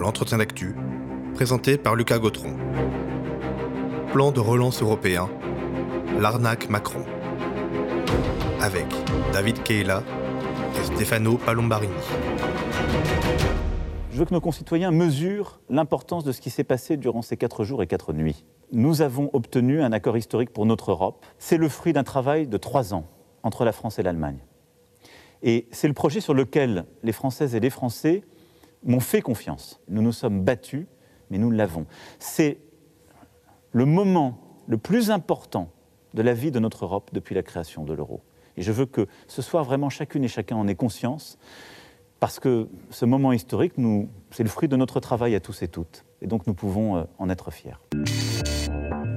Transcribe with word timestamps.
l'entretien 0.00 0.38
d'actu, 0.38 0.74
présenté 1.34 1.76
par 1.76 1.94
Lucas 1.94 2.18
Gautron. 2.18 2.56
Plan 4.12 4.32
de 4.32 4.40
relance 4.40 4.80
européen, 4.80 5.28
l'arnaque 6.18 6.70
Macron. 6.70 7.04
Avec 8.60 8.86
David 9.34 9.62
Keila 9.62 10.02
et 10.78 10.84
Stefano 10.84 11.36
Palombarini. 11.36 11.92
Je 14.10 14.18
veux 14.18 14.24
que 14.24 14.32
nos 14.32 14.40
concitoyens 14.40 14.90
mesurent 14.90 15.60
l'importance 15.68 16.24
de 16.24 16.32
ce 16.32 16.40
qui 16.40 16.48
s'est 16.48 16.64
passé 16.64 16.96
durant 16.96 17.20
ces 17.20 17.36
quatre 17.36 17.64
jours 17.64 17.82
et 17.82 17.86
quatre 17.86 18.14
nuits. 18.14 18.46
Nous 18.72 19.02
avons 19.02 19.28
obtenu 19.34 19.82
un 19.82 19.92
accord 19.92 20.16
historique 20.16 20.50
pour 20.50 20.64
notre 20.64 20.92
Europe. 20.92 21.26
C'est 21.38 21.58
le 21.58 21.68
fruit 21.68 21.92
d'un 21.92 22.04
travail 22.04 22.46
de 22.46 22.56
trois 22.56 22.94
ans 22.94 23.04
entre 23.42 23.66
la 23.66 23.72
France 23.72 23.98
et 23.98 24.02
l'Allemagne. 24.02 24.38
Et 25.42 25.68
c'est 25.72 25.88
le 25.88 25.94
projet 25.94 26.20
sur 26.20 26.32
lequel 26.32 26.86
les 27.02 27.12
Françaises 27.12 27.54
et 27.54 27.60
les 27.60 27.70
Français 27.70 28.22
m'ont 28.84 29.00
fait 29.00 29.22
confiance. 29.22 29.80
Nous 29.88 30.02
nous 30.02 30.12
sommes 30.12 30.42
battus, 30.42 30.86
mais 31.30 31.38
nous 31.38 31.50
l'avons. 31.50 31.86
C'est 32.18 32.58
le 33.72 33.84
moment 33.84 34.38
le 34.66 34.78
plus 34.78 35.10
important 35.10 35.70
de 36.14 36.22
la 36.22 36.34
vie 36.34 36.50
de 36.50 36.58
notre 36.58 36.84
Europe 36.84 37.10
depuis 37.12 37.34
la 37.34 37.42
création 37.42 37.84
de 37.84 37.92
l'euro. 37.92 38.22
Et 38.56 38.62
je 38.62 38.72
veux 38.72 38.86
que 38.86 39.06
ce 39.28 39.42
soir, 39.42 39.64
vraiment, 39.64 39.90
chacune 39.90 40.24
et 40.24 40.28
chacun 40.28 40.56
en 40.56 40.66
ait 40.66 40.74
conscience, 40.74 41.38
parce 42.18 42.38
que 42.38 42.68
ce 42.90 43.04
moment 43.04 43.32
historique, 43.32 43.74
c'est 44.30 44.42
le 44.42 44.48
fruit 44.48 44.68
de 44.68 44.76
notre 44.76 45.00
travail 45.00 45.34
à 45.34 45.40
tous 45.40 45.62
et 45.62 45.68
toutes. 45.68 46.04
Et 46.20 46.26
donc, 46.26 46.46
nous 46.46 46.54
pouvons 46.54 46.96
euh, 46.96 47.04
en 47.18 47.30
être 47.30 47.50
fiers. 47.50 47.78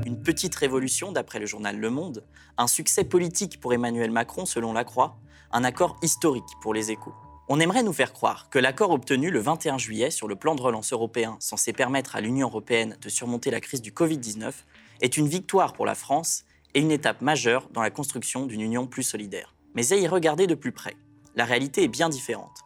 Une 0.05 0.21
petite 0.21 0.55
révolution, 0.55 1.12
d'après 1.12 1.40
le 1.40 1.45
journal 1.45 1.77
Le 1.77 1.90
Monde, 1.90 2.23
un 2.57 2.68
succès 2.68 3.04
politique 3.04 3.59
pour 3.59 3.73
Emmanuel 3.73 4.12
Macron, 4.12 4.45
selon 4.45 4.71
La 4.71 4.84
Croix, 4.84 5.18
un 5.52 5.63
accord 5.63 5.98
historique 6.02 6.43
pour 6.62 6.73
les 6.73 6.91
échos. 6.91 7.13
On 7.50 7.60
aimerait 7.60 7.84
nous 7.84 7.92
faire 7.92 8.14
croire 8.14 8.50
que 8.50 8.58
l'accord 8.58 8.92
obtenu 8.92 9.30
le 9.30 9.40
21 9.40 9.78
juillet 9.78 10.12
sur 10.12 10.30
le 10.30 10.38
plan 10.38 10.56
de 10.56 10.62
relance 10.62 10.94
européen 10.94 11.36
censé 11.42 11.74
permettre 11.74 12.16
à 12.16 12.22
l'Union 12.22 12.48
européenne 12.48 12.98
de 13.02 13.10
surmonter 13.10 13.52
la 13.52 13.60
crise 13.60 13.82
du 13.82 13.91
Covid-19 13.91 14.54
est 15.02 15.18
une 15.18 15.27
victoire 15.27 15.74
pour 15.74 15.85
la 15.85 15.94
France 15.94 16.46
et 16.74 16.80
une 16.80 16.91
étape 16.91 17.22
majeure 17.22 17.68
dans 17.74 17.82
la 17.82 17.90
construction 17.90 18.46
d'une 18.46 18.62
union 18.62 18.88
plus 18.88 19.04
solidaire. 19.04 19.54
Mais 19.76 19.91
à 19.91 19.98
y 19.98 20.08
regarder 20.08 20.48
de 20.48 20.55
plus 20.55 20.72
près, 20.72 20.96
la 21.35 21.44
réalité 21.44 21.84
est 21.84 21.90
bien 21.90 22.08
différente. 22.08 22.62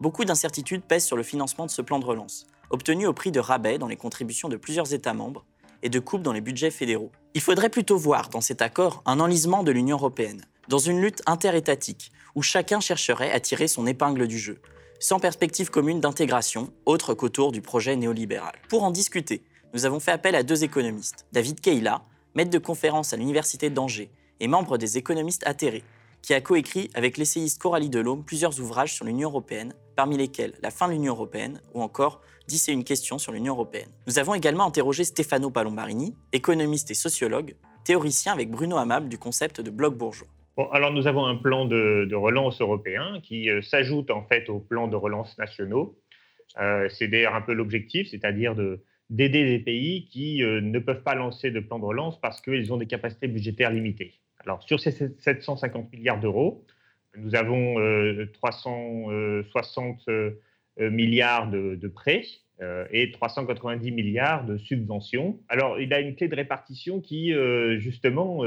Beaucoup 0.00 0.24
d'incertitudes 0.24 0.82
pèsent 0.82 1.04
sur 1.04 1.18
le 1.18 1.22
financement 1.22 1.66
de 1.66 1.70
ce 1.70 1.82
plan 1.82 1.98
de 1.98 2.06
relance, 2.06 2.46
obtenu 2.70 3.06
au 3.06 3.12
prix 3.12 3.32
de 3.32 3.40
rabais 3.40 3.76
dans 3.76 3.88
les 3.88 3.96
contributions 3.96 4.48
de 4.48 4.56
plusieurs 4.56 4.94
États 4.94 5.12
membres 5.12 5.44
et 5.82 5.90
de 5.90 5.98
coupes 5.98 6.22
dans 6.22 6.32
les 6.32 6.40
budgets 6.40 6.70
fédéraux. 6.70 7.12
Il 7.34 7.42
faudrait 7.42 7.68
plutôt 7.68 7.98
voir 7.98 8.30
dans 8.30 8.40
cet 8.40 8.62
accord 8.62 9.02
un 9.04 9.20
enlisement 9.20 9.62
de 9.62 9.72
l'Union 9.72 9.98
européenne, 9.98 10.46
dans 10.68 10.78
une 10.78 11.02
lutte 11.02 11.22
interétatique 11.26 12.12
où 12.34 12.42
chacun 12.42 12.80
chercherait 12.80 13.32
à 13.32 13.40
tirer 13.40 13.68
son 13.68 13.86
épingle 13.86 14.26
du 14.26 14.38
jeu, 14.38 14.60
sans 15.00 15.18
perspective 15.18 15.70
commune 15.70 16.00
d'intégration, 16.00 16.72
autre 16.86 17.14
qu'autour 17.14 17.52
du 17.52 17.60
projet 17.60 17.96
néolibéral. 17.96 18.54
Pour 18.68 18.84
en 18.84 18.90
discuter, 18.90 19.42
nous 19.74 19.86
avons 19.86 20.00
fait 20.00 20.12
appel 20.12 20.34
à 20.34 20.42
deux 20.42 20.64
économistes, 20.64 21.26
David 21.32 21.60
Keila, 21.60 22.02
maître 22.34 22.50
de 22.50 22.58
conférence 22.58 23.12
à 23.12 23.16
l'Université 23.16 23.70
d'Angers 23.70 24.10
et 24.40 24.48
membre 24.48 24.78
des 24.78 24.98
économistes 24.98 25.46
atterrés, 25.46 25.84
qui 26.22 26.34
a 26.34 26.40
coécrit 26.40 26.88
avec 26.94 27.16
l'essayiste 27.16 27.60
Coralie 27.60 27.90
Delhomme 27.90 28.24
plusieurs 28.24 28.60
ouvrages 28.60 28.94
sur 28.94 29.04
l'Union 29.04 29.28
européenne, 29.28 29.74
parmi 29.96 30.16
lesquels 30.16 30.54
La 30.62 30.70
fin 30.70 30.86
de 30.86 30.92
l'Union 30.92 31.14
européenne 31.14 31.60
ou 31.74 31.82
encore 31.82 32.20
10 32.48 32.68
et 32.68 32.72
une 32.72 32.84
questions 32.84 33.18
sur 33.18 33.32
l'Union 33.32 33.54
européenne. 33.54 33.90
Nous 34.06 34.18
avons 34.18 34.34
également 34.34 34.66
interrogé 34.66 35.04
Stefano 35.04 35.50
Palombarini, 35.50 36.14
économiste 36.32 36.90
et 36.90 36.94
sociologue, 36.94 37.56
théoricien 37.84 38.32
avec 38.32 38.50
Bruno 38.50 38.76
Amable 38.76 39.08
du 39.08 39.18
concept 39.18 39.60
de 39.60 39.70
bloc 39.70 39.96
bourgeois 39.96 40.28
alors 40.72 40.92
nous 40.92 41.06
avons 41.06 41.24
un 41.26 41.36
plan 41.36 41.64
de, 41.64 42.14
relance 42.14 42.60
européen 42.60 43.20
qui 43.22 43.48
euh, 43.48 43.62
s'ajoute 43.62 44.10
en 44.10 44.22
fait 44.24 44.48
au 44.48 44.58
plan 44.58 44.88
de 44.88 44.96
relance 44.96 45.38
nationaux. 45.38 45.98
Euh, 46.60 46.88
c'est 46.90 47.08
d'ailleurs 47.08 47.34
un 47.34 47.40
peu 47.40 47.54
l'objectif, 47.54 48.08
c'est-à-dire 48.10 48.54
d'aider 49.08 49.44
les 49.44 49.58
pays 49.58 50.06
qui 50.08 50.42
euh, 50.42 50.60
ne 50.60 50.78
peuvent 50.78 51.02
pas 51.02 51.14
lancer 51.14 51.50
de 51.50 51.60
plan 51.60 51.78
de 51.78 51.84
relance 51.84 52.20
parce 52.20 52.42
qu'ils 52.42 52.72
ont 52.72 52.76
des 52.76 52.86
capacités 52.86 53.28
budgétaires 53.28 53.70
limitées. 53.70 54.14
Alors 54.40 54.62
sur 54.62 54.78
ces 54.80 54.90
750 54.90 55.92
milliards 55.92 56.20
d'euros, 56.20 56.64
nous 57.16 57.34
avons 57.34 57.76
360 58.32 60.08
milliards 60.78 61.50
de, 61.50 61.74
de 61.76 61.88
prêts 61.88 62.24
et 62.90 63.10
390 63.10 63.92
milliards 63.92 64.46
de 64.46 64.56
subventions. 64.56 65.38
Alors, 65.50 65.78
il 65.78 65.92
a 65.92 66.00
une 66.00 66.16
clé 66.16 66.28
de 66.28 66.34
répartition 66.34 67.02
qui, 67.02 67.34
justement, 67.76 68.42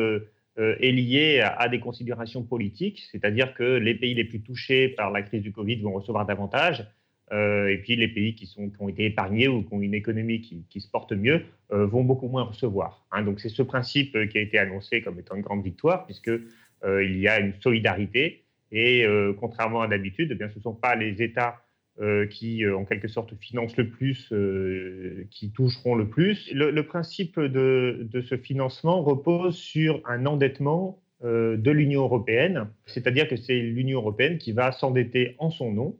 est 0.57 0.91
lié 0.91 1.41
à, 1.41 1.67
des 1.67 1.79
considérations 1.79 2.43
politiques, 2.43 3.03
c'est-à-dire 3.11 3.53
que 3.53 3.63
les 3.63 3.95
pays 3.95 4.13
les 4.13 4.23
plus 4.23 4.41
touchés 4.41 4.89
par 4.89 5.11
la 5.11 5.21
crise 5.21 5.41
du 5.41 5.51
Covid 5.51 5.81
vont 5.81 5.93
recevoir 5.93 6.25
davantage, 6.25 6.87
euh, 7.33 7.67
et 7.67 7.77
puis 7.77 7.95
les 7.95 8.07
pays 8.07 8.35
qui, 8.35 8.45
sont, 8.45 8.69
qui, 8.69 8.75
ont 8.79 8.87
été 8.87 9.05
épargnés 9.05 9.47
ou 9.47 9.63
qui 9.63 9.73
ont 9.73 9.81
une 9.81 9.95
économie 9.95 10.41
qui, 10.41 10.79
se 10.79 10.89
porte 10.89 11.11
mieux 11.11 11.43
euh, 11.71 11.85
vont 11.85 12.03
beaucoup 12.03 12.27
moins 12.27 12.43
recevoir. 12.43 13.05
Hein. 13.11 13.23
Donc 13.23 13.39
c'est 13.39 13.49
ce 13.49 13.63
principe 13.63 14.11
qui 14.29 14.37
a 14.37 14.41
été 14.41 14.59
annoncé 14.59 15.01
comme 15.01 15.19
étant 15.19 15.35
une 15.35 15.41
grande 15.41 15.63
victoire, 15.63 16.05
puisqu'il 16.05 16.43
il 16.83 17.17
y 17.17 17.27
a 17.27 17.39
une 17.39 17.53
solidarité, 17.61 18.43
et 18.71 19.05
contrairement 19.39 19.81
à 19.81 19.87
d'habitude, 19.87 20.37
eh 20.39 20.49
ce 20.49 20.57
ne 20.57 20.61
sont 20.61 20.73
pas 20.73 20.95
les 20.95 21.21
États 21.21 21.64
euh, 22.01 22.27
qui, 22.27 22.65
euh, 22.65 22.75
en 22.75 22.83
quelque 22.83 23.07
sorte, 23.07 23.33
financent 23.39 23.77
le 23.77 23.87
plus, 23.87 24.27
euh, 24.33 25.25
qui 25.31 25.51
toucheront 25.51 25.95
le 25.95 26.09
plus. 26.09 26.51
Le, 26.53 26.81
principe 26.81 27.39
de, 27.39 28.21
ce 28.21 28.35
financement 28.35 29.01
repose 29.01 29.55
sur 29.55 30.01
un 30.05 30.25
endettement 30.25 31.01
de 31.23 31.71
l'Union 31.71 32.01
européenne, 32.01 32.67
c'est-à-dire 32.85 33.29
que 33.29 33.37
c'est 33.37 33.57
l'Union 33.57 33.99
européenne 34.01 34.37
qui 34.37 34.51
va 34.51 34.73
s'endetter 34.73 35.35
en 35.39 35.49
son 35.49 35.71
nom. 35.71 35.97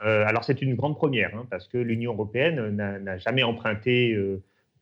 alors 0.00 0.42
c'est 0.44 0.60
une 0.60 0.74
grande 0.74 0.96
première, 0.96 1.34
hein, 1.36 1.46
parce 1.48 1.68
que 1.68 1.78
l'Union 1.78 2.12
européenne 2.12 2.70
n'a 2.74 3.16
jamais 3.18 3.44
emprunté 3.44 4.18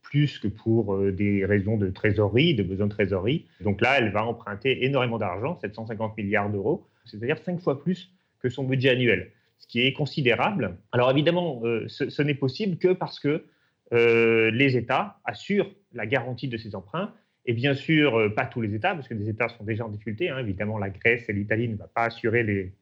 plus 0.03 0.38
que 0.38 0.49
pour 0.49 0.99
des 1.12 1.44
raisons 1.44 1.77
de 1.77 1.91
trésorerie, 1.91 2.55
de 2.55 2.62
besoin 2.62 2.87
de 2.87 2.93
trésorerie. 2.93 3.47
Donc 3.61 3.83
là, 3.83 3.99
elle 3.99 4.11
va 4.11 4.25
emprunter 4.25 4.84
énormément 4.87 5.19
d'argent, 5.19 5.59
750 5.61 6.17
milliards 6.17 6.50
d'euros, 6.50 6.87
c'est-à-dire 7.05 7.38
cinq 7.38 7.61
fois 7.61 7.81
plus 7.81 8.11
que 8.41 8.49
son 8.49 8.65
budget 8.65 8.88
annuel 8.88 9.31
ce 9.59 9.67
qui 9.67 9.87
est 9.87 9.93
considérable. 9.93 10.78
Alors 10.93 11.11
évidemment, 11.11 11.61
euh, 11.65 11.87
ce, 11.89 12.22
n'est 12.22 12.34
possible 12.34 12.77
que 12.78 12.93
parce 12.93 13.19
que 13.19 13.44
euh, 13.93 14.50
les 14.50 14.77
États 14.77 15.19
assurent 15.25 15.71
la 15.93 16.06
garantie 16.06 16.49
de 16.49 16.56
ces 16.56 16.75
emprunts. 16.75 17.12
Et 17.47 17.53
bien 17.53 17.75
sûr, 17.75 18.19
euh, 18.19 18.28
pas 18.28 18.47
tous 18.47 18.61
les 18.61 18.75
États, 18.75 18.94
parce 18.94 19.09
que 19.09 19.15
des 19.15 19.28
États 19.28 19.49
sont 19.49 19.65
déjà 19.65 19.87
en 19.87 19.89
difficulté. 19.89 20.31
Hein. 20.31 20.39
Évidemment, 20.39 20.78
la 20.78 20.91
Grèce 20.91 21.28
et 21.28 21.33
l'Italie 21.33 21.69
ne 21.69 21.77
vont 21.77 21.89
pas 21.94 22.05
assurer 22.05 22.43
les, 22.43 22.72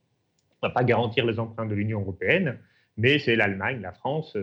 va 0.62 0.70
pas 0.70 0.84
garantir 0.84 1.26
les 1.26 1.38
emprunts 1.38 1.66
de 1.66 1.74
l'Union 1.74 2.00
européenne, 2.00 2.58
mais 2.96 3.18
c'est 3.18 3.36
l'Allemagne, 3.36 3.80
la 3.82 3.92
France 3.92 4.36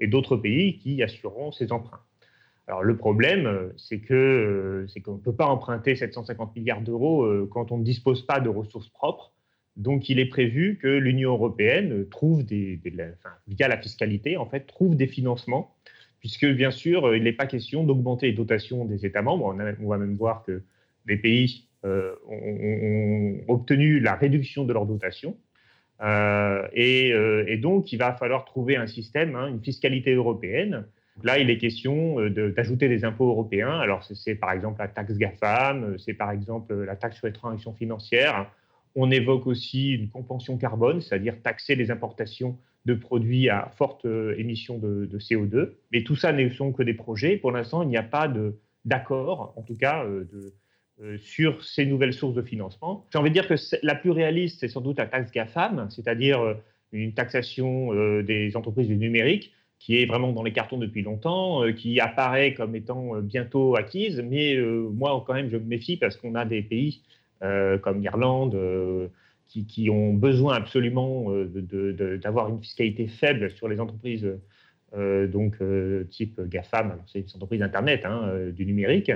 et 0.00 0.06
d'autres 0.08 0.36
pays 0.36 0.78
qui 0.78 1.02
assureront 1.02 1.52
ces 1.52 1.70
emprunts. 1.70 2.00
Alors 2.66 2.82
le 2.82 2.96
problème, 2.96 3.72
c'est 3.76 4.00
que 4.00 4.84
c'est 4.88 5.00
qu'on 5.00 5.14
ne 5.14 5.20
peut 5.20 5.34
pas 5.34 5.46
emprunter 5.46 5.94
750 5.94 6.56
milliards 6.56 6.80
d'euros 6.80 7.46
quand 7.46 7.70
on 7.70 7.78
ne 7.78 7.84
dispose 7.84 8.26
pas 8.26 8.40
de 8.40 8.48
ressources 8.48 8.88
propres. 8.88 9.32
Donc, 9.78 10.08
il 10.08 10.18
est 10.18 10.26
prévu 10.26 10.76
que 10.82 10.88
l'Union 10.88 11.30
européenne 11.30 12.04
trouve 12.10 12.44
des, 12.44 12.80
via 13.46 13.68
la 13.68 13.78
fiscalité, 13.78 14.36
en 14.36 14.44
fait, 14.44 14.66
trouve 14.66 14.96
des 14.96 15.06
financements, 15.06 15.76
puisque 16.18 16.46
bien 16.46 16.72
sûr, 16.72 17.14
il 17.14 17.22
n'est 17.22 17.32
pas 17.32 17.46
question 17.46 17.84
d'augmenter 17.84 18.26
les 18.26 18.32
dotations 18.32 18.84
des 18.84 19.06
États 19.06 19.22
membres. 19.22 19.56
On, 19.80 19.86
va 19.88 19.98
même 19.98 20.16
voir 20.16 20.42
que 20.42 20.62
les 21.06 21.16
pays 21.16 21.68
euh, 21.84 22.12
ont, 22.28 23.36
obtenu 23.46 24.00
la 24.00 24.16
réduction 24.16 24.64
de 24.64 24.72
leurs 24.72 24.84
dotations. 24.84 25.36
Euh, 26.00 26.66
euh, 26.76 27.44
et, 27.46 27.56
donc, 27.56 27.92
il 27.92 27.98
va 27.98 28.12
falloir 28.14 28.44
trouver 28.44 28.74
un 28.74 28.88
système, 28.88 29.36
hein, 29.36 29.46
une 29.46 29.62
fiscalité 29.62 30.12
européenne. 30.12 30.86
Là, 31.22 31.38
il 31.38 31.50
est 31.50 31.58
question 31.58 32.28
d'ajouter 32.30 32.88
des 32.88 33.04
impôts 33.04 33.28
européens. 33.28 33.78
Alors, 33.78 34.02
c'est 34.02 34.34
par 34.34 34.50
exemple 34.50 34.80
la 34.80 34.88
taxe 34.88 35.16
GAFAM, 35.16 35.98
c'est 35.98 36.14
par 36.14 36.32
exemple 36.32 36.74
la 36.74 36.96
taxe 36.96 37.18
sur 37.18 37.26
les 37.28 37.32
transactions 37.32 37.74
financières 37.74 38.50
on 38.94 39.10
évoque 39.10 39.46
aussi 39.46 39.92
une 39.92 40.08
compensation 40.08 40.56
carbone, 40.56 41.00
c'est-à-dire 41.00 41.40
taxer 41.42 41.74
les 41.74 41.90
importations 41.90 42.58
de 42.88 42.94
produits 42.94 43.48
à 43.48 43.70
forte 43.76 44.06
euh, 44.06 44.34
émission 44.38 44.78
de, 44.78 45.08
CO2. 45.18 45.72
Mais 45.92 46.02
tout 46.02 46.16
ça 46.16 46.32
ne 46.32 46.48
sont 46.48 46.72
que 46.72 46.82
des 46.82 46.94
projets. 46.94 47.36
Pour 47.36 47.52
l'instant, 47.52 47.82
il 47.82 47.88
n'y 47.88 47.96
a 47.96 48.02
pas 48.02 48.32
d'accord, 48.84 49.52
en 49.56 49.62
tout 49.62 49.76
cas, 49.76 50.04
euh, 50.04 50.24
euh, 51.02 51.18
sur 51.18 51.62
ces 51.62 51.86
nouvelles 51.86 52.14
sources 52.14 52.34
de 52.34 52.42
financement. 52.42 53.04
J'ai 53.12 53.18
envie 53.18 53.30
de 53.30 53.34
dire 53.34 53.46
que 53.46 53.54
la 53.82 53.94
plus 53.94 54.10
réaliste, 54.10 54.60
c'est 54.60 54.68
sans 54.68 54.80
doute 54.80 54.98
la 54.98 55.06
taxe 55.06 55.30
GAFAM, 55.30 55.88
c'est-à-dire 55.90 56.56
une 56.92 57.12
taxation 57.12 57.92
des 58.22 58.56
entreprises 58.56 58.88
du 58.88 58.96
numérique 58.96 59.52
qui 59.78 60.02
est 60.02 60.06
vraiment 60.06 60.32
dans 60.32 60.42
les 60.42 60.52
cartons 60.52 60.78
depuis 60.78 61.02
longtemps, 61.02 61.62
qui 61.72 62.00
apparaît 62.00 62.54
comme 62.54 62.74
étant 62.74 63.20
bientôt 63.20 63.76
acquise. 63.76 64.20
Mais 64.28 64.56
moi, 64.56 65.22
quand 65.26 65.34
même, 65.34 65.50
je 65.50 65.58
me 65.58 65.64
méfie 65.64 65.98
parce 65.98 66.16
qu'on 66.16 66.34
a 66.34 66.44
des 66.44 66.62
pays 66.62 67.02
comme 67.40 68.00
l'Irlande, 68.00 68.54
euh, 68.54 69.08
qui, 69.48 69.88
ont 69.90 70.12
besoin 70.12 70.54
absolument 70.54 71.26
euh, 71.30 72.18
d'avoir 72.22 72.48
une 72.48 72.60
fiscalité 72.60 73.06
faible 73.06 73.50
sur 73.50 73.68
les 73.68 73.80
entreprises 73.80 74.26
donc 74.94 75.56
type 76.08 76.40
GAFAM, 76.40 77.02
c'est 77.12 77.18
une 77.18 77.36
entreprise 77.36 77.60
Internet, 77.60 78.06
hein, 78.06 78.32
du 78.54 78.64
numérique. 78.64 79.12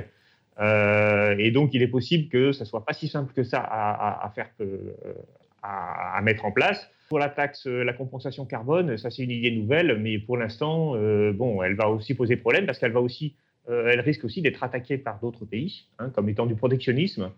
et 0.60 1.50
donc, 1.50 1.72
il 1.72 1.80
est 1.80 1.88
possible 1.88 2.28
que 2.28 2.52
ça 2.52 2.66
soit 2.66 2.84
pas 2.84 2.92
si 2.92 3.08
simple 3.08 3.32
que 3.32 3.42
ça 3.42 3.60
à, 3.60 4.30
faire 4.34 4.50
à, 5.62 6.20
mettre 6.20 6.44
en 6.44 6.52
place. 6.52 6.90
Pour 7.08 7.18
la 7.18 7.30
taxe, 7.30 7.66
la 7.66 7.94
compensation 7.94 8.44
carbone, 8.44 8.98
ça 8.98 9.10
c'est 9.10 9.22
une 9.22 9.30
idée 9.30 9.50
nouvelle, 9.50 9.98
mais 9.98 10.18
pour 10.18 10.36
l'instant, 10.36 10.92
bon, 11.32 11.62
elle 11.62 11.75
va 11.75 11.88
aussi 11.88 12.12
poser 12.12 12.36
problème 12.36 12.66
parce 12.66 12.78
qu'elle 12.78 12.92
va 12.92 13.00
aussi, 13.00 13.34
elle 13.66 14.00
risque 14.00 14.25
aussi 14.25 14.42
d'être 14.42 14.62
attaquée 14.62 14.98
par 14.98 15.20
d'autres 15.20 15.46
pays, 15.46 15.86
hein, 15.98 16.10
comme 16.10 16.28
étant 16.28 16.44
du 16.44 16.54
protectionnisme. 16.54 17.30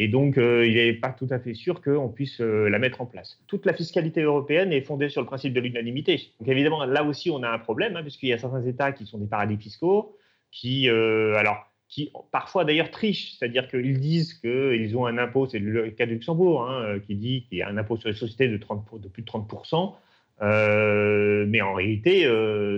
Et 0.00 0.06
donc, 0.06 0.38
euh, 0.38 0.64
il 0.64 0.76
n'est 0.76 0.92
pas 0.92 1.10
tout 1.10 1.26
à 1.30 1.40
fait 1.40 1.54
sûr 1.54 1.82
qu'on 1.82 2.08
puisse 2.08 2.40
euh, 2.40 2.68
la 2.68 2.78
mettre 2.78 3.00
en 3.00 3.06
place. 3.06 3.42
Toute 3.48 3.66
la 3.66 3.72
fiscalité 3.72 4.22
européenne 4.22 4.72
est 4.72 4.82
fondée 4.82 5.08
sur 5.08 5.20
le 5.20 5.26
principe 5.26 5.52
de 5.52 5.60
l'unanimité. 5.60 6.30
Donc, 6.38 6.48
évidemment, 6.48 6.84
là 6.84 7.02
aussi, 7.02 7.32
on 7.32 7.42
a 7.42 7.50
un 7.50 7.58
problème, 7.58 7.96
hein, 7.96 8.02
puisqu'il 8.02 8.28
y 8.28 8.32
a 8.32 8.38
certains 8.38 8.62
États 8.62 8.92
qui 8.92 9.06
sont 9.06 9.18
des 9.18 9.26
paradis 9.26 9.56
fiscaux, 9.56 10.16
qui, 10.52 10.88
euh, 10.88 11.34
alors, 11.34 11.66
qui 11.88 12.12
parfois 12.30 12.64
d'ailleurs 12.64 12.92
trichent, 12.92 13.32
c'est-à-dire 13.36 13.66
qu'ils 13.66 13.98
disent 13.98 14.34
qu'ils 14.34 14.96
ont 14.96 15.06
un 15.06 15.18
impôt, 15.18 15.48
c'est 15.48 15.58
le 15.58 15.90
cas 15.90 16.06
du 16.06 16.12
Luxembourg, 16.12 16.70
hein, 16.70 17.00
qui 17.04 17.16
dit 17.16 17.46
qu'il 17.48 17.58
y 17.58 17.62
a 17.62 17.68
un 17.68 17.76
impôt 17.76 17.96
sur 17.96 18.08
les 18.08 18.14
sociétés 18.14 18.46
de, 18.46 18.56
30, 18.56 19.00
de 19.00 19.08
plus 19.08 19.22
de 19.22 19.28
30%, 19.28 19.94
mais 21.48 21.60
en 21.60 21.74
réalité, 21.74 22.30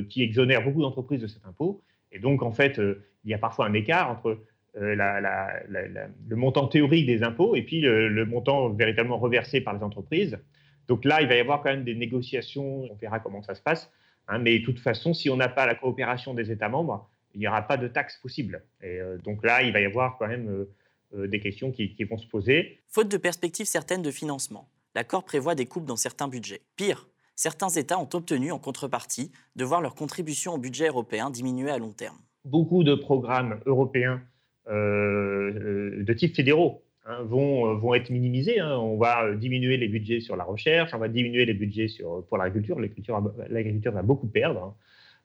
qui 0.08 0.22
exonère 0.22 0.62
beaucoup 0.62 0.80
d'entreprises 0.80 1.20
de 1.20 1.26
cet 1.26 1.44
impôt. 1.44 1.82
Et 2.12 2.18
donc, 2.18 2.42
en 2.42 2.52
fait, 2.52 2.80
il 3.24 3.30
y 3.30 3.34
a 3.34 3.38
parfois 3.38 3.66
un 3.66 3.74
écart 3.74 4.10
entre 4.10 4.38
euh, 4.76 4.94
le 4.94 6.36
montant 6.36 6.68
théorique 6.68 7.06
des 7.06 7.22
impôts 7.24 7.56
et 7.56 7.62
puis 7.62 7.80
le, 7.80 8.24
montant 8.24 8.68
véritablement 8.70 9.18
reversé 9.18 9.60
par 9.60 9.74
les 9.74 9.82
entreprises. 9.82 10.38
Donc 10.86 11.04
là, 11.04 11.22
il 11.22 11.28
va 11.28 11.36
y 11.36 11.40
avoir 11.40 11.62
quand 11.62 11.70
même 11.70 11.84
des 11.84 11.94
négociations, 11.94 12.84
on 12.90 12.94
verra 12.94 13.20
comment 13.20 13.42
ça 13.42 13.54
se 13.54 13.62
passe. 13.62 13.90
Hein, 14.28 14.38
mais 14.38 14.58
de 14.58 14.64
toute 14.64 14.78
façon, 14.78 15.12
si 15.12 15.28
on 15.28 15.36
n'a 15.36 15.48
pas 15.48 15.66
la 15.66 15.74
coopération 15.74 16.34
des 16.34 16.52
États 16.52 16.68
membres, 16.68 17.10
il 17.34 17.40
n'y 17.40 17.48
aura 17.48 17.62
pas 17.62 17.76
de 17.76 17.88
taxes 17.88 18.18
possible. 18.18 18.62
Et 18.80 19.00
euh, 19.00 19.18
donc 19.18 19.44
là, 19.44 19.62
il 19.62 19.72
va 19.72 19.80
y 19.80 19.84
avoir 19.84 20.18
quand 20.18 20.28
même 20.28 20.66
euh, 21.14 21.26
des 21.26 21.40
questions 21.40 21.72
qui, 21.72 21.94
qui, 21.94 22.04
vont 22.04 22.18
se 22.18 22.26
poser. 22.26 22.80
Faute 22.88 23.08
de 23.08 23.16
perspectives 23.16 23.66
certaines 23.66 24.02
de 24.02 24.10
financement, 24.10 24.68
l'accord 24.94 25.24
prévoit 25.24 25.56
des 25.56 25.66
coupes 25.66 25.84
dans 25.84 25.96
certains 25.96 26.28
budgets. 26.28 26.62
Pire, 26.76 27.08
certains 27.34 27.70
États 27.70 27.98
ont 27.98 28.08
obtenu 28.12 28.52
en 28.52 28.60
contrepartie 28.60 29.32
de 29.56 29.64
voir 29.64 29.80
leur 29.80 29.96
contribution 29.96 30.54
au 30.54 30.58
budget 30.58 30.88
européen 30.88 31.30
diminuer 31.30 31.70
à 31.70 31.78
long 31.78 31.92
terme. 31.92 32.18
Beaucoup 32.44 32.84
de 32.84 32.94
programmes 32.94 33.60
européens 33.66 34.22
de 34.70 36.12
type 36.12 36.34
fédéraux 36.34 36.82
hein, 37.06 37.22
vont, 37.24 37.74
vont 37.76 37.94
être 37.94 38.10
minimisés. 38.10 38.60
Hein. 38.60 38.76
On 38.78 38.96
va 38.96 39.34
diminuer 39.34 39.76
les 39.76 39.88
budgets 39.88 40.20
sur 40.20 40.36
la 40.36 40.44
recherche, 40.44 40.94
on 40.94 40.98
va 40.98 41.08
diminuer 41.08 41.44
les 41.44 41.54
budgets 41.54 41.88
sur, 41.88 42.24
pour 42.26 42.38
l'agriculture. 42.38 42.78
L'agriculture 43.48 43.92
va 43.92 44.02
beaucoup 44.02 44.28
perdre. 44.28 44.62
Hein. 44.62 44.74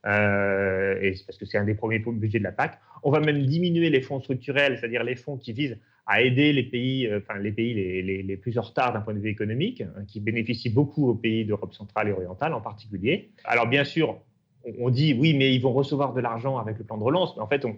Euh, 0.05 1.13
parce 1.25 1.37
que 1.37 1.45
c'est 1.45 1.57
un 1.57 1.63
des 1.63 1.73
premiers 1.73 1.99
budgets 1.99 2.39
de 2.39 2.43
la 2.43 2.51
PAC. 2.51 2.79
On 3.03 3.11
va 3.11 3.19
même 3.19 3.43
diminuer 3.45 3.89
les 3.89 4.01
fonds 4.01 4.19
structurels, 4.19 4.77
c'est-à-dire 4.77 5.03
les 5.03 5.15
fonds 5.15 5.37
qui 5.37 5.51
visent 5.51 5.77
à 6.05 6.21
aider 6.21 6.53
les 6.53 6.63
pays, 6.63 7.07
euh, 7.07 7.19
enfin 7.19 7.39
les 7.39 7.51
pays 7.51 7.73
les, 7.73 8.21
les, 8.21 8.37
plus 8.37 8.59
en 8.59 8.61
retard 8.61 8.93
d'un 8.93 9.01
point 9.01 9.15
de 9.15 9.19
vue 9.19 9.29
économique, 9.29 9.83
qui 10.07 10.19
bénéficient 10.19 10.69
beaucoup 10.69 11.09
aux 11.09 11.15
pays 11.15 11.45
d'Europe 11.45 11.73
centrale 11.73 12.09
et 12.09 12.11
orientale 12.11 12.53
en 12.53 12.61
particulier. 12.61 13.31
Alors 13.45 13.67
bien 13.67 13.83
sûr, 13.83 14.19
on, 14.79 14.91
dit 14.91 15.15
oui, 15.19 15.35
mais 15.35 15.53
ils 15.55 15.61
vont 15.61 15.73
recevoir 15.73 16.13
de 16.13 16.21
l'argent 16.21 16.57
avec 16.57 16.77
le 16.77 16.83
plan 16.83 16.97
de 16.97 17.03
relance, 17.03 17.35
mais 17.35 17.41
en 17.41 17.47
fait, 17.47 17.65
on, 17.65 17.75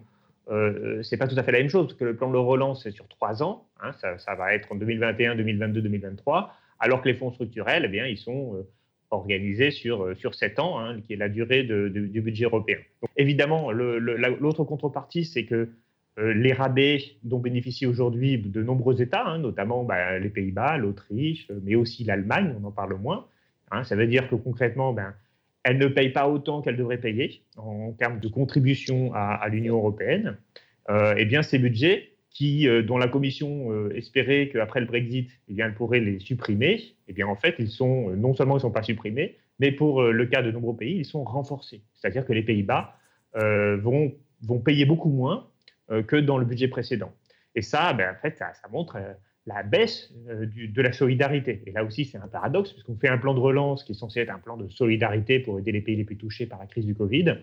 euh, 0.50 1.04
c'est 1.04 1.18
pas 1.18 1.28
tout 1.28 1.38
à 1.38 1.44
fait 1.44 1.52
la 1.52 1.60
même 1.60 1.70
chose, 1.70 1.88
parce 1.88 2.00
que 2.00 2.06
le 2.06 2.16
plan 2.16 2.32
de 2.32 2.38
relance, 2.38 2.84
c'est 2.84 2.92
sur 2.92 3.08
trois 3.08 3.44
ans, 3.44 3.68
hein, 3.82 3.92
ça, 3.94 4.36
va 4.36 4.54
être 4.54 4.72
en 4.72 4.76
2021, 4.76 5.36
2022, 5.36 5.82
2023, 5.82 6.54
alors 6.80 7.02
que 7.02 7.10
les 7.10 7.16
fonds 7.16 7.32
structurels, 7.32 7.84
eh 7.86 7.90
bien, 7.90 8.06
ils 8.06 8.18
sont 8.18 8.56
euh, 8.56 8.68
organisés 9.12 9.72
sur, 9.72 10.04
euh, 10.04 10.16
sur 10.16 10.36
sept 10.36 10.60
ans, 10.60 10.80
hein, 10.80 11.02
qui 11.02 11.14
est 11.14 11.18
la 11.18 11.30
durée 11.30 11.64
du 11.64 12.22
budget 12.22 12.46
européen. 12.46 12.78
Évidemment, 13.18 13.72
l'autre 13.72 14.64
contrepartie, 14.64 15.26
c'est 15.26 15.46
que 15.46 15.70
les 16.18 16.52
rabais 16.52 17.00
dont 17.24 17.38
bénéficient 17.38 17.86
aujourd'hui 17.86 18.40
de 18.40 18.64
nombreux 18.64 19.02
États, 19.04 19.28
hein, 19.28 19.38
notamment 19.38 19.84
bah, 19.84 20.18
les 20.18 20.30
Pays-Bas, 20.30 20.78
l'Autriche, 20.78 21.48
mais 21.64 21.76
aussi 21.76 22.06
l'Allemagne, 22.06 22.56
on 22.60 22.66
en 22.66 22.72
parle 22.72 22.96
moins, 22.96 23.28
ça 23.84 23.96
veut 23.96 24.08
dire 24.08 24.28
que 24.28 24.36
concrètement, 24.36 24.94
ben, 24.94 25.14
elle 25.64 25.78
ne 25.78 25.88
paye 25.88 26.10
pas 26.10 26.28
autant 26.30 26.62
qu'elle 26.62 26.78
devrait 26.78 27.00
payer 27.00 27.44
en, 27.58 27.92
termes 27.92 28.20
de 28.20 28.28
contribution 28.28 29.14
à, 29.14 29.48
l'Union 29.50 29.76
européenne. 29.76 30.38
Euh, 30.90 31.14
eh 31.18 31.26
bien, 31.26 31.42
ces 31.42 31.60
budgets, 31.60 32.14
qui, 32.30 32.68
euh, 32.68 32.84
dont 32.84 32.98
la 32.98 33.08
Commission 33.08 33.72
euh, 33.72 33.90
espérait 33.96 34.50
qu'après 34.54 34.80
le 34.80 34.86
Brexit, 34.86 35.30
eh 35.50 35.54
bien, 35.54 35.66
elle 35.66 35.74
pourrait 35.74 36.00
les 36.00 36.20
supprimer, 36.20 36.96
eh 37.08 37.14
bien, 37.14 37.28
en 37.28 37.36
fait, 37.36 37.56
ils 37.60 37.70
sont, 37.70 38.12
non 38.12 38.34
seulement 38.34 38.56
ils 38.56 38.60
ne 38.60 38.62
sont 38.62 38.72
pas 38.72 38.84
supprimés, 38.84 39.38
mais 39.60 39.72
pour 39.72 40.04
le 40.04 40.26
cas 40.28 40.44
de 40.44 40.52
nombreux 40.52 40.76
pays, 40.76 40.98
ils 40.98 41.06
sont 41.06 41.24
renforcés. 41.24 41.82
C'est-à-dire 41.96 42.26
que 42.26 42.34
les 42.34 42.44
Pays-Bas 42.44 42.96
vont, 43.34 44.14
vont 44.44 44.60
payer 44.60 44.86
beaucoup 44.86 45.10
moins 45.10 45.48
que 46.06 46.16
dans 46.16 46.38
le 46.38 46.46
budget 46.46 46.68
précédent. 46.68 47.12
Et 47.56 47.64
ça, 47.64 47.92
ben, 47.94 48.12
en 48.12 48.22
fait, 48.22 48.38
ça, 48.38 48.54
ça 48.54 48.68
montre 48.70 48.98
la 49.48 49.64
baisse 49.64 50.12
euh, 50.30 50.46
de 50.46 50.82
la 50.82 50.92
solidarité. 50.92 51.64
Et 51.66 51.72
là 51.72 51.84
aussi, 51.84 52.06
c'est 52.06 52.18
un 52.18 52.28
paradoxe, 52.28 52.74
puisqu'on 52.74 52.98
fait 52.98 53.08
un 53.08 53.18
plan 53.18 53.34
de 53.34 53.40
relance 53.40 53.84
qui 53.84 53.94
est 53.94 53.96
censé 53.96 54.20
être 54.20 54.30
un 54.30 54.40
plan 54.40 54.58
de 54.58 54.68
solidarité 54.68 55.40
pour 55.40 55.58
aider 55.58 55.72
les 55.72 55.82
pays 55.82 55.96
les 55.96 56.04
plus 56.04 56.18
touchés 56.18 56.46
par 56.46 56.60
la 56.60 56.68
crise 56.68 56.86
du 56.86 56.94
Covid. 56.94 57.38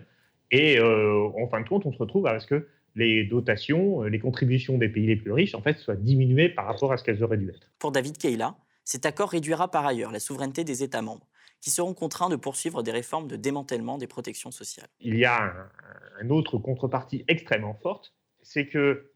Et 0.51 0.79
euh, 0.79 1.27
en 1.35 1.47
fin 1.47 1.61
de 1.61 1.67
compte, 1.67 1.85
on 1.85 1.91
se 1.91 1.97
retrouve 1.97 2.27
à 2.27 2.39
ce 2.39 2.45
que 2.45 2.67
les 2.95 3.25
dotations, 3.25 4.03
euh, 4.03 4.07
les 4.07 4.19
contributions 4.19 4.77
des 4.77 4.87
pays 4.87 5.07
les 5.07 5.15
plus 5.15 5.31
riches, 5.31 5.55
en 5.55 5.61
fait, 5.61 5.77
soient 5.79 5.95
diminuées 5.95 6.49
par 6.49 6.65
rapport 6.65 6.93
à 6.93 6.97
ce 6.97 7.03
qu'elles 7.03 7.23
auraient 7.23 7.37
dû 7.37 7.49
être. 7.49 7.67
Pour 7.79 7.91
David 7.91 8.17
Keila, 8.17 8.55
cet 8.83 9.07
accord 9.07 9.31
réduira 9.31 9.69
par 9.71 9.85
ailleurs 9.85 10.11
la 10.11 10.19
souveraineté 10.19 10.63
des 10.63 10.83
États 10.83 11.01
membres, 11.01 11.27
qui 11.59 11.71
seront 11.71 11.95
contraints 11.95 12.29
de 12.29 12.35
poursuivre 12.35 12.83
des 12.83 12.91
réformes 12.91 13.27
de 13.27 13.35
démantèlement 13.35 13.97
des 13.97 14.07
protections 14.07 14.51
sociales. 14.51 14.87
Il 14.99 15.17
y 15.17 15.25
a 15.25 15.43
un, 15.43 16.23
une 16.23 16.31
autre 16.31 16.59
contrepartie 16.59 17.25
extrêmement 17.27 17.73
forte, 17.73 18.13
c'est 18.43 18.67
que 18.67 19.09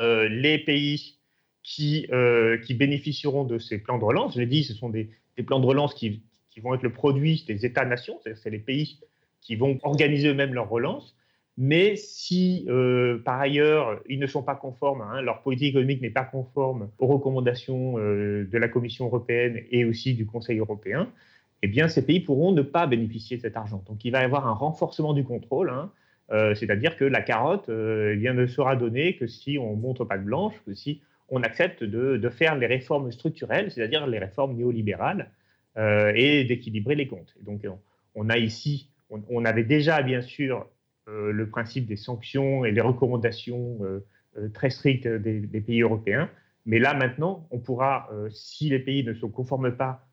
les 0.00 0.58
pays 0.58 1.21
qui, 1.62 2.06
euh, 2.12 2.58
qui 2.58 2.74
bénéficieront 2.74 3.44
de 3.44 3.58
ces 3.58 3.78
plans 3.78 3.98
de 3.98 4.04
relance. 4.04 4.34
Je 4.34 4.40
l'ai 4.40 4.46
dit, 4.46 4.64
ce 4.64 4.74
sont 4.74 4.88
des, 4.88 5.10
plans 5.46 5.60
de 5.60 5.66
relance 5.66 5.94
qui, 5.94 6.22
vont 6.62 6.74
être 6.74 6.82
le 6.82 6.92
produit 6.92 7.44
des 7.46 7.64
États-nations, 7.64 8.20
c'est 8.22 8.50
les 8.50 8.58
pays 8.58 8.98
qui 9.40 9.56
vont 9.56 9.78
organiser 9.82 10.28
eux-mêmes 10.28 10.54
leur 10.54 10.68
relance. 10.68 11.16
Mais 11.58 11.96
si, 11.96 12.64
euh, 12.68 13.18
par 13.18 13.40
ailleurs, 13.40 14.00
ils 14.08 14.18
ne 14.18 14.26
sont 14.26 14.42
pas 14.42 14.54
conformes, 14.54 15.02
hein, 15.02 15.20
leur 15.20 15.42
politique 15.42 15.70
économique 15.70 16.00
n'est 16.00 16.10
pas 16.10 16.24
conforme 16.24 16.88
aux 16.98 17.06
recommandations 17.06 17.98
euh, 17.98 18.48
de 18.50 18.58
la 18.58 18.68
Commission 18.68 19.06
européenne 19.06 19.60
et 19.70 19.84
aussi 19.84 20.14
du 20.14 20.24
Conseil 20.24 20.58
européen, 20.58 21.10
eh 21.62 21.68
bien, 21.68 21.88
ces 21.88 22.04
pays 22.04 22.20
pourront 22.20 22.52
ne 22.52 22.62
pas 22.62 22.86
bénéficier 22.86 23.36
de 23.36 23.42
cet 23.42 23.56
argent. 23.56 23.82
Donc, 23.86 24.04
il 24.04 24.10
va 24.12 24.22
y 24.22 24.24
avoir 24.24 24.46
un 24.46 24.52
renforcement 24.52 25.12
du 25.12 25.24
contrôle, 25.24 25.70
hein, 25.70 25.90
c'est-à-dire 26.54 26.96
que 26.96 27.04
la 27.04 27.20
carotte 27.20 27.68
eh 27.68 28.32
ne 28.32 28.46
sera 28.46 28.74
donnée 28.74 29.16
que 29.16 29.26
si 29.26 29.58
on 29.58 29.76
montre 29.76 30.06
pas 30.06 30.16
de 30.16 30.24
blanche, 30.24 30.54
que 30.66 30.72
si 30.72 31.02
on 31.32 31.42
accepte 31.42 31.82
de, 31.82 32.28
faire 32.28 32.56
les 32.56 32.66
réformes 32.66 33.10
structurelles, 33.10 33.72
c'est-à-dire 33.72 34.06
les 34.06 34.18
réformes 34.18 34.54
néolibérales, 34.54 35.30
euh, 35.78 36.12
et 36.14 36.44
d'équilibrer 36.44 36.94
les 36.94 37.08
comptes. 37.08 37.34
donc, 37.40 37.66
on, 38.14 38.28
a 38.28 38.36
ici, 38.36 38.90
on, 39.08 39.44
avait 39.46 39.64
déjà, 39.64 40.02
bien 40.02 40.20
sûr, 40.20 40.68
euh, 41.08 41.32
le 41.32 41.48
principe 41.48 41.86
des 41.86 41.96
sanctions 41.96 42.66
et 42.66 42.70
les 42.70 42.82
recommandations 42.82 43.78
euh, 43.82 44.48
très 44.52 44.68
strictes 44.68 45.08
des, 45.08 45.60
pays 45.62 45.80
européens, 45.80 46.28
mais 46.66 46.78
là, 46.78 46.92
maintenant, 46.92 47.48
on 47.50 47.58
pourra, 47.58 48.10
si 48.30 48.68
les 48.68 48.78
pays 48.78 49.02
ne 49.02 49.14
se 49.14 49.26
conforment 49.26 49.74
pas 49.74 50.06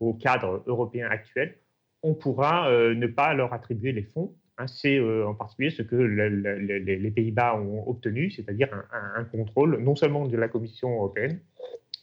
au 0.00 0.14
cadre 0.14 0.62
européen 0.66 1.08
actuel, 1.10 1.56
on 2.06 2.14
pourra 2.14 2.70
ne 2.70 3.06
pas 3.06 3.34
leur 3.34 3.52
attribuer 3.52 3.92
les 3.92 4.02
fonds 4.02 4.34
Hein, 4.58 4.66
c'est 4.68 4.98
euh, 4.98 5.26
en 5.26 5.34
particulier 5.34 5.70
ce 5.70 5.82
que 5.82 5.96
les 5.96 7.10
Pays-Bas 7.10 7.56
ont 7.56 7.86
obtenu, 7.88 8.30
c'est-à-dire 8.30 8.68
un, 8.90 9.24
contrôle 9.24 9.78
non 9.82 9.96
seulement 9.96 10.26
de 10.26 10.36
la 10.36 10.48
Commission 10.48 10.94
européenne, 10.94 11.40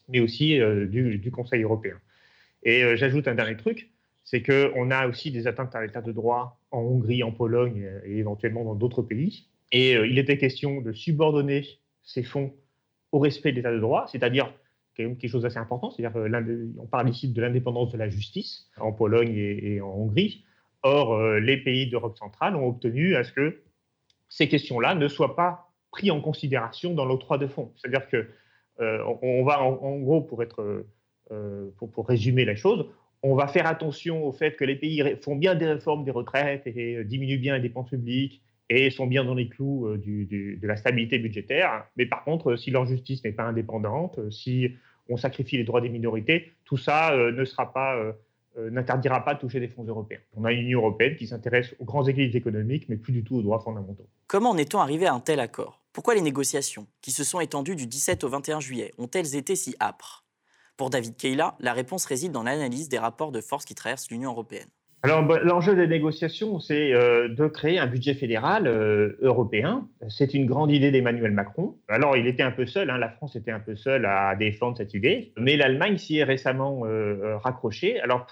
mais 0.08 0.20
aussi 0.20 0.60
euh, 0.62 0.86
du, 0.86 1.32
Conseil 1.32 1.64
européen. 1.64 1.96
Et 2.62 2.84
euh, 2.84 2.96
j'ajoute 2.96 3.28
un 3.28 3.34
dernier 3.34 3.58
truc, 3.58 3.90
c'est 4.24 4.44
qu'on 4.44 4.92
a 4.92 5.08
aussi 5.08 5.32
des 5.32 5.48
atteintes 5.48 5.76
à 5.76 5.82
l'état 5.82 6.02
de 6.02 6.12
droit 6.12 6.60
en 6.70 6.82
Hongrie, 6.82 7.24
en 7.24 7.32
Pologne 7.32 7.90
et 8.06 8.20
éventuellement 8.20 8.64
dans 8.64 8.76
d'autres 8.76 9.02
pays. 9.02 9.48
Et 9.72 9.94
il 9.94 10.20
était 10.20 10.38
question 10.38 10.82
de 10.82 10.94
subordonner 10.94 11.66
ces 12.04 12.22
fonds 12.22 12.54
au 13.12 13.18
respect 13.18 13.52
de 13.52 13.58
l'état 13.58 13.72
de 13.72 13.80
droit, 13.80 14.06
c'est-à-dire 14.08 14.54
quelque 14.96 15.28
chose 15.28 15.44
d'assez 15.44 15.58
important, 15.58 15.92
c'est-à-dire 15.92 16.16
on 16.80 16.86
parle 16.86 17.10
ici 17.10 17.28
de 17.28 17.42
l'indépendance 17.42 17.92
de 17.92 17.98
la 17.98 18.10
justice 18.10 18.70
en 18.78 18.92
Pologne 18.92 19.36
et 19.36 19.82
en 19.82 19.90
Hongrie. 19.90 20.44
Or, 20.84 21.14
euh, 21.14 21.40
les 21.40 21.58
pays 21.58 21.90
d'Europe 21.90 22.18
centrale 22.18 22.56
ont 22.56 22.68
obtenu 22.68 23.16
à 23.16 23.24
ce 23.24 23.32
que 23.32 23.62
ces 24.28 24.50
questions-là 24.50 24.96
ne 24.96 25.08
soient 25.08 25.36
pas 25.36 25.72
prises 25.92 26.12
en 26.12 26.22
considération 26.22 26.94
dans 26.94 27.06
l'octroi 27.06 27.38
de 27.38 27.48
fonds. 27.48 27.72
C'est-à-dire 27.78 28.08
que 28.10 28.28
euh, 28.82 29.04
on 29.22 29.44
va, 29.44 29.62
en, 29.62 30.00
gros, 30.00 30.22
pour, 30.22 30.44
être, 30.44 30.86
euh, 31.32 31.72
pour, 31.78 32.08
résumer 32.08 32.44
la 32.44 32.56
chose, 32.56 32.86
on 33.22 33.36
va 33.36 33.48
faire 33.48 33.68
attention 33.68 34.26
au 34.26 34.32
fait 34.32 34.56
que 34.56 34.66
les 34.66 34.76
pays 34.76 35.16
font 35.22 35.36
bien 35.36 35.56
des 35.56 35.68
réformes 35.68 36.04
des 36.04 36.12
retraites 36.12 36.66
et 36.66 37.04
diminuent 37.06 37.40
bien 37.40 37.56
les 37.56 37.62
dépenses 37.62 37.90
publiques 37.90 38.42
et 38.70 38.90
sont 38.90 39.08
bien 39.08 39.24
dans 39.24 39.36
les 39.36 39.50
clous 39.50 39.98
de 39.98 40.68
la 40.68 40.76
stabilité 40.76 41.20
budgétaire. 41.20 41.86
Mais 41.98 42.06
par 42.06 42.24
contre, 42.24 42.56
si 42.56 42.72
leur 42.72 42.86
justice 42.86 43.24
n'est 43.24 43.32
pas 43.32 43.44
indépendante, 43.44 44.20
si 44.32 44.72
on 45.10 45.18
sacrifie 45.18 45.58
les 45.58 45.64
droits 45.64 45.82
des 45.82 45.90
minorités, 45.90 46.54
tout 46.66 46.78
ça 46.78 47.16
ne 47.16 47.46
sera 47.46 47.74
pas 47.74 48.16
euh, 48.56 48.70
n'interdira 48.70 49.26
pas 49.26 49.34
de 49.34 49.40
toucher 49.40 49.60
des 49.60 49.68
fonds 49.68 49.84
européens. 49.84 50.20
On 50.36 50.46
a 50.46 50.52
une 50.52 50.60
Union 50.60 50.82
européenne 50.82 51.16
qui 51.16 51.26
s'intéresse 51.26 51.74
aux 51.80 51.86
grands 51.86 52.06
équilibres 52.06 52.36
économiques, 52.36 52.86
mais 52.88 52.98
plus 52.98 53.12
du 53.12 53.24
tout 53.24 53.38
aux 53.38 53.42
droits 53.42 53.60
fondamentaux. 53.60 54.08
Comment 54.28 54.52
en 54.52 54.58
est-on 54.58 54.80
arrivé 54.80 55.08
à 55.08 55.14
un 55.14 55.20
tel 55.20 55.40
accord? 55.40 55.82
Pourquoi 55.92 56.14
les 56.14 56.22
négociations, 56.22 56.86
qui 57.02 57.10
se 57.10 57.24
sont 57.24 57.40
étendues 57.40 57.76
du 57.76 57.88
17 57.88 58.24
au 58.24 58.30
21 58.30 58.60
juillet, 58.60 58.94
ont-elles 59.00 59.36
été 59.36 59.56
si 59.56 59.76
âpres? 59.80 60.24
Pour 60.78 60.92
David 60.92 61.16
Keila, 61.16 61.56
la 61.60 61.74
réponse 61.74 62.06
réside 62.06 62.32
dans 62.32 62.44
l'analyse 62.44 62.90
des 62.90 63.00
rapports 63.00 63.32
de 63.32 63.42
force 63.42 63.66
qui 63.66 63.74
traversent 63.74 64.12
l'Union 64.12 64.30
européenne. 64.30 64.70
Alors, 65.06 65.22
bah, 65.22 65.42
l'enjeu 65.44 65.76
des 65.76 65.86
négociations, 65.86 66.62
c'est 66.62 66.94
euh, 66.94 67.28
de 67.28 67.48
créer 67.48 67.78
un 67.78 67.88
budget 67.88 68.14
fédéral 68.14 68.68
euh, 68.68 69.18
européen. 69.22 69.90
C'est 70.08 70.34
une 70.34 70.46
grande 70.46 70.72
idée 70.72 70.92
d'Emmanuel 70.92 71.32
Macron. 71.32 71.76
Alors, 71.90 72.16
il 72.16 72.26
était 72.26 72.42
un 72.42 72.52
peu 72.52 72.66
seul, 72.66 72.90
hein, 72.90 72.98
la 72.98 73.10
France 73.10 73.36
était 73.36 73.52
un 73.52 73.60
peu 73.60 73.76
seule 73.76 74.06
à 74.06 74.34
défendre 74.38 74.78
cette 74.78 74.94
idée, 74.94 75.34
mais 75.38 75.58
l'Allemagne 75.58 75.98
s'y 75.98 76.20
est 76.20 76.24
récemment 76.24 76.84
euh, 76.86 77.36
raccrochée. 77.36 78.00
Alors, 78.00 78.26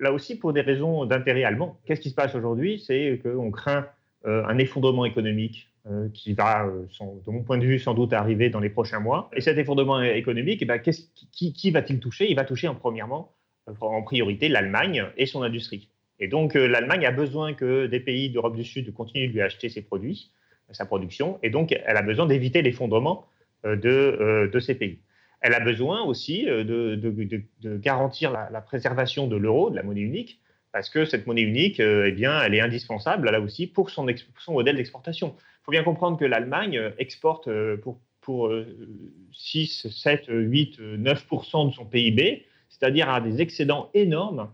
là 0.00 0.12
aussi, 0.12 0.36
pour 0.36 0.52
des 0.52 0.60
raisons 0.60 1.04
d'intérêt 1.04 1.44
allemand. 1.44 1.78
Qu'est-ce 1.86 2.00
qui 2.00 2.10
se 2.10 2.16
passe 2.16 2.34
aujourd'hui? 2.34 2.82
C'est 2.84 3.20
qu'on 3.22 3.52
craint 3.52 3.86
un 4.24 4.58
effondrement 4.58 5.04
économique 5.04 5.70
qui 6.12 6.34
va, 6.34 6.66
de 6.66 7.30
mon 7.30 7.44
point 7.44 7.56
de 7.56 7.64
vue, 7.64 7.78
sans 7.78 7.94
doute 7.94 8.12
arriver 8.12 8.50
dans 8.50 8.60
les 8.60 8.68
prochains 8.68 8.98
mois. 8.98 9.30
Et 9.34 9.40
cet 9.40 9.56
effondrement 9.58 10.02
économique, 10.02 10.60
eh 10.62 10.66
ben, 10.66 10.78
qui, 10.78 11.52
qui 11.52 11.70
va-t-il 11.70 12.00
toucher? 12.00 12.28
Il 12.28 12.34
va 12.34 12.44
toucher 12.44 12.66
en 12.66 12.74
premièrement, 12.74 13.36
en 13.80 14.02
priorité, 14.02 14.48
l'Allemagne 14.48 15.06
et 15.16 15.24
son 15.24 15.42
industrie. 15.42 15.88
Et 16.20 16.28
donc, 16.28 16.56
euh, 16.56 16.66
l'Allemagne 16.66 17.06
a 17.06 17.10
besoin 17.10 17.54
que 17.54 17.86
des 17.86 18.00
pays 18.00 18.30
d'Europe 18.30 18.56
du 18.56 18.64
Sud 18.64 18.92
continuent 18.92 19.28
de 19.28 19.32
lui 19.32 19.40
acheter 19.40 19.68
ses 19.68 19.82
produits, 19.82 20.30
sa 20.70 20.84
production, 20.84 21.38
et 21.42 21.50
donc 21.50 21.72
elle 21.72 21.96
a 21.96 22.02
besoin 22.02 22.26
d'éviter 22.26 22.60
l'effondrement 22.60 23.24
euh, 23.64 23.76
de, 23.76 23.88
euh, 23.88 24.48
de, 24.48 24.60
ces 24.60 24.74
pays. 24.74 24.98
Elle 25.40 25.54
a 25.54 25.60
besoin 25.60 26.02
aussi 26.02 26.44
de, 26.46 27.76
garantir 27.76 28.32
la, 28.32 28.60
préservation 28.60 29.28
de 29.28 29.36
l'euro, 29.36 29.70
de 29.70 29.76
la 29.76 29.84
monnaie 29.84 30.00
unique, 30.00 30.40
parce 30.72 30.90
que 30.90 31.04
cette 31.04 31.26
monnaie 31.26 31.42
unique, 31.42 31.78
eh 31.78 32.10
bien, 32.10 32.42
elle 32.42 32.54
est 32.54 32.60
indispensable 32.60 33.30
là 33.30 33.40
aussi 33.40 33.68
pour 33.68 33.88
son, 33.88 34.06
son 34.40 34.52
modèle 34.52 34.76
d'exportation. 34.76 35.36
Il 35.38 35.64
faut 35.64 35.70
bien 35.70 35.84
comprendre 35.84 36.18
que 36.18 36.24
l'Allemagne 36.24 36.92
exporte 36.98 37.48
pour, 37.82 38.00
pour 38.20 38.52
6, 39.32 39.88
7, 39.90 40.24
8, 40.28 40.80
9% 40.80 41.68
de 41.68 41.72
son 41.72 41.86
PIB, 41.86 42.44
c'est-à-dire 42.68 43.08
à 43.08 43.20
des 43.20 43.40
excédents 43.40 43.90
énormes 43.94 44.50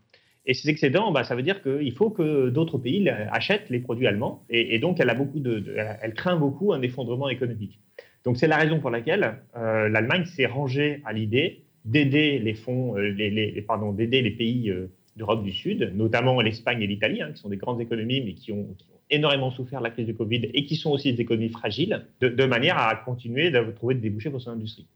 et 0.47 0.55
ces 0.55 0.69
excédents, 0.69 1.11
bah, 1.11 1.25
ça 1.25 1.35
veut 1.35 1.43
dire 1.43 1.63
qu'il 1.63 1.93
faut 1.93 2.11
que 2.11 2.51
d'autres 2.51 2.79
pays 2.79 3.09
achètent 3.09 3.71
les 3.71 3.79
produits 3.79 4.07
allemands. 4.07 4.45
Et, 4.51 4.79
donc, 4.79 5.01
elle, 5.01 5.09
a 5.09 5.15
beaucoup 5.15 5.41
de, 5.41 5.75
elle 6.03 6.15
craint 6.15 6.37
beaucoup 6.37 6.73
un 6.73 6.83
effondrement 6.83 7.29
économique. 7.31 7.81
Donc, 8.25 8.37
c'est 8.37 8.47
la 8.47 8.57
raison 8.57 8.79
pour 8.81 8.91
laquelle 8.91 9.39
euh, 9.57 9.89
l'Allemagne 9.89 10.25
s'est 10.27 10.47
rangée 10.47 11.03
à 11.05 11.13
l'idée 11.13 11.63
d'aider 11.85 12.39
les 12.39 12.55
fonds, 12.55 12.97
euh, 12.97 13.09
les, 13.11 13.63
pardon, 13.63 13.93
d'aider 13.93 14.23
les 14.23 14.31
pays 14.31 14.71
euh, 14.71 14.91
d'Europe 15.17 15.43
du 15.43 15.53
Sud, 15.53 15.93
notamment 15.95 16.41
l'Espagne 16.41 16.81
et 16.83 16.87
l'Italie, 16.87 17.23
hein, 17.23 17.33
qui 17.33 17.41
sont 17.41 17.51
des 17.51 17.57
grandes 17.57 17.81
économies, 17.81 18.23
mais 18.23 18.35
qui 18.35 18.53
ont, 18.53 18.75
énormément 19.11 19.51
souffert 19.51 19.81
de 19.81 19.85
la 19.85 19.91
crise 19.91 20.07
du 20.07 20.15
Covid 20.15 20.51
et 20.55 20.65
qui 20.65 20.77
sont 20.77 20.91
aussi 20.91 21.13
des 21.13 21.21
économies 21.21 21.51
fragiles, 21.51 22.07
de, 22.23 22.29
de 22.29 22.45
manière 22.47 22.79
à 22.79 22.97
continuer 22.97 23.51
de 23.51 23.61
trouver 23.73 23.95
des 23.95 24.01
débouchés 24.01 24.31
pour 24.31 24.41
son 24.41 24.53
industrie. 24.53 24.87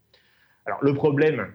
Alors, 0.65 0.83
le 0.83 0.95
problème, 0.95 1.49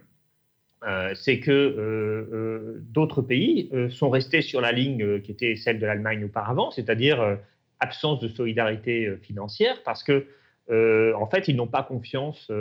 euh, 0.85 1.13
c'est 1.15 1.39
que 1.39 1.51
euh, 1.51 2.27
euh, 2.33 2.81
d'autres 2.89 3.21
pays 3.21 3.69
sont 3.89 4.09
restés 4.09 4.41
sur 4.41 4.59
la 4.59 4.71
ligne 4.71 5.21
qui 5.21 5.31
était 5.31 5.55
celle 5.55 5.79
de 5.79 5.85
l'Allemagne 5.85 6.25
auparavant, 6.25 6.71
c'est-à-dire 6.71 7.37
absence 7.79 8.19
de 8.19 8.27
solidarité 8.27 9.17
financière, 9.21 9.81
parce 9.83 10.03
que 10.03 10.27
en 10.69 11.27
fait, 11.27 11.47
ils 11.47 11.55
n'ont 11.55 11.67
pas 11.67 11.83
confiance 11.83 12.51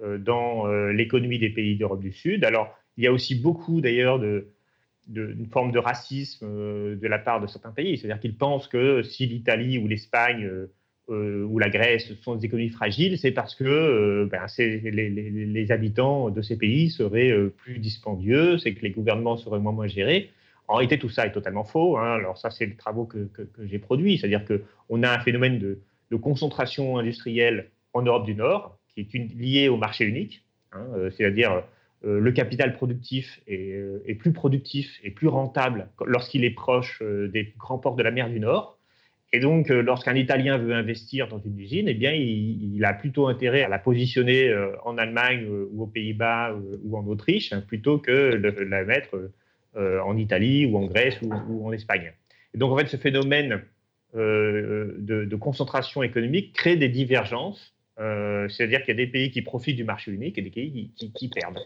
dans 0.00 0.66
l'économie 0.90 1.38
des 1.38 1.50
pays 1.50 1.76
d'Europe 1.76 2.00
du 2.00 2.12
Sud. 2.12 2.44
Alors, 2.44 2.74
il 2.96 3.04
y 3.04 3.06
a 3.06 3.12
aussi 3.12 3.34
beaucoup 3.34 3.80
d'ailleurs 3.80 4.18
de, 4.18 4.48
forme 5.50 5.72
de 5.72 5.78
racisme 5.78 6.46
de 6.46 7.06
la 7.06 7.18
part 7.18 7.40
de 7.40 7.46
certains 7.46 7.72
pays, 7.72 7.98
c'est-à-dire 7.98 8.20
qu'ils 8.20 8.36
pensent 8.36 8.68
que 8.68 9.02
si 9.02 9.26
l'Italie 9.26 9.78
ou 9.78 9.86
l'Espagne 9.86 10.50
ou 11.08 11.58
la 11.58 11.70
Grèce 11.70 12.12
sont 12.22 12.34
des 12.34 12.46
économies 12.46 12.68
fragiles, 12.68 13.18
c'est 13.18 13.30
parce 13.30 13.54
que 13.54 13.64
euh, 13.64 14.28
ben, 14.28 14.46
les, 14.58 15.70
habitants 15.70 16.30
de 16.30 16.42
ces 16.42 16.56
pays 16.56 16.90
seraient 16.90 17.30
euh, 17.30 17.54
plus 17.56 17.78
dispendieux, 17.78 18.58
c'est 18.58 18.74
que 18.74 18.82
les 18.82 18.90
gouvernements 18.90 19.36
seraient 19.36 19.60
moins 19.60 19.86
gérés. 19.86 20.30
En 20.66 20.74
réalité, 20.74 20.98
tout 20.98 21.08
ça 21.08 21.26
est 21.26 21.32
totalement 21.32 21.62
faux. 21.62 21.96
Hein. 21.96 22.14
Alors 22.14 22.38
ça, 22.38 22.50
c'est 22.50 22.66
les 22.66 22.74
travaux 22.74 23.04
que, 23.04 23.28
j'ai 23.64 23.78
produits, 23.78 24.18
c'est-à-dire 24.18 24.44
qu'on 24.44 25.02
a 25.04 25.10
un 25.10 25.20
phénomène 25.20 25.58
de, 25.58 25.78
concentration 26.16 26.98
industrielle 26.98 27.70
en 27.92 28.02
Europe 28.02 28.24
du 28.24 28.34
Nord 28.34 28.78
qui 28.88 29.00
est 29.00 29.34
lié 29.34 29.68
au 29.68 29.76
marché 29.76 30.04
unique, 30.04 30.44
hein. 30.72 30.86
c'est-à-dire 31.10 31.62
le 32.02 32.32
capital 32.32 32.74
productif 32.74 33.42
est, 33.46 34.14
plus 34.14 34.32
productif 34.32 34.98
et 35.02 35.10
plus 35.10 35.28
rentable 35.28 35.88
lorsqu'il 36.06 36.44
est 36.44 36.50
proche 36.50 37.02
des 37.02 37.52
grands 37.58 37.78
ports 37.78 37.96
de 37.96 38.02
la 38.02 38.12
mer 38.12 38.30
du 38.30 38.40
Nord 38.40 38.78
et 39.32 39.40
donc, 39.40 39.70
euh, 39.70 39.82
lorsqu'un 39.82 40.14
Italien 40.14 40.56
veut 40.56 40.74
investir 40.74 41.28
dans 41.28 41.40
une 41.40 41.58
usine, 41.58 41.88
eh 41.88 41.94
bien, 41.94 42.12
il, 42.12 42.84
a 42.84 42.94
plutôt 42.94 43.26
intérêt 43.26 43.62
à 43.62 43.68
la 43.68 43.78
positionner 43.78 44.48
euh, 44.48 44.70
en 44.84 44.98
Allemagne 44.98 45.44
euh, 45.44 45.68
ou 45.72 45.82
aux 45.82 45.86
Pays-Bas 45.86 46.56
ou 46.84 46.96
en 46.96 47.06
Autriche, 47.06 47.52
hein, 47.52 47.62
plutôt 47.66 47.98
que 47.98 48.36
de 48.36 48.48
la 48.64 48.84
mettre 48.84 49.30
en 49.74 50.16
Italie 50.16 50.64
ou 50.64 50.78
en 50.78 50.86
Grèce 50.86 51.20
ou, 51.20 51.66
en 51.66 51.72
Espagne. 51.72 52.12
Et 52.54 52.58
donc, 52.58 52.72
en 52.72 52.78
fait, 52.78 52.86
ce 52.86 52.96
phénomène 52.96 53.62
de, 54.14 55.36
concentration 55.38 56.02
économique 56.02 56.54
crée 56.54 56.76
des 56.76 56.88
divergences, 56.88 57.74
c'est-à-dire 57.98 58.80
qu'il 58.80 58.96
y 58.96 59.02
a 59.02 59.04
des 59.04 59.10
pays 59.10 59.30
qui 59.30 59.42
profitent 59.42 59.76
du 59.76 59.84
marché 59.84 60.10
unique 60.12 60.38
et 60.38 60.42
des 60.42 60.50
pays 60.50 60.92
qui, 60.96 61.28
perdent. 61.28 61.58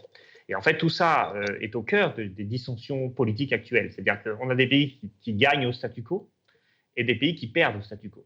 Et 0.49 0.55
en 0.55 0.61
fait, 0.61 0.77
tout 0.77 0.89
ça 0.89 1.33
est 1.61 1.73
au 1.75 1.83
cœur 1.83 2.13
des 2.15 2.43
dissensions 2.43 3.09
politiques 3.09 3.53
actuelles. 3.53 3.91
C'est-à-dire 3.93 4.21
qu'on 4.23 4.49
a 4.49 4.55
des 4.55 4.67
pays 4.67 4.99
qui 5.21 5.33
gagnent 5.33 5.67
au 5.67 5.71
statu 5.71 6.03
quo, 6.03 6.29
et 6.97 7.03
des 7.03 7.15
pays 7.15 7.35
qui 7.35 7.47
perdent 7.47 7.77
au 7.77 7.81
statu 7.81 8.09
quo. 8.09 8.25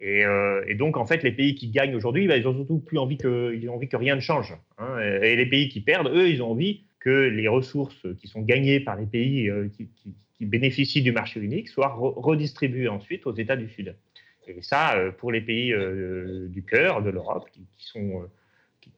Et, 0.00 0.24
euh, 0.24 0.64
et, 0.66 0.74
donc, 0.74 0.96
en 0.96 1.06
fait, 1.06 1.22
les 1.22 1.32
pays 1.32 1.54
qui 1.54 1.68
gagnent 1.68 1.94
aujourd'hui, 1.94 2.26
bah, 2.26 2.36
ils 2.36 2.46
ont 2.46 2.54
surtout 2.54 2.78
plus 2.78 2.98
envie 2.98 3.16
que, 3.16 3.54
ils 3.54 3.68
ont 3.68 3.74
envie 3.74 3.88
que 3.88 3.96
rien 3.96 4.16
ne 4.16 4.20
change. 4.20 4.54
Hein. 4.78 4.98
Et 5.22 5.36
les 5.36 5.46
pays 5.46 5.68
qui 5.68 5.80
perdent, 5.80 6.08
eux, 6.08 6.28
ils 6.28 6.42
ont 6.42 6.50
envie 6.50 6.84
que 7.00 7.28
les 7.28 7.48
ressources 7.48 8.06
qui 8.18 8.28
sont 8.28 8.42
gagnées 8.42 8.80
par 8.80 8.96
les 8.96 9.06
pays 9.06 9.48
euh, 9.48 9.68
qui, 9.68 9.88
qui, 9.96 10.14
bénéficient 10.40 11.00
du 11.00 11.12
marché 11.12 11.40
unique 11.40 11.68
soient 11.68 11.94
redistribuées 11.96 12.88
ensuite 12.88 13.26
aux 13.26 13.32
États 13.32 13.56
du 13.56 13.66
Sud. 13.70 13.96
Et 14.46 14.60
ça, 14.60 14.94
euh, 14.98 15.10
pour 15.10 15.32
les 15.32 15.40
pays 15.40 15.72
du 16.50 16.62
cœur 16.64 17.02
de 17.02 17.08
l'Europe, 17.08 17.48
qui, 17.50 17.64
sont, 17.78 18.28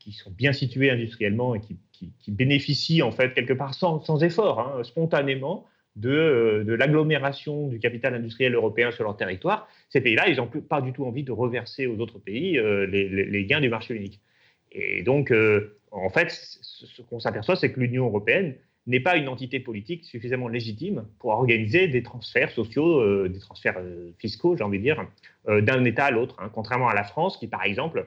qui, 0.01 0.11
sont 0.11 0.33
bien 0.33 0.53
situés 0.53 0.91
industriellement 0.91 1.55
et 1.55 1.61
qui, 1.61 2.31
bénéficient, 2.33 3.03
en 3.03 3.13
fait, 3.13 3.33
quelque 3.33 3.53
part 3.53 3.75
sans, 3.75 4.01
sans 4.01 4.25
effort, 4.25 4.59
hein, 4.59 4.83
spontanément, 4.83 5.67
euh, 6.05 6.63
de, 6.63 6.75
l'agglomération 6.75 7.69
du 7.69 7.79
capital 7.79 8.15
industriel 8.15 8.55
européen 8.55 8.91
sur 8.91 9.05
leur 9.05 9.17
territoire, 9.17 9.69
ces 9.89 10.01
pays-là, 10.01 10.29
ils 10.29 10.37
n'ont 10.37 10.47
pas 10.47 10.83
du 10.83 10.93
tout 10.93 11.07
envie 11.07 11.23
de 11.23 11.33
reverser 11.33 11.87
aux 11.87 11.99
autres 11.99 12.19
pays 12.19 12.59
euh, 12.59 12.87
les, 12.87 13.45
gains 13.47 13.61
du 13.61 13.71
marché 13.71 13.95
unique. 13.95 14.21
Et 14.73 15.03
donc, 15.03 15.31
euh, 15.31 15.79
en 15.91 16.11
fait, 16.11 16.31
ce 16.31 17.01
qu'on 17.03 17.19
s'aperçoit, 17.19 17.57
c'est 17.57 17.73
que 17.73 17.81
l'Union 17.81 18.07
européenne 18.07 18.57
n'est 18.87 19.01
pas 19.01 19.17
une 19.17 19.29
entité 19.29 19.59
politique 19.59 20.05
suffisamment 20.05 20.49
légitime 20.49 21.07
pour 21.19 21.31
organiser 21.31 21.89
des 21.89 22.03
transferts 22.03 22.51
sociaux, 22.51 23.27
des 23.27 23.41
transferts 23.41 23.81
fiscaux, 24.19 24.57
j'ai 24.57 24.63
envie 24.63 24.79
de 24.79 24.85
dire, 24.85 25.05
d'un 25.49 25.85
État 25.85 26.05
à 26.05 26.11
l'autre. 26.13 26.37
Hein. 26.39 26.51
contrairement 26.55 26.89
à 26.89 26.95
la 26.95 27.03
France, 27.03 27.37
qui, 27.37 27.49
par 27.49 27.65
exemple, 27.65 28.07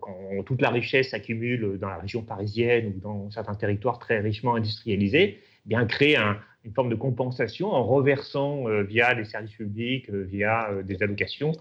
quand 0.00 0.42
toute 0.44 0.60
la 0.60 0.70
richesse 0.70 1.10
s'accumule 1.10 1.78
dans 1.78 1.88
la 1.88 1.98
région 1.98 2.22
parisienne 2.22 2.94
ou 2.96 3.00
dans 3.00 3.30
certains 3.30 3.54
territoires 3.54 3.98
très 3.98 4.20
richement 4.20 4.54
industrialisés, 4.54 5.38
eh 5.38 5.68
bien 5.68 5.84
crée 5.86 6.16
un, 6.16 6.38
une 6.66 6.72
forme 6.72 6.90
de 6.90 6.96
compensation 6.96 7.72
en 7.72 7.84
reversant 7.84 8.68
euh, 8.68 8.82
via 8.82 9.14
des 9.14 9.24
services 9.24 9.54
publics, 9.54 10.10
euh, 10.10 10.24
via 10.24 10.68
euh, 10.70 10.82
des 10.82 11.02
allocations, 11.02 11.52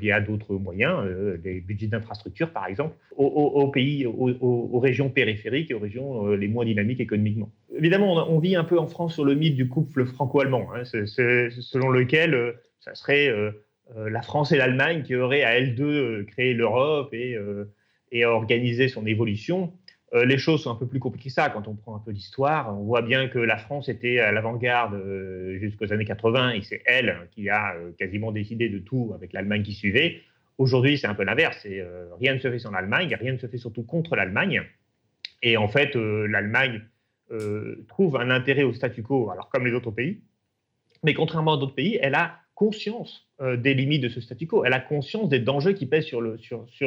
via 0.00 0.20
d'autres 0.20 0.56
moyens, 0.56 1.06
des 1.44 1.60
budgets 1.60 1.86
d'infrastructure 1.86 2.50
par 2.50 2.66
exemple, 2.66 2.96
aux, 3.16 3.68
pays, 3.68 4.04
aux, 4.04 4.80
régions 4.80 5.10
périphériques 5.10 5.70
et 5.70 5.74
aux 5.74 5.78
régions 5.78 6.26
les 6.28 6.48
moins 6.48 6.64
dynamiques 6.64 6.98
économiquement. 6.98 7.52
Évidemment, 7.76 8.28
on, 8.28 8.40
vit 8.40 8.56
un 8.56 8.64
peu 8.64 8.80
en 8.80 8.88
France 8.88 9.14
sur 9.14 9.24
le 9.24 9.36
mythe 9.36 9.54
du 9.54 9.68
couple 9.68 10.06
franco-allemand, 10.06 10.70
hein. 10.74 10.82
selon 10.84 11.90
lequel 11.90 12.56
ça 12.80 12.96
serait 12.96 13.32
la 13.96 14.22
France 14.22 14.52
et 14.52 14.56
l'Allemagne 14.56 15.02
qui 15.02 15.16
auraient 15.16 15.42
à 15.42 15.56
elles 15.56 15.74
deux 15.74 16.24
créé 16.24 16.54
l'Europe 16.54 17.12
et, 17.12 17.36
et 18.12 18.24
organisé 18.24 18.88
son 18.88 19.06
évolution. 19.06 19.72
Euh, 20.12 20.24
les 20.24 20.38
choses 20.38 20.64
sont 20.64 20.72
un 20.72 20.76
peu 20.76 20.86
plus 20.86 20.98
compliquées 20.98 21.28
que 21.28 21.34
ça 21.34 21.50
quand 21.50 21.68
on 21.68 21.74
prend 21.74 21.94
un 21.94 22.00
peu 22.00 22.10
l'histoire. 22.10 22.76
On 22.76 22.82
voit 22.82 23.02
bien 23.02 23.28
que 23.28 23.38
la 23.38 23.56
France 23.56 23.88
était 23.88 24.18
à 24.18 24.32
l'avant-garde 24.32 24.94
euh, 24.94 25.58
jusqu'aux 25.58 25.92
années 25.92 26.04
80 26.04 26.52
et 26.52 26.62
c'est 26.62 26.82
elle 26.84 27.28
qui 27.30 27.48
a 27.48 27.74
euh, 27.76 27.92
quasiment 27.96 28.32
décidé 28.32 28.68
de 28.68 28.78
tout 28.78 29.12
avec 29.14 29.32
l'Allemagne 29.32 29.62
qui 29.62 29.72
suivait. 29.72 30.20
Aujourd'hui, 30.58 30.98
c'est 30.98 31.06
un 31.06 31.14
peu 31.14 31.24
l'inverse. 31.24 31.66
rien 32.20 32.34
ne 32.34 32.38
se 32.38 32.50
fait 32.50 32.58
sans 32.58 32.70
l'Allemagne, 32.70 33.16
rien 33.18 33.32
ne 33.32 33.38
se 33.38 33.46
fait 33.46 33.56
surtout 33.56 33.82
contre 33.82 34.14
l'Allemagne. 34.14 34.62
Et 35.42 35.56
en 35.56 35.68
fait, 35.68 35.94
l'Allemagne 35.94 36.82
trouve 37.88 38.16
un 38.16 38.28
intérêt 38.28 38.64
au 38.64 38.74
statu 38.74 39.02
quo, 39.02 39.30
alors 39.30 39.48
comme 39.48 39.64
les 39.64 39.72
autres 39.72 39.90
pays. 39.90 40.20
Mais 41.02 41.14
contrairement 41.14 41.54
à 41.54 41.56
d'autres 41.56 41.74
pays, 41.74 41.98
elle 42.02 42.14
a 42.14 42.39
conscience 42.60 43.26
euh, 43.40 43.56
des 43.56 43.72
limites 43.72 44.02
de 44.02 44.10
ce 44.10 44.20
statu 44.20 44.46
quo. 44.46 44.66
Elle 44.66 44.74
a 44.74 44.80
conscience 44.80 45.30
des 45.30 45.38
dangers 45.38 45.72
qui 45.72 45.86
pèsent 45.86 46.04
sur, 46.04 46.20
le, 46.20 46.36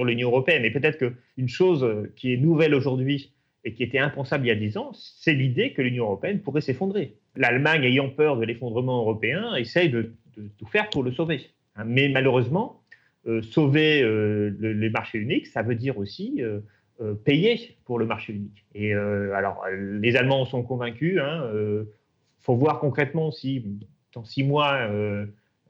l'Union 0.06 0.30
européenne. 0.30 0.66
Et 0.66 0.70
peut-être 0.70 1.00
qu'une 1.00 1.50
chose 1.50 1.84
euh, 1.84 2.14
qui 2.16 2.32
est 2.32 2.38
nouvelle 2.38 2.76
aujourd'hui 2.76 3.34
et 3.64 3.74
qui 3.74 3.82
était 3.82 3.98
impensable 3.98 4.46
il 4.46 4.50
y 4.50 4.52
a 4.52 4.56
dix 4.56 4.78
ans, 4.78 4.92
c'est 4.94 5.34
l'idée 5.34 5.74
que 5.74 5.82
l'Union 5.82 6.04
européenne 6.04 6.42
pourrait 6.42 6.62
s'effondrer. 6.62 7.16
L'Allemagne, 7.36 7.86
ayant 7.86 8.10
peur 8.10 8.38
de 8.38 8.46
l'effondrement 8.46 9.00
européen, 9.00 9.56
essaye 9.56 9.90
de, 9.90 10.14
tout 10.60 10.68
faire 10.68 10.92
pour 10.92 11.02
le 11.02 11.12
sauver. 11.12 11.42
Hein, 11.76 11.86
mais 11.88 12.08
malheureusement, 12.08 12.84
euh, 13.26 13.42
sauver 13.42 14.04
les 14.60 14.90
marchés 14.92 15.18
uniques, 15.18 15.48
ça 15.48 15.64
veut 15.64 15.76
dire 15.76 15.98
aussi 15.98 16.42
payer 17.26 17.78
pour 17.86 17.98
le 17.98 18.06
marché 18.06 18.34
unique. 18.34 18.64
Et 18.76 18.94
alors, 18.94 19.66
les 19.72 20.16
Allemands 20.18 20.46
sont 20.46 20.62
convaincus. 20.62 21.14
Il 21.16 21.20
hein, 21.20 21.86
faut 22.42 22.56
voir 22.56 22.80
concrètement 22.80 23.32
si 23.32 23.66
dans 24.14 24.24
six 24.24 24.44
mois, 24.44 24.88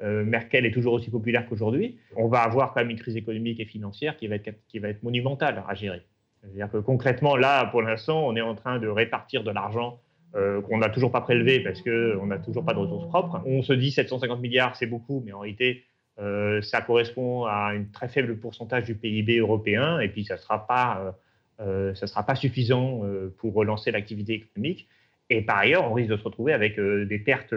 Merkel 0.04 0.66
est 0.66 0.72
toujours 0.72 0.94
aussi 0.94 1.10
populaire 1.10 1.48
qu'aujourd'hui. 1.48 1.98
On 2.16 2.28
va 2.28 2.42
avoir 2.42 2.74
quand 2.74 2.82
même 2.82 2.90
une 2.90 3.00
crise 3.00 3.16
économique 3.16 3.60
et 3.60 3.66
financière 3.66 4.18
qui 4.18 4.28
va 4.28 4.36
être, 4.36 4.54
qui 4.68 4.80
va 4.80 4.90
être 4.90 5.02
monumentale 5.02 5.64
à 5.68 5.74
gérer. 5.74 6.02
C'est-à-dire 6.44 6.70
que 6.70 6.78
concrètement, 6.78 7.36
là, 7.38 7.66
pour 7.68 7.82
l'instant, 7.82 8.28
on 8.28 8.36
est 8.36 8.42
en 8.42 8.56
train 8.56 8.80
de 8.80 8.88
répartir 8.88 9.44
de 9.44 9.52
l'argent 9.52 10.00
euh, 10.36 10.62
qu'on 10.62 10.80
n'a 10.80 10.90
toujours 10.90 11.12
pas 11.12 11.22
prélevé 11.22 11.60
parce 11.60 11.82
qu'on 11.82 12.26
n'a 12.26 12.40
toujours 12.40 12.66
pas 12.66 12.74
de 12.74 12.80
ressources 12.80 13.08
propres. 13.08 13.42
On 13.46 13.62
se 13.62 13.72
dit 13.72 13.92
750 13.92 14.42
milliards, 14.42 14.76
c'est 14.76 14.88
beaucoup, 14.88 15.22
mais 15.26 15.32
en 15.32 15.40
réalité, 15.40 15.84
euh, 16.20 16.62
ça 16.62 16.82
correspond 16.82 17.46
à 17.46 17.72
un 17.72 17.84
très 17.84 18.08
faible 18.08 18.38
pourcentage 18.38 18.84
du 18.84 18.96
PIB 18.96 19.38
européen, 19.38 20.00
et 20.00 20.10
puis 20.10 20.26
ça 20.26 20.34
ne 20.34 20.40
sera, 20.40 20.68
pas, 20.68 21.16
euh, 21.60 21.94
sera 21.94 22.26
pas 22.26 22.36
suffisant 22.36 23.02
pour 23.38 23.54
relancer 23.54 23.92
l'activité 23.92 24.34
économique. 24.34 24.88
Et 25.30 25.44
par 25.44 25.60
ailleurs, 25.60 25.90
on 25.90 25.94
risque 25.94 26.10
de 26.10 26.18
se 26.18 26.24
retrouver 26.24 26.52
avec 26.52 26.80
des 26.80 27.20
pertes 27.20 27.54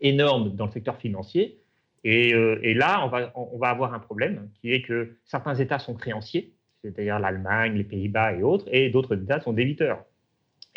énormes 0.00 0.54
dans 0.54 0.66
le 0.66 0.72
secteur 0.72 0.96
financier. 0.96 1.58
Et, 2.04 2.30
et 2.30 2.74
là, 2.74 3.04
on 3.04 3.08
va, 3.08 3.32
on 3.34 3.58
va 3.58 3.68
avoir 3.70 3.92
un 3.92 3.98
problème 3.98 4.48
qui 4.60 4.72
est 4.72 4.82
que 4.82 5.16
certains 5.24 5.56
États 5.56 5.80
sont 5.80 5.94
créanciers, 5.94 6.52
c'est-à-dire 6.82 7.18
l'Allemagne, 7.18 7.74
les 7.76 7.84
Pays-Bas 7.84 8.34
et 8.34 8.42
autres, 8.42 8.66
et 8.70 8.88
d'autres 8.88 9.20
États 9.20 9.40
sont 9.40 9.52
débiteurs. 9.52 10.04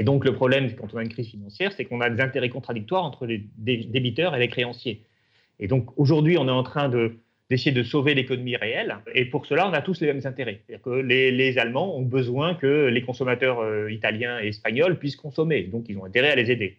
Et 0.01 0.03
donc, 0.03 0.25
le 0.25 0.33
problème, 0.33 0.73
quand 0.75 0.93
on 0.95 0.97
a 0.97 1.03
une 1.03 1.09
crise 1.09 1.29
financière, 1.29 1.71
c'est 1.73 1.85
qu'on 1.85 2.01
a 2.01 2.09
des 2.09 2.21
intérêts 2.21 2.49
contradictoires 2.49 3.03
entre 3.03 3.27
les 3.27 3.45
débiteurs 3.57 4.35
et 4.35 4.39
les 4.39 4.47
créanciers. 4.47 5.03
Et 5.59 5.67
donc, 5.67 5.89
aujourd'hui, 5.95 6.37
on 6.39 6.47
est 6.47 6.51
en 6.51 6.63
train 6.63 6.89
d'essayer 6.89 7.71
de 7.71 7.83
sauver 7.83 8.15
l'économie 8.15 8.55
réelle. 8.55 8.97
Et 9.13 9.25
pour 9.25 9.45
cela, 9.45 9.69
on 9.69 9.73
a 9.73 9.81
tous 9.81 10.01
les 10.01 10.07
mêmes 10.07 10.25
intérêts. 10.25 10.61
C'est-à-dire 10.65 10.83
que 10.83 10.89
les, 10.89 11.59
Allemands 11.59 11.95
ont 11.95 12.01
besoin 12.01 12.55
que 12.55 12.87
les 12.87 13.03
consommateurs 13.03 13.59
euh, 13.59 13.91
italiens 13.91 14.39
et 14.41 14.47
espagnols 14.47 14.97
puissent 14.97 15.15
consommer. 15.15 15.63
Donc, 15.65 15.85
ils 15.87 15.97
ont 15.99 16.05
intérêt 16.05 16.31
à 16.31 16.35
les 16.35 16.49
aider. 16.49 16.77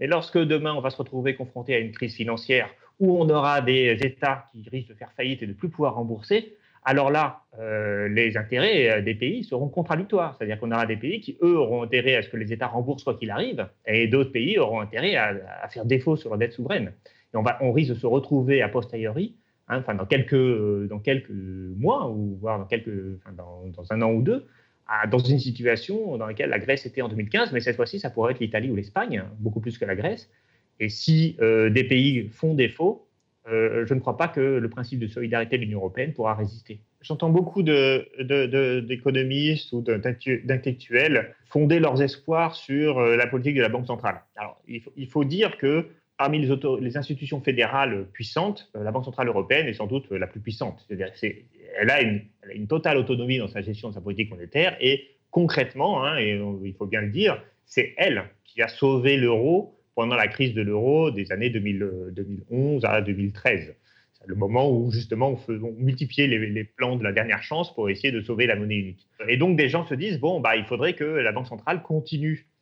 Mais 0.00 0.06
lorsque 0.06 0.38
demain, 0.38 0.74
on 0.74 0.80
va 0.80 0.90
se 0.90 0.96
retrouver 0.96 1.34
confronté 1.34 1.74
à 1.74 1.78
une 1.78 1.92
crise 1.92 2.14
financière 2.14 2.68
où 3.00 3.18
on 3.18 3.28
aura 3.28 3.60
des 3.60 3.98
États 4.02 4.46
qui 4.52 4.68
risquent 4.68 4.90
de 4.90 4.94
faire 4.94 5.12
faillite 5.16 5.42
et 5.42 5.46
de 5.46 5.52
ne 5.52 5.56
plus 5.56 5.68
pouvoir 5.68 5.94
rembourser, 5.94 6.56
alors 6.84 7.10
là, 7.10 7.40
euh, 7.58 8.08
les 8.08 8.36
intérêts 8.36 8.98
euh, 8.98 9.02
des 9.02 9.14
pays 9.14 9.42
seront 9.44 9.68
contradictoires. 9.68 10.36
C'est-à-dire 10.36 10.60
qu'on 10.60 10.70
aura 10.70 10.86
des 10.86 10.96
pays 10.96 11.20
qui, 11.20 11.38
eux, 11.42 11.56
auront 11.56 11.82
intérêt 11.82 12.16
à 12.16 12.22
ce 12.22 12.28
que 12.28 12.36
les 12.36 12.52
États 12.52 12.66
remboursent 12.66 13.04
quoi 13.04 13.14
qu'il 13.14 13.30
arrive, 13.30 13.66
et 13.86 14.06
d'autres 14.06 14.32
pays 14.32 14.58
auront 14.58 14.80
intérêt 14.80 15.16
à, 15.16 15.68
faire 15.70 15.86
défaut 15.86 16.16
sur 16.16 16.30
la 16.30 16.36
dette 16.36 16.52
souveraine. 16.52 16.92
Et 17.32 17.36
on, 17.36 17.42
va, 17.42 17.58
on 17.62 17.72
risque 17.72 17.94
de 17.94 17.98
se 17.98 18.06
retrouver 18.06 18.60
a 18.60 18.68
posteriori, 18.68 19.34
hein, 19.68 19.78
enfin, 19.78 19.94
dans, 19.94 20.04
quelques, 20.04 20.34
euh, 20.34 20.86
dans 20.88 20.98
quelques 20.98 21.30
mois, 21.30 22.10
ou 22.10 22.36
voire 22.38 22.58
dans, 22.58 22.66
quelques, 22.66 23.18
dans, 23.34 23.64
dans 23.74 23.92
un 23.92 24.02
an 24.02 24.12
ou 24.12 24.22
deux, 24.22 24.46
dans 25.10 25.18
une 25.18 25.38
situation 25.38 26.18
dans 26.18 26.26
laquelle 26.26 26.50
la 26.50 26.58
Grèce 26.58 26.86
était 26.86 27.02
en 27.02 27.08
2015, 27.08 27.52
mais 27.52 27.60
cette 27.60 27.76
fois-ci, 27.76 28.00
ça 28.00 28.10
pourrait 28.10 28.32
être 28.32 28.40
l'Italie 28.40 28.70
ou 28.70 28.76
l'Espagne, 28.76 29.24
beaucoup 29.38 29.60
plus 29.60 29.78
que 29.78 29.84
la 29.84 29.96
Grèce. 29.96 30.30
Et 30.80 30.88
si 30.88 31.36
des 31.40 31.84
pays 31.84 32.28
font 32.28 32.54
défaut, 32.54 33.04
euh, 33.46 33.84
je 33.86 33.92
ne 33.92 34.00
crois 34.00 34.16
pas 34.16 34.28
que 34.28 34.40
le 34.40 34.70
principe 34.70 35.00
de 35.00 35.06
solidarité 35.06 35.58
de 35.58 35.62
l'Union 35.62 35.80
européenne 35.80 36.14
pourra 36.14 36.34
résister. 36.34 36.80
J'entends 37.02 37.28
beaucoup 37.28 37.62
d'économistes 37.62 39.70
ou 39.72 39.82
d'intellectuels 39.82 41.34
fonder 41.44 41.78
leurs 41.78 42.00
espoirs 42.00 42.54
sur 42.54 42.98
euh, 42.98 43.16
la 43.16 43.26
politique 43.26 43.56
de 43.56 43.60
la 43.60 43.68
Banque 43.68 43.86
centrale. 43.86 44.22
Alors, 44.36 44.62
il 44.66 44.80
faut, 45.08 45.24
dire 45.24 45.58
que 45.58 45.88
parmi 46.16 46.38
les, 46.38 46.96
institutions 46.96 47.40
fédérales 47.40 48.06
puissantes, 48.12 48.70
euh, 48.76 48.84
la 48.84 48.92
Banque 48.92 49.04
centrale 49.04 49.28
européenne 49.28 49.66
est 49.66 49.74
sans 49.74 49.86
doute 49.86 50.10
la 50.10 50.26
plus 50.26 50.40
puissante. 50.40 50.84
C'est-à-dire 50.86 51.12
elle, 51.78 51.90
a 51.90 52.02
une, 52.02 52.66
totale 52.68 52.96
autonomie 52.96 53.38
dans 53.38 53.48
sa 53.48 53.62
gestion 53.62 53.88
de 53.88 53.94
sa 53.94 54.00
politique 54.00 54.30
monétaire 54.30 54.76
et 54.80 55.08
concrètement, 55.30 56.04
hein, 56.04 56.18
et 56.18 56.40
il 56.64 56.74
faut 56.74 56.86
bien 56.86 57.00
le 57.00 57.10
dire, 57.10 57.42
c'est 57.66 57.94
elle 57.96 58.24
qui 58.44 58.62
a 58.62 58.68
sauvé 58.68 59.16
l'euro 59.16 59.74
pendant 59.94 60.16
la 60.16 60.28
crise 60.28 60.54
de 60.54 60.62
l'euro 60.62 61.10
des 61.10 61.32
années 61.32 61.50
2011 61.50 62.84
à 62.84 63.00
2013. 63.00 63.74
C'est 64.12 64.28
le 64.28 64.34
moment 64.34 64.70
où 64.70 64.90
justement 64.90 65.30
on, 65.30 65.36
faisait, 65.36 65.60
multipliait 65.78 66.26
les, 66.26 66.64
plans 66.64 66.96
de 66.96 67.04
la 67.04 67.12
dernière 67.12 67.42
chance 67.42 67.74
pour 67.74 67.90
essayer 67.90 68.12
de 68.12 68.20
sauver 68.20 68.46
la 68.46 68.56
monnaie 68.56 68.76
unique. 68.76 69.08
Et 69.28 69.36
donc 69.36 69.56
des 69.56 69.68
gens 69.68 69.86
se 69.86 69.94
disent 69.94 70.18
bon 70.18 70.40
bah 70.40 70.56
il 70.56 70.64
faudrait 70.64 70.94
que 70.94 71.04
la 71.04 71.32
banque 71.32 71.48
centrale 71.48 71.82
continue 71.82 72.46
euh, 72.46 72.53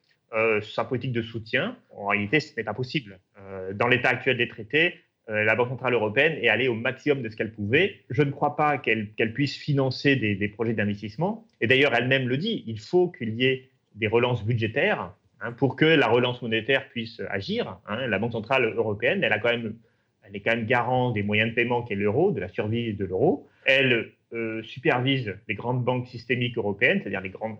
sa 0.62 0.84
politique 0.84 1.12
de 1.12 1.22
soutien. 1.22 1.76
En 1.90 2.06
réalité, 2.06 2.40
ce 2.40 2.54
n'est 2.56 2.64
pas 2.64 2.74
possible. 2.74 3.18
Euh, 3.38 3.72
dans 3.72 3.88
l'état 3.88 4.08
actuel 4.08 4.36
des 4.36 4.48
traités, 4.48 4.94
euh, 5.28 5.44
la 5.44 5.54
Banque 5.54 5.68
centrale 5.68 5.94
européenne 5.94 6.38
est 6.42 6.48
allée 6.48 6.68
au 6.68 6.74
maximum 6.74 7.22
de 7.22 7.28
ce 7.28 7.36
qu'elle 7.36 7.52
pouvait. 7.52 8.00
Je 8.10 8.22
ne 8.22 8.30
crois 8.30 8.56
pas 8.56 8.78
qu'elle 8.78 9.32
puisse 9.34 9.56
financer 9.56 10.16
des, 10.16 10.48
projets 10.48 10.72
d'investissement. 10.72 11.46
Et 11.60 11.66
d'ailleurs, 11.66 11.94
elle-même 11.94 12.28
le 12.28 12.36
dit, 12.36 12.64
il 12.66 12.80
faut 12.80 13.08
qu'il 13.08 13.34
y 13.34 13.44
ait 13.44 13.68
des 13.94 14.08
relances 14.08 14.44
budgétaires 14.44 15.12
Hein, 15.42 15.52
pour 15.52 15.74
que 15.74 15.84
la 15.84 16.06
relance 16.06 16.40
monétaire 16.40 16.88
puisse 16.88 17.20
agir. 17.28 17.78
Hein, 17.88 18.06
la 18.06 18.18
Banque 18.20 18.32
centrale 18.32 18.64
européenne, 18.76 19.24
elle, 19.24 19.32
a 19.32 19.40
quand 19.40 19.48
même, 19.48 19.74
elle 20.22 20.36
est 20.36 20.40
quand 20.40 20.54
même 20.54 20.66
garant 20.66 21.10
des 21.10 21.24
moyens 21.24 21.50
de 21.50 21.54
paiement 21.56 21.82
qu'est 21.82 21.96
l'euro, 21.96 22.30
de 22.30 22.40
la 22.40 22.48
survie 22.48 22.94
de 22.94 23.04
l'euro. 23.04 23.48
Elle 23.64 24.12
euh, 24.32 24.62
supervise 24.62 25.34
les 25.48 25.54
grandes 25.56 25.82
banques 25.82 26.06
systémiques 26.06 26.56
européennes, 26.56 27.00
c'est-à-dire 27.02 27.22
les, 27.22 27.30
grandes, 27.30 27.56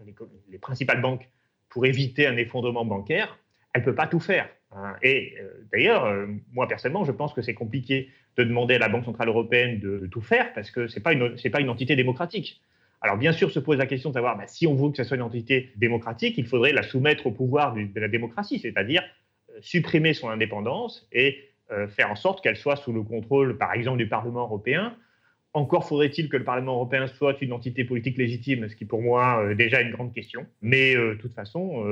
les, 0.49 0.59
principales 0.59 1.01
banques, 1.01 1.29
pour 1.73 1.87
éviter 1.87 2.27
un 2.27 2.37
effondrement 2.37 2.85
bancaire. 2.85 3.39
Elle 3.73 3.81
ne 3.81 3.87
peut 3.87 3.95
pas 3.95 4.07
tout 4.07 4.21
faire. 4.21 4.49
Hein. 4.73 4.95
Et 5.03 5.35
euh, 5.41 5.67
d'ailleurs, 5.73 6.05
euh, 6.05 6.27
moi 6.53 6.69
personnellement, 6.69 7.05
je 7.05 7.13
pense 7.13 7.33
que 7.33 7.41
c'est 7.41 7.55
compliqué 7.55 8.11
de 8.37 8.45
demander 8.45 8.75
à 8.75 8.79
la 8.79 8.89
Banque 8.89 9.07
centrale 9.07 9.29
européenne 9.29 9.81
de, 9.81 10.07
tout 10.07 10.21
faire 10.21 10.53
parce 10.53 10.71
que 10.71 10.87
ce 10.87 10.97
n'est 10.97 11.03
pas, 11.03 11.15
pas 11.15 11.61
une 11.61 11.71
entité 11.71 11.97
démocratique. 11.97 12.61
Alors 13.01 13.17
bien 13.17 13.33
sûr 13.33 13.51
se 13.51 13.59
pose 13.59 13.79
la 13.79 13.87
question 13.87 14.11
de 14.11 14.15
savoir 14.15 14.37
bah, 14.37 14.47
si 14.47 14.67
on 14.67 14.75
veut 14.75 14.91
que 14.91 14.99
ce 14.99 15.05
soit 15.05 15.17
une 15.17 15.23
entité 15.23 15.73
démocratique, 15.77 16.37
il 16.37 16.47
faudrait 16.47 16.73
la 16.73 16.83
soumettre 16.83 17.27
au 17.27 17.33
pouvoir 17.33 17.75
de 17.75 18.01
la 18.01 18.09
démocratie, 18.09 18.59
c'est-à-dire 18.59 19.03
euh, 19.51 19.59
supprimer 19.61 20.13
son 20.15 20.29
indépendance 20.29 21.09
et 21.13 21.49
faire 21.89 22.11
en 22.11 22.17
sorte 22.17 22.43
qu'elle 22.43 22.59
soit 22.59 22.77
sous 22.77 22.93
le 22.93 23.03
contrôle, 23.03 23.57
par 23.57 23.73
exemple, 23.73 23.97
du 23.97 24.07
Parlement 24.07 24.43
européen. 24.43 24.95
Encore 25.55 25.87
faudrait-il 25.87 26.29
que 26.29 26.37
le 26.37 26.45
Parlement 26.45 26.75
européen 26.75 27.07
soit 27.07 27.41
une 27.43 27.53
entité 27.53 27.85
politique 27.85 28.17
légitime, 28.17 28.69
ce 28.69 28.77
qui 28.77 28.87
pour 28.87 29.03
moi 29.03 29.51
est 29.51 29.55
déjà 29.55 29.81
une 29.83 29.91
grande 29.91 30.15
question. 30.15 30.47
Mais 30.63 30.97
euh, 30.97 31.15
de 31.15 31.21
toute 31.21 31.35
façon, 31.35 31.85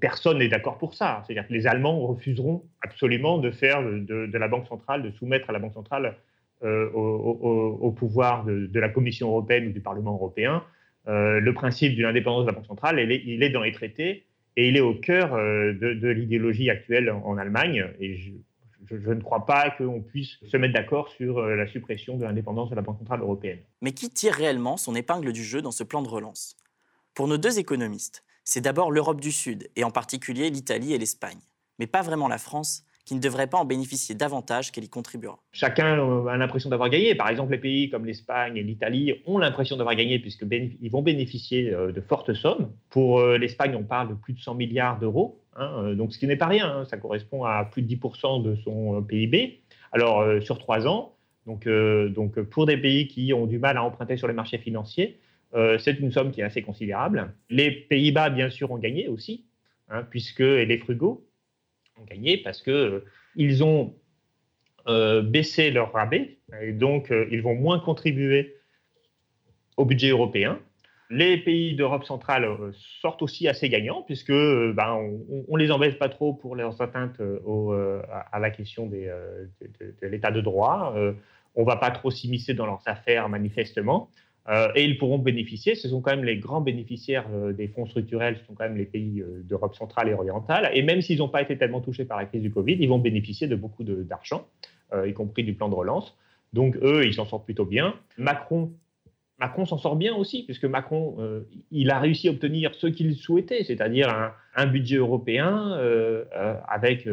personne 0.00 0.38
n'est 0.38 0.48
d'accord 0.48 0.78
pour 0.78 0.94
ça. 0.94 1.22
C'est-à-dire 1.24 1.48
que 1.48 1.54
les 1.54 1.66
Allemands 1.66 1.98
refuseront 2.06 2.64
absolument 2.82 3.38
de 3.38 3.50
faire 3.50 3.82
de, 3.82 4.38
la 4.38 4.48
Banque 4.48 4.66
centrale, 4.66 5.02
de 5.02 5.10
soumettre 5.12 5.48
à 5.48 5.52
la 5.52 5.58
Banque 5.58 5.74
centrale 5.74 6.16
euh, 6.62 6.90
au, 6.92 7.90
pouvoir 7.92 8.44
de, 8.44 8.78
la 8.78 8.90
Commission 8.90 9.28
européenne 9.28 9.68
ou 9.68 9.72
du 9.72 9.80
Parlement 9.80 10.12
européen. 10.12 10.62
Euh, 11.08 11.40
le 11.40 11.54
principe 11.54 11.96
de 11.96 12.02
l'indépendance 12.02 12.42
de 12.42 12.48
la 12.48 12.52
Banque 12.52 12.66
centrale, 12.66 13.00
il 13.00 13.42
est, 13.42 13.48
dans 13.48 13.62
les 13.62 13.72
traités 13.72 14.26
et 14.56 14.68
il 14.68 14.76
est 14.76 14.80
au 14.80 14.92
cœur 14.92 15.32
euh, 15.32 15.72
de, 15.72 16.08
l'idéologie 16.08 16.68
actuelle 16.68 17.10
en, 17.10 17.38
Allemagne. 17.38 17.86
Et 17.98 18.18
ne 18.94 19.20
crois 19.20 19.46
pas 19.46 19.70
qu'on 19.70 20.00
puisse 20.00 20.38
se 20.44 20.56
mettre 20.56 20.74
d'accord 20.74 21.08
sur 21.10 21.40
la 21.40 21.66
suppression 21.66 22.16
de 22.16 22.24
l'indépendance 22.24 22.70
de 22.70 22.74
la 22.74 22.82
Banque 22.82 22.98
centrale 22.98 23.20
européenne. 23.20 23.60
Mais 23.80 23.92
qui 23.92 24.10
tire 24.10 24.34
réellement 24.34 24.76
son 24.76 24.94
épingle 24.94 25.32
du 25.32 25.44
jeu 25.44 25.62
dans 25.62 25.70
ce 25.70 25.84
plan 25.84 26.02
de 26.02 26.08
relance? 26.08 26.56
Pour 27.14 27.28
nos 27.28 27.38
deux 27.38 27.58
économistes, 27.58 28.24
c'est 28.44 28.60
d'abord 28.60 28.90
l'Europe 28.90 29.20
du 29.20 29.32
Sud, 29.32 29.68
et 29.76 29.84
en 29.84 29.90
particulier 29.90 30.50
l'Italie 30.50 30.94
et 30.94 30.98
l'Espagne, 30.98 31.40
mais 31.78 31.86
pas 31.86 32.02
vraiment 32.02 32.28
la 32.28 32.38
France, 32.38 32.84
qui 33.04 33.14
ne 33.14 33.20
devrait 33.20 33.48
pas 33.48 33.58
en 33.58 33.64
bénéficier 33.64 34.14
davantage 34.14 34.70
qu'elle 34.70 34.84
y 34.84 34.88
contribuera. 34.88 35.40
Chacun 35.52 35.98
euh, 35.98 36.26
a 36.26 36.36
l'impression 36.36 36.70
d'avoir 36.70 36.90
gagné. 36.90 37.14
Par 37.14 37.28
exemple, 37.28 37.50
les 37.50 37.58
pays 37.58 37.90
comme 37.90 38.04
l'Espagne 38.04 38.56
et 38.56 38.62
l'Italie 38.62 39.14
ont 39.26 39.38
l'impression 39.38 39.76
d'avoir 39.76 39.96
gagné 39.96 40.18
puisqu'ils 40.18 40.90
vont 40.90 41.02
bénéficier 41.02 41.74
euh, 41.74 41.90
de 41.90 42.00
fortes 42.00 42.34
sommes. 42.34 42.70
Pour 42.88 43.18
euh, 43.18 43.36
l'Espagne, 43.36 43.74
on 43.74 43.82
parle 43.82 44.10
de 44.10 44.14
plus 44.14 44.34
de 44.34 44.40
100 44.40 44.54
milliards 44.54 45.00
d'euros, 45.00 45.40
hein, 45.60 45.94
donc 45.94 46.12
ce 46.12 46.18
qui 46.18 46.26
n'est 46.26 46.36
pas 46.36 46.46
rien. 46.46 46.66
Hein. 46.68 46.84
ça 46.86 46.96
correspond 46.96 47.44
à 47.44 47.64
plus 47.64 47.82
de 47.82 47.94
10% 47.94 48.42
de 48.42 48.56
son 48.64 49.02
PIB. 49.02 49.60
Alors, 49.92 50.24
sur 50.42 50.58
trois 50.58 50.86
ans, 50.86 51.14
donc, 51.46 52.40
pour 52.50 52.66
des 52.66 52.76
pays 52.76 53.08
qui 53.08 53.32
ont 53.32 53.46
du 53.46 53.58
mal 53.58 53.76
à 53.76 53.82
emprunter 53.82 54.16
sur 54.16 54.28
les 54.28 54.34
marchés 54.34 54.58
financiers, 54.58 55.18
c'est 55.78 55.98
une 55.98 56.12
somme 56.12 56.30
qui 56.30 56.42
est 56.42 56.44
assez 56.44 56.62
considérable. 56.62 57.34
Les 57.48 57.72
Pays-Bas, 57.72 58.30
bien 58.30 58.50
sûr, 58.50 58.70
ont 58.70 58.78
gagné 58.78 59.08
aussi, 59.08 59.46
hein, 59.88 60.04
puisque 60.08 60.40
et 60.40 60.64
les 60.64 60.78
frugaux, 60.78 61.26
gagné 62.06 62.38
parce 62.38 62.62
que 62.62 62.70
euh, 62.70 63.04
ils 63.36 63.62
ont 63.62 63.94
euh, 64.88 65.22
baissé 65.22 65.70
leur 65.70 65.92
rabais 65.92 66.38
et 66.62 66.72
donc 66.72 67.10
euh, 67.10 67.28
ils 67.30 67.42
vont 67.42 67.54
moins 67.54 67.78
contribuer 67.78 68.56
au 69.76 69.84
budget 69.84 70.10
européen. 70.10 70.58
Les 71.10 71.38
pays 71.38 71.74
d'Europe 71.74 72.04
centrale 72.04 72.46
sortent 73.02 73.22
aussi 73.22 73.48
assez 73.48 73.68
gagnants 73.68 74.02
puisque 74.02 74.30
ben, 74.30 74.96
on, 75.48 75.56
ne 75.56 75.62
les 75.62 75.72
embête 75.72 75.98
pas 75.98 76.08
trop 76.08 76.32
pour 76.34 76.54
leurs 76.54 76.80
atteintes 76.80 77.20
à, 78.32 78.38
la 78.38 78.50
question 78.50 78.86
des, 78.86 79.12
de, 79.60 80.06
l'état 80.06 80.30
de 80.30 80.40
droit. 80.40 80.94
on 81.56 81.60
ne 81.62 81.66
va 81.66 81.76
pas 81.76 81.90
trop 81.90 82.12
s'immiscer 82.12 82.54
dans 82.54 82.66
leurs 82.66 82.82
affaires 82.86 83.28
manifestement. 83.28 84.08
Euh, 84.48 84.68
et 84.74 84.84
ils 84.84 84.96
pourront 84.98 85.18
bénéficier, 85.18 85.74
ce 85.74 85.88
sont 85.88 86.00
quand 86.00 86.10
même 86.10 86.24
les 86.24 86.38
grands 86.38 86.60
bénéficiaires 86.60 87.26
euh, 87.32 87.52
des 87.52 87.68
fonds 87.68 87.86
structurels, 87.86 88.38
ce 88.38 88.46
sont 88.46 88.54
quand 88.54 88.64
même 88.64 88.76
les 88.76 88.86
pays 88.86 89.20
euh, 89.20 89.42
d'Europe 89.44 89.74
centrale 89.74 90.08
et 90.08 90.14
orientale. 90.14 90.70
Et 90.74 90.82
même 90.82 91.02
s'ils 91.02 91.18
n'ont 91.18 91.28
pas 91.28 91.42
été 91.42 91.58
tellement 91.58 91.80
touchés 91.80 92.04
par 92.04 92.16
la 92.16 92.24
crise 92.24 92.42
du 92.42 92.50
Covid, 92.50 92.76
ils 92.80 92.88
vont 92.88 92.98
bénéficier 92.98 93.46
de 93.46 93.56
beaucoup 93.56 93.84
d'argent, 93.84 94.46
y 95.06 95.12
compris 95.12 95.44
du 95.44 95.54
plan 95.54 95.68
de 95.68 95.74
relance. 95.74 96.16
Donc 96.52 96.76
eux, 96.82 97.06
ils 97.06 97.14
s'en 97.14 97.26
sortent 97.26 97.44
plutôt 97.44 97.64
bien. 97.64 97.94
Macron 98.18 98.72
Macron 99.40 99.64
s'en 99.64 99.78
sort 99.78 99.96
bien 99.96 100.14
aussi, 100.14 100.42
puisque 100.44 100.66
Macron, 100.66 101.16
euh, 101.18 101.40
il 101.70 101.90
a 101.90 101.98
réussi 101.98 102.28
à 102.28 102.30
obtenir 102.30 102.74
ce 102.74 102.86
qu'il 102.86 103.16
souhaitait, 103.16 103.64
c'est-à-dire 103.64 104.32
un, 104.54 104.66
budget 104.66 104.96
européen 104.96 105.72
euh, 105.78 106.24
euh, 106.36 106.54
avec 106.68 107.08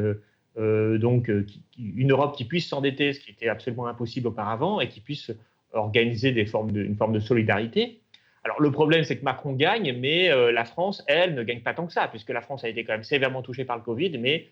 donc 0.57 1.31
une 1.77 2.11
Europe 2.11 2.35
qui 2.35 2.43
puisse 2.43 2.67
s'endetter, 2.67 3.13
ce 3.13 3.19
qui 3.19 3.31
était 3.31 3.47
absolument 3.47 3.87
impossible 3.87 4.27
auparavant, 4.27 4.81
et 4.81 4.89
qui 4.89 4.99
puisse 4.99 5.31
organiser 5.71 6.31
des 6.31 6.45
formes 6.45 6.75
une 6.75 6.95
forme 6.95 7.13
de 7.13 7.19
solidarité. 7.19 8.01
Alors 8.43 8.59
le 8.59 8.71
problème, 8.71 9.03
c'est 9.03 9.17
que 9.17 9.23
Macron 9.23 9.53
gagne, 9.53 9.95
mais 9.99 10.29
la 10.51 10.65
France, 10.65 11.03
elle, 11.07 11.35
ne 11.35 11.43
gagne 11.43 11.61
pas 11.61 11.75
tant 11.75 11.85
que 11.85 11.93
ça, 11.93 12.07
puisque 12.07 12.31
la 12.31 12.41
France 12.41 12.63
a 12.63 12.69
été 12.69 12.83
quand 12.83 12.93
même 12.93 13.03
sévèrement 13.03 13.43
touchée 13.43 13.65
par 13.65 13.77
le 13.77 13.83
Covid, 13.83 14.17
mais 14.17 14.47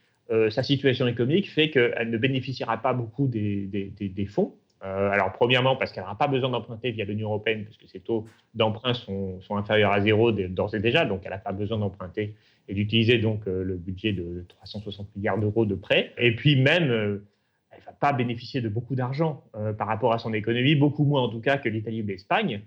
sa 0.52 0.62
situation 0.62 1.08
économique 1.08 1.50
fait 1.50 1.72
qu'elle 1.72 2.12
ne 2.12 2.18
bénéficiera 2.20 2.78
pas 2.78 2.94
beaucoup 2.94 3.28
des 3.28 4.28
fonds. 4.30 4.54
Euh, 4.84 5.10
alors, 5.10 5.32
premièrement, 5.32 5.76
parce 5.76 5.92
qu'elle 5.92 6.04
n'aura 6.04 6.18
pas 6.18 6.28
besoin 6.28 6.50
d'emprunter 6.50 6.92
via 6.92 7.06
l'Union 7.06 7.30
européenne, 7.30 7.64
puisque 7.64 7.88
ses 7.90 8.00
taux 8.00 8.28
d'emprunt 8.54 8.94
sont, 8.94 9.40
inférieurs 9.50 9.92
à 9.92 10.02
zéro 10.02 10.32
d'ores 10.32 10.76
et 10.76 10.80
déjà, 10.80 11.06
donc 11.06 11.22
elle 11.24 11.32
n'a 11.32 11.38
pas 11.38 11.54
besoin 11.54 11.78
d'emprunter 11.78 12.36
et 12.68 12.74
d'utiliser 12.74 13.20
donc 13.20 13.48
euh, 13.48 13.64
le 13.64 13.76
budget 13.76 14.12
de 14.12 14.46
360 14.48 15.16
milliards 15.16 15.38
d'euros 15.38 15.66
de 15.66 15.76
prêts. 15.76 16.12
Et 16.18 16.36
puis 16.36 16.62
même, 16.62 16.90
euh, 16.90 17.26
elle 17.72 17.80
ne 17.80 17.86
va 17.86 17.94
pas 17.94 18.14
bénéficier 18.14 18.62
de 18.62 18.70
beaucoup 18.70 18.96
d'argent 18.96 19.44
par 19.78 19.88
rapport 19.88 20.14
à 20.14 20.18
son 20.18 20.34
économie, 20.34 20.76
beaucoup 20.76 21.04
moins 21.04 21.22
en 21.22 21.30
tout 21.30 21.42
cas 21.42 21.58
que 21.58 21.68
l'Italie 21.68 22.02
ou 22.02 22.06
l'Espagne. 22.06 22.62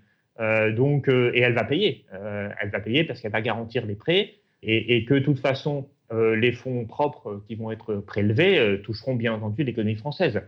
donc, 0.75 1.07
et 1.09 1.39
elle 1.39 1.53
va 1.53 1.63
payer. 1.63 2.05
elle 2.11 2.69
va 2.69 2.79
payer 2.79 3.03
parce 3.03 3.19
qu'elle 3.19 3.31
va 3.31 3.41
garantir 3.41 3.87
les 3.87 3.95
prêts 3.95 4.35
et, 4.61 4.95
et 4.95 5.05
que 5.05 5.15
de 5.15 5.19
toute 5.19 5.39
façon, 5.39 5.89
les 6.11 6.51
fonds 6.51 6.85
propres 6.85 7.43
qui 7.47 7.55
vont 7.55 7.71
être 7.71 7.95
prélevés 7.95 8.79
toucheront 8.83 9.15
bien 9.15 9.33
entendu 9.33 9.63
l'économie 9.63 9.95
française. 9.95 10.43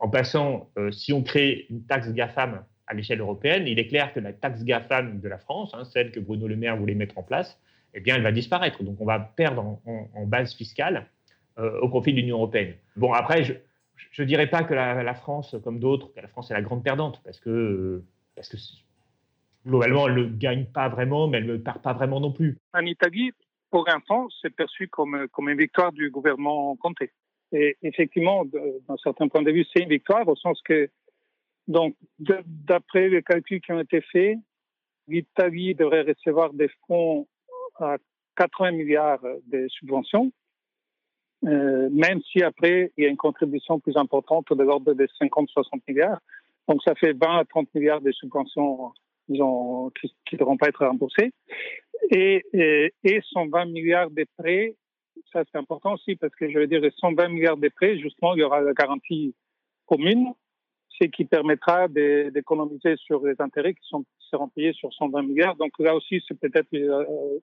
En 0.00 0.08
passant, 0.08 0.70
euh, 0.76 0.90
si 0.90 1.12
on 1.12 1.22
crée 1.22 1.66
une 1.70 1.84
taxe 1.84 2.12
GAFAM 2.12 2.64
à 2.86 2.94
l'échelle 2.94 3.20
européenne, 3.20 3.66
il 3.66 3.78
est 3.78 3.86
clair 3.86 4.12
que 4.12 4.20
la 4.20 4.32
taxe 4.32 4.64
GAFAM 4.64 5.20
de 5.20 5.28
la 5.28 5.38
France, 5.38 5.72
hein, 5.74 5.84
celle 5.84 6.10
que 6.10 6.20
Bruno 6.20 6.46
Le 6.46 6.56
Maire 6.56 6.76
voulait 6.76 6.94
mettre 6.94 7.18
en 7.18 7.22
place, 7.22 7.58
eh 7.94 8.00
bien, 8.00 8.16
elle 8.16 8.22
va 8.22 8.32
disparaître. 8.32 8.82
Donc, 8.82 9.00
on 9.00 9.04
va 9.04 9.18
perdre 9.20 9.78
en, 9.86 10.26
base 10.26 10.54
fiscale 10.54 11.06
euh, 11.58 11.80
au 11.80 11.88
profit 11.88 12.12
de 12.12 12.18
l'Union 12.18 12.36
européenne. 12.36 12.74
Bon, 12.96 13.12
après, 13.12 13.44
je 13.44 14.22
ne 14.22 14.26
dirais 14.26 14.48
pas 14.48 14.64
que 14.64 14.74
la, 14.74 15.14
France, 15.14 15.56
comme 15.62 15.78
d'autres, 15.78 16.12
que 16.12 16.20
la 16.20 16.28
France 16.28 16.50
est 16.50 16.54
la 16.54 16.62
grande 16.62 16.82
perdante, 16.82 17.22
parce 17.24 17.40
que, 17.40 17.50
euh, 17.50 18.04
parce 18.34 18.48
que 18.48 18.56
globalement, 19.66 20.08
elle 20.08 20.14
ne 20.16 20.24
gagne 20.24 20.66
pas 20.66 20.88
vraiment, 20.88 21.28
mais 21.28 21.38
elle 21.38 21.46
ne 21.46 21.56
perd 21.56 21.80
pas 21.82 21.92
vraiment 21.92 22.20
non 22.20 22.32
plus. 22.32 22.58
En 22.74 22.84
Italie, 22.84 23.30
pour 23.70 23.86
l'instant, 23.86 24.28
c'est 24.42 24.54
perçu 24.54 24.88
comme, 24.88 25.26
comme 25.28 25.48
une 25.48 25.58
victoire 25.58 25.92
du 25.92 26.10
gouvernement 26.10 26.76
Conte. 26.76 26.98
Et 27.54 27.76
effectivement, 27.82 28.44
d'un 28.44 28.96
certain 29.02 29.28
point 29.28 29.42
de 29.42 29.52
vue, 29.52 29.64
c'est 29.72 29.84
une 29.84 29.88
victoire 29.88 30.26
au 30.26 30.34
sens 30.34 30.60
que, 30.62 30.90
donc, 31.68 31.94
d'après 32.18 33.08
les 33.08 33.22
calculs 33.22 33.60
qui 33.60 33.72
ont 33.72 33.80
été 33.80 34.00
faits, 34.00 34.36
l'Italie 35.06 35.74
devrait 35.74 36.02
recevoir 36.02 36.52
des 36.52 36.68
fonds 36.86 37.28
à 37.76 37.96
80 38.36 38.72
milliards 38.72 39.24
de 39.46 39.68
subventions, 39.68 40.32
euh, 41.46 41.88
même 41.90 42.20
si 42.22 42.42
après, 42.42 42.92
il 42.96 43.04
y 43.04 43.06
a 43.06 43.10
une 43.10 43.16
contribution 43.16 43.78
plus 43.78 43.96
importante 43.96 44.52
de 44.52 44.62
l'ordre 44.62 44.92
de 44.92 45.06
50-60 45.20 45.80
milliards. 45.86 46.20
Donc, 46.66 46.82
ça 46.82 46.96
fait 46.96 47.12
20 47.12 47.38
à 47.38 47.44
30 47.44 47.72
milliards 47.74 48.00
de 48.00 48.10
subventions 48.10 48.92
qui 49.28 49.34
ne 49.34 50.38
devront 50.38 50.56
pas 50.56 50.68
être 50.68 50.84
remboursées. 50.84 51.32
Et 52.10 52.42
120 53.32 53.66
milliards 53.66 54.10
de 54.10 54.26
prêts 54.36 54.74
ça, 55.32 55.42
c'est 55.50 55.58
important 55.58 55.94
aussi 55.94 56.16
parce 56.16 56.34
que 56.34 56.50
je 56.50 56.58
veux 56.58 56.66
dire, 56.66 56.80
120 56.98 57.28
milliards 57.28 57.56
de 57.56 57.68
prêts, 57.68 57.98
justement, 57.98 58.34
il 58.34 58.40
y 58.40 58.42
aura 58.44 58.60
la 58.60 58.72
garantie 58.72 59.34
commune, 59.86 60.32
ce 60.88 61.06
qui 61.06 61.24
permettra 61.24 61.88
d'économiser 61.88 62.96
sur 62.96 63.24
les 63.26 63.34
intérêts 63.40 63.74
qui, 63.74 63.86
sont, 63.88 64.04
seront 64.30 64.48
payés 64.48 64.72
sur 64.72 64.92
120 64.92 65.22
milliards. 65.22 65.56
Donc 65.56 65.72
là 65.78 65.94
aussi, 65.94 66.22
c'est 66.26 66.38
peut-être 66.38 66.72
euh, 66.74 67.38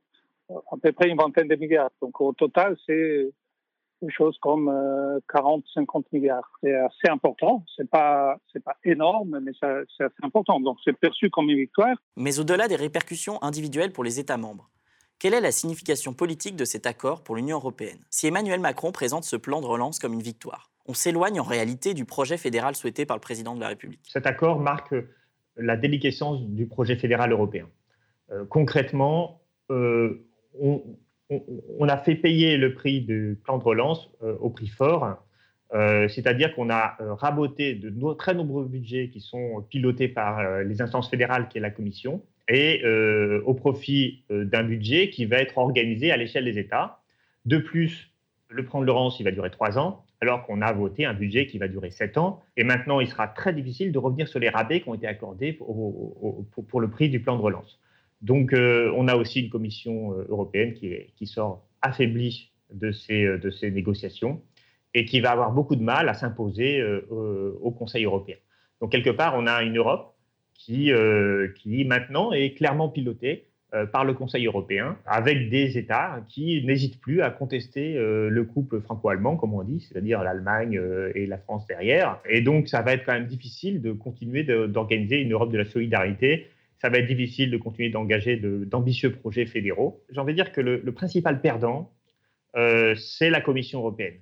à 0.49 0.77
peu 0.81 0.91
près 0.91 1.09
une 1.09 1.17
vingtaine 1.17 1.47
de 1.47 1.55
milliards. 1.55 1.91
Donc 2.01 2.19
au 2.21 2.33
total, 2.33 2.77
c'est 2.85 3.29
une 4.01 4.11
chose 4.11 4.37
comme 4.41 4.65
40, 5.31 5.63
euh, 5.63 5.67
50 5.73 6.11
milliards. 6.11 6.49
C'est 6.61 6.73
assez 6.73 7.09
important. 7.09 7.63
C'est 7.75 7.89
pas, 7.89 8.37
pas 8.65 8.77
énorme, 8.83 9.39
mais 9.43 9.51
c'est 9.59 9.67
assez 10.03 10.13
important. 10.23 10.59
Donc 10.59 10.77
c'est 10.83 10.97
perçu 10.97 11.29
comme 11.29 11.49
une 11.49 11.59
victoire. 11.59 11.95
Mais 12.17 12.39
au-delà 12.39 12.67
des 12.67 12.75
répercussions 12.75 13.41
individuelles 13.43 13.91
pour 13.91 14.03
les 14.03 14.19
États 14.19 14.37
membres, 14.37 14.69
quelle 15.21 15.35
est 15.35 15.41
la 15.41 15.51
signification 15.51 16.13
politique 16.13 16.55
de 16.55 16.65
cet 16.65 16.87
accord 16.87 17.21
pour 17.21 17.35
l'Union 17.35 17.57
européenne? 17.57 17.99
Si 18.09 18.25
Emmanuel 18.25 18.59
Macron 18.59 18.91
présente 18.91 19.23
ce 19.23 19.35
plan 19.35 19.61
de 19.61 19.67
relance 19.67 19.99
comme 19.99 20.13
une 20.13 20.21
victoire, 20.23 20.71
on 20.87 20.95
s'éloigne 20.95 21.39
en 21.39 21.43
réalité 21.43 21.93
du 21.93 22.05
projet 22.05 22.37
fédéral 22.37 22.75
souhaité 22.75 23.05
par 23.05 23.17
le 23.17 23.21
président 23.21 23.53
de 23.53 23.59
la 23.59 23.67
République. 23.67 23.99
Cet 24.09 24.25
accord 24.25 24.59
marque 24.59 24.95
la 25.57 25.77
déliquescence 25.77 26.41
du 26.41 26.65
projet 26.65 26.95
fédéral 26.95 27.31
européen. 27.33 27.69
Euh, 28.31 28.45
concrètement, 28.45 29.43
euh, 29.69 30.27
on, 30.59 31.87
a 31.87 31.97
fait 31.97 32.15
payer 32.15 32.57
le 32.57 32.73
prix 32.73 33.01
du 33.01 33.39
plan 33.43 33.59
de 33.59 33.63
relance 33.63 34.09
euh, 34.23 34.35
au 34.39 34.49
prix 34.49 34.69
fort, 34.69 35.23
c'est-à-dire 36.09 36.53
qu'on 36.53 36.69
a 36.69 36.97
raboté 36.99 37.75
de 37.75 38.13
très 38.15 38.33
nombreux 38.33 38.65
budgets 38.65 39.09
qui 39.09 39.21
sont 39.21 39.65
pilotés 39.69 40.09
par 40.09 40.63
les 40.63 40.81
instances 40.81 41.09
fédérales, 41.09 41.47
qui 41.47 41.59
est 41.59 41.61
la 41.61 41.69
Commission, 41.69 42.21
et 42.51 42.83
euh, 42.83 43.41
au 43.45 43.53
profit 43.53 44.25
euh, 44.29 44.43
d'un 44.43 44.63
budget 44.63 45.09
qui 45.09 45.25
va 45.25 45.37
être 45.37 45.57
organisé 45.57 46.11
à 46.11 46.17
l'échelle 46.17 46.43
des 46.43 46.59
États. 46.59 46.99
De 47.45 47.57
plus, 47.57 48.11
le 48.49 48.65
plan 48.65 48.81
de 48.81 48.85
Laurence, 48.85 49.21
il 49.21 49.23
va 49.23 49.31
durer 49.31 49.49
trois 49.49 49.79
ans, 49.79 50.03
alors 50.19 50.45
qu'on 50.45 50.61
a 50.61 50.73
voté 50.73 51.05
un 51.05 51.13
budget 51.13 51.47
qui 51.47 51.57
va 51.57 51.69
durer 51.69 51.91
sept 51.91 52.17
ans. 52.17 52.41
Et 52.57 52.65
maintenant, 52.65 52.99
il 52.99 53.07
sera 53.07 53.29
très 53.29 53.53
difficile 53.53 53.93
de 53.93 53.97
revenir 53.97 54.27
sur 54.27 54.39
les 54.39 54.49
rabais 54.49 54.81
qui 54.81 54.89
ont 54.89 54.95
été 54.95 55.07
accordés 55.07 55.53
pour, 55.53 56.81
le 56.81 56.89
prix 56.89 57.09
du 57.09 57.21
plan 57.21 57.37
de 57.37 57.41
relance. 57.41 57.79
Donc, 58.21 58.51
euh, 58.51 58.91
on 58.97 59.07
a 59.07 59.15
aussi 59.15 59.43
une 59.43 59.49
Commission 59.49 60.11
européenne 60.27 60.73
qui, 60.73 61.25
sort 61.25 61.65
affaiblie 61.81 62.51
de 62.73 62.91
ces 62.91 63.71
négociations 63.71 64.41
et 64.93 65.05
qui 65.05 65.21
va 65.21 65.31
avoir 65.31 65.53
beaucoup 65.53 65.77
de 65.77 65.83
mal 65.83 66.09
à 66.09 66.13
s'imposer 66.13 66.83
au 67.09 67.71
Conseil 67.71 68.03
européen. 68.03 68.35
Donc, 68.81 68.91
quelque 68.91 69.09
part, 69.09 69.35
on 69.37 69.47
a 69.47 69.63
une 69.63 69.77
Europe 69.77 70.10
qui, 70.65 70.91
euh, 70.91 71.47
qui 71.55 71.83
maintenant 71.85 72.31
est 72.31 72.53
clairement 72.53 72.89
piloté 72.89 73.45
euh, 73.73 73.85
par 73.85 74.05
le 74.05 74.13
Conseil 74.13 74.45
européen, 74.45 74.97
avec 75.05 75.49
des 75.49 75.77
États 75.77 76.23
qui 76.29 76.63
n'hésitent 76.63 76.99
plus 76.99 77.21
à 77.21 77.31
contester 77.31 77.97
euh, 77.97 78.29
le 78.29 78.43
couple 78.43 78.79
franco-allemand, 78.81 79.37
comme 79.37 79.53
on 79.53 79.63
dit, 79.63 79.79
c'est-à-dire 79.79 80.21
l'Allemagne 80.23 80.79
et 81.15 81.25
la 81.25 81.37
France 81.37 81.65
derrière. 81.65 82.19
Et 82.29 82.41
donc, 82.41 82.67
ça 82.67 82.81
va 82.81 82.93
être 82.93 83.05
quand 83.05 83.13
même 83.13 83.27
difficile 83.27 83.81
de 83.81 83.91
continuer 83.91 84.43
d'organiser 84.43 85.19
une 85.19 85.33
Europe 85.33 85.51
de 85.51 85.57
la 85.57 85.65
solidarité. 85.65 86.47
Ça 86.79 86.89
va 86.89 86.99
être 86.99 87.07
difficile 87.07 87.49
de 87.49 87.57
continuer 87.57 87.89
d'engager 87.89 88.37
d'ambitieux 88.37 89.11
projets 89.11 89.45
fédéraux. 89.45 90.03
J'ai 90.11 90.19
envie 90.19 90.33
de 90.33 90.37
dire 90.37 90.51
que 90.51 90.61
le, 90.61 90.91
principal 90.91 91.41
perdant, 91.41 91.91
c'est 92.53 93.29
la 93.29 93.41
Commission 93.41 93.79
européenne. 93.79 94.15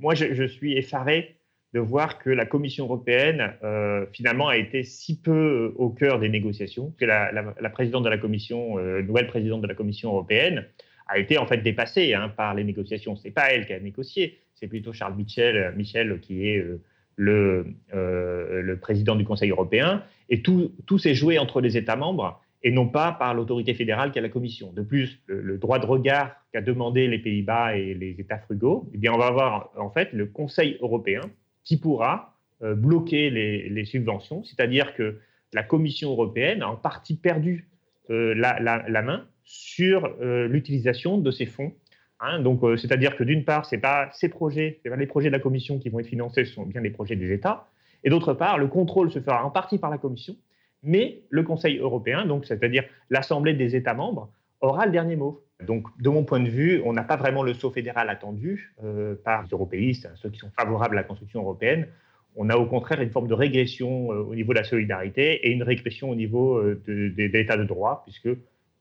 Moi, 0.00 0.14
je 0.14 0.44
suis 0.44 0.76
effaré 0.76 1.35
de 1.76 1.80
voir 1.80 2.18
que 2.18 2.30
la 2.30 2.46
Commission 2.46 2.86
européenne, 2.86 3.52
euh, 3.62 4.06
finalement, 4.10 4.48
a 4.48 4.56
été 4.56 4.82
si 4.82 5.20
peu 5.20 5.30
euh, 5.30 5.74
au 5.76 5.90
cœur 5.90 6.18
des 6.18 6.30
négociations, 6.30 6.94
que 6.98 7.04
la, 7.04 7.44
présidente 7.68 8.02
de 8.02 8.08
la 8.08 8.16
Commission, 8.16 8.78
euh, 8.78 9.02
nouvelle 9.02 9.26
présidente 9.26 9.60
de 9.60 9.66
la 9.66 9.74
Commission 9.74 10.08
européenne, 10.08 10.64
a 11.06 11.18
été 11.18 11.36
en 11.36 11.46
fait 11.46 11.58
dépassée 11.58 12.14
hein, 12.14 12.30
par 12.34 12.54
les 12.54 12.64
négociations. 12.64 13.14
Ce 13.14 13.24
n'est 13.24 13.30
pas 13.30 13.52
elle 13.52 13.66
qui 13.66 13.74
a 13.74 13.78
négocié, 13.78 14.38
c'est 14.54 14.68
plutôt 14.68 14.94
Charles 14.94 15.16
Michel, 15.16 15.74
Michel 15.76 16.18
qui 16.20 16.48
est 16.48 16.64
le, 17.16 17.66
le, 17.92 18.78
président 18.80 19.14
du 19.14 19.24
Conseil 19.24 19.50
européen. 19.50 20.02
Et 20.30 20.40
tout, 20.40 20.72
s'est 20.98 21.14
joué 21.14 21.38
entre 21.38 21.60
les 21.60 21.76
États 21.76 21.96
membres 21.96 22.40
et 22.62 22.70
non 22.70 22.88
pas 22.88 23.12
par 23.12 23.34
l'autorité 23.34 23.74
fédérale 23.74 24.12
qu'est 24.12 24.22
la 24.22 24.30
Commission. 24.30 24.72
De 24.72 24.80
plus, 24.80 25.20
le, 25.26 25.58
droit 25.58 25.78
de 25.78 25.86
regard 25.86 26.34
qu'a 26.52 26.62
demandé 26.62 27.06
les 27.06 27.18
Pays-Bas 27.18 27.76
et 27.76 27.92
les 27.92 28.18
États 28.18 28.38
frugaux, 28.38 28.88
eh 28.94 28.98
bien, 28.98 29.12
on 29.12 29.18
va 29.18 29.26
avoir 29.26 29.70
en 29.76 29.90
fait 29.90 30.08
le 30.14 30.24
Conseil 30.24 30.78
européen 30.80 31.20
qui 31.66 31.76
pourra 31.76 32.38
euh, 32.62 32.74
bloquer 32.74 33.28
les, 33.28 33.84
subventions, 33.84 34.42
c'est-à-dire 34.44 34.94
que 34.94 35.20
la 35.52 35.62
Commission 35.62 36.10
européenne 36.10 36.62
a 36.62 36.68
en 36.68 36.76
partie 36.76 37.16
perdu 37.16 37.68
euh, 38.08 38.34
la, 38.34 39.02
main 39.02 39.26
sur 39.44 40.06
euh, 40.22 40.48
l'utilisation 40.48 41.18
de 41.18 41.30
ces 41.30 41.44
fonds. 41.44 41.74
Hein. 42.20 42.40
donc, 42.40 42.62
c'est-à-dire 42.78 43.14
que 43.14 43.24
d'une 43.24 43.44
part, 43.44 43.66
c'est 43.66 43.76
pas 43.76 44.06
pas 44.06 44.96
les 44.96 45.06
projets 45.06 45.28
de 45.28 45.32
la 45.32 45.38
Commission 45.38 45.78
qui 45.78 45.90
vont 45.90 45.98
être 45.98 46.06
financés, 46.06 46.46
ce 46.46 46.54
sont 46.54 46.64
bien 46.64 46.80
les 46.80 46.90
projets 46.90 47.16
des 47.16 47.30
États. 47.30 47.68
Et 48.04 48.08
d'autre 48.08 48.32
part, 48.32 48.56
le 48.56 48.68
contrôle 48.68 49.10
se 49.10 49.20
fera 49.20 49.44
en 49.44 49.50
partie 49.50 49.78
par 49.78 49.90
la 49.90 49.98
Commission, 49.98 50.36
mais 50.82 51.24
le 51.28 51.42
Conseil 51.42 51.78
européen, 51.78 52.24
donc 52.24 52.46
c'est-à-dire 52.46 52.84
l'Assemblée 53.10 53.52
des 53.52 53.76
États 53.76 53.94
membres, 53.94 54.30
aura 54.60 54.86
le 54.86 54.92
dernier 54.92 55.16
mot. 55.16 55.42
Donc, 55.64 55.86
de 56.00 56.10
mon 56.10 56.24
point 56.24 56.40
de 56.40 56.48
vue, 56.48 56.82
on 56.84 56.92
n'a 56.92 57.02
pas 57.02 57.16
vraiment 57.16 57.42
le 57.42 57.54
saut 57.54 57.70
fédéral 57.70 58.10
attendu 58.10 58.74
euh, 58.84 59.14
par 59.24 59.42
les 59.42 59.48
européistes, 59.48 60.10
ceux 60.16 60.28
qui 60.28 60.38
sont 60.38 60.50
favorables 60.58 60.96
à 60.98 61.00
la 61.00 61.06
construction 61.06 61.40
européenne. 61.40 61.88
On 62.34 62.50
a 62.50 62.56
au 62.56 62.66
contraire 62.66 63.00
une 63.00 63.10
forme 63.10 63.28
de 63.28 63.34
régression 63.34 64.12
euh, 64.12 64.16
au 64.16 64.34
niveau 64.34 64.52
de 64.52 64.58
la 64.58 64.64
solidarité 64.64 65.46
et 65.46 65.50
une 65.50 65.62
régression 65.62 66.10
au 66.10 66.14
niveau 66.14 66.58
euh, 66.58 66.82
de, 66.86 67.12
l'état 67.16 67.56
de 67.56 67.64
droit, 67.64 68.02
puisque 68.04 68.28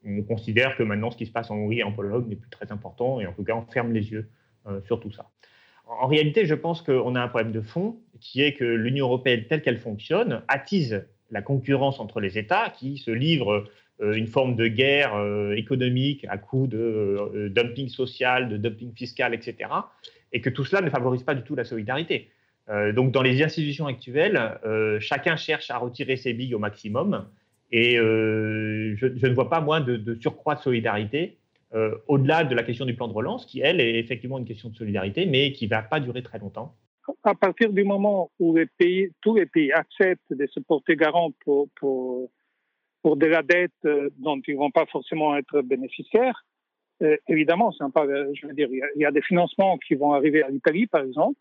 on 0.05 0.21
considère 0.23 0.75
que 0.75 0.83
maintenant 0.83 1.11
ce 1.11 1.17
qui 1.17 1.25
se 1.25 1.31
passe 1.31 1.49
en 1.49 1.55
Hongrie 1.55 1.79
et 1.79 1.83
en 1.83 1.93
Pologne 1.93 2.25
n'est 2.27 2.35
plus 2.35 2.49
très 2.49 2.69
important, 2.71 3.21
et 3.21 3.25
en 3.25 3.31
tout 3.31 3.43
cas 3.43 3.55
on 3.55 3.61
ferme 3.71 3.93
les 3.93 4.11
yeux 4.11 4.29
sur 4.85 4.99
tout 4.99 5.11
ça. 5.11 5.29
En 5.87 6.07
réalité, 6.07 6.45
je 6.45 6.55
pense 6.55 6.81
qu'on 6.81 7.15
a 7.15 7.21
un 7.21 7.27
problème 7.27 7.51
de 7.51 7.61
fond, 7.61 7.97
qui 8.19 8.41
est 8.41 8.53
que 8.53 8.63
l'Union 8.63 9.05
européenne 9.05 9.45
telle 9.47 9.61
qu'elle 9.61 9.77
fonctionne 9.77 10.41
attise 10.47 11.05
la 11.31 11.41
concurrence 11.41 11.99
entre 11.99 12.19
les 12.19 12.37
États 12.37 12.69
qui 12.69 12.97
se 12.97 13.11
livrent 13.11 13.65
une 14.01 14.27
forme 14.27 14.55
de 14.55 14.67
guerre 14.67 15.13
économique 15.55 16.25
à 16.29 16.37
coup 16.37 16.67
de 16.67 17.49
dumping 17.53 17.87
social, 17.87 18.49
de 18.49 18.57
dumping 18.57 18.93
fiscal, 18.93 19.33
etc. 19.33 19.69
Et 20.33 20.41
que 20.41 20.49
tout 20.49 20.65
cela 20.65 20.81
ne 20.81 20.89
favorise 20.89 21.23
pas 21.23 21.33
du 21.33 21.43
tout 21.43 21.55
la 21.55 21.63
solidarité. 21.63 22.29
donc 22.93 23.13
dans 23.13 23.21
les 23.21 23.41
institutions 23.41 23.87
actuelles, 23.87 24.59
chacun 24.99 25.37
cherche 25.37 25.71
à 25.71 25.77
retirer 25.77 26.17
ses 26.17 26.33
billes 26.33 26.55
au 26.55 26.59
maximum. 26.59 27.25
Et 27.71 27.95
je, 27.95 29.05
ne 29.05 29.33
vois 29.33 29.49
pas 29.49 29.61
moins 29.61 29.79
de, 29.79 30.17
surcroît 30.19 30.55
de 30.55 30.61
solidarité 30.61 31.37
euh, 31.75 31.97
au-delà 32.07 32.45
de 32.45 32.55
la 32.55 32.63
question 32.63 32.85
du 32.85 32.95
plan 32.95 33.07
de 33.07 33.13
relance, 33.13 33.45
qui, 33.45 33.59
elle, 33.59 33.81
est 33.81 33.99
effectivement 33.99 34.37
une 34.37 34.45
question 34.45 34.69
de 34.69 34.75
solidarité, 34.75 35.25
mais 35.25 35.51
qui 35.51 35.65
ne 35.65 35.71
va 35.71 35.81
pas 35.81 35.99
durer 35.99 36.23
très 36.23 36.39
longtemps. 36.39 36.73
À 37.23 37.35
partir 37.35 37.71
du 37.71 37.83
moment 37.83 38.31
où 38.39 38.57
tous 39.21 39.35
les 39.35 39.45
pays 39.45 39.71
acceptent 39.73 40.31
de 40.31 40.47
se 40.47 40.59
porter 40.61 40.95
garant 40.95 41.31
pour, 41.43 42.29
pour 43.05 43.17
de 43.17 43.27
la 43.27 43.43
dette 43.43 43.71
euh, 43.85 44.09
dont 44.17 44.41
ils 44.47 44.55
ne 44.55 44.59
vont 44.59 44.71
pas 44.71 44.87
forcément 44.87 45.37
être 45.37 45.61
bénéficiaires, 45.61 46.43
euh, 47.03 47.15
évidemment, 47.27 47.71
c'est 47.71 47.85
pas, 47.93 48.07
je 48.33 48.47
veux 48.47 48.53
dire, 48.53 48.67
il 48.71 48.99
y, 48.99 49.05
a, 49.05 49.11
des 49.11 49.21
financements 49.21 49.77
qui 49.77 49.93
vont 49.93 50.13
arriver 50.13 50.41
à 50.41 50.49
l'Italie, 50.49 50.87
par 50.87 51.03
exemple, 51.03 51.39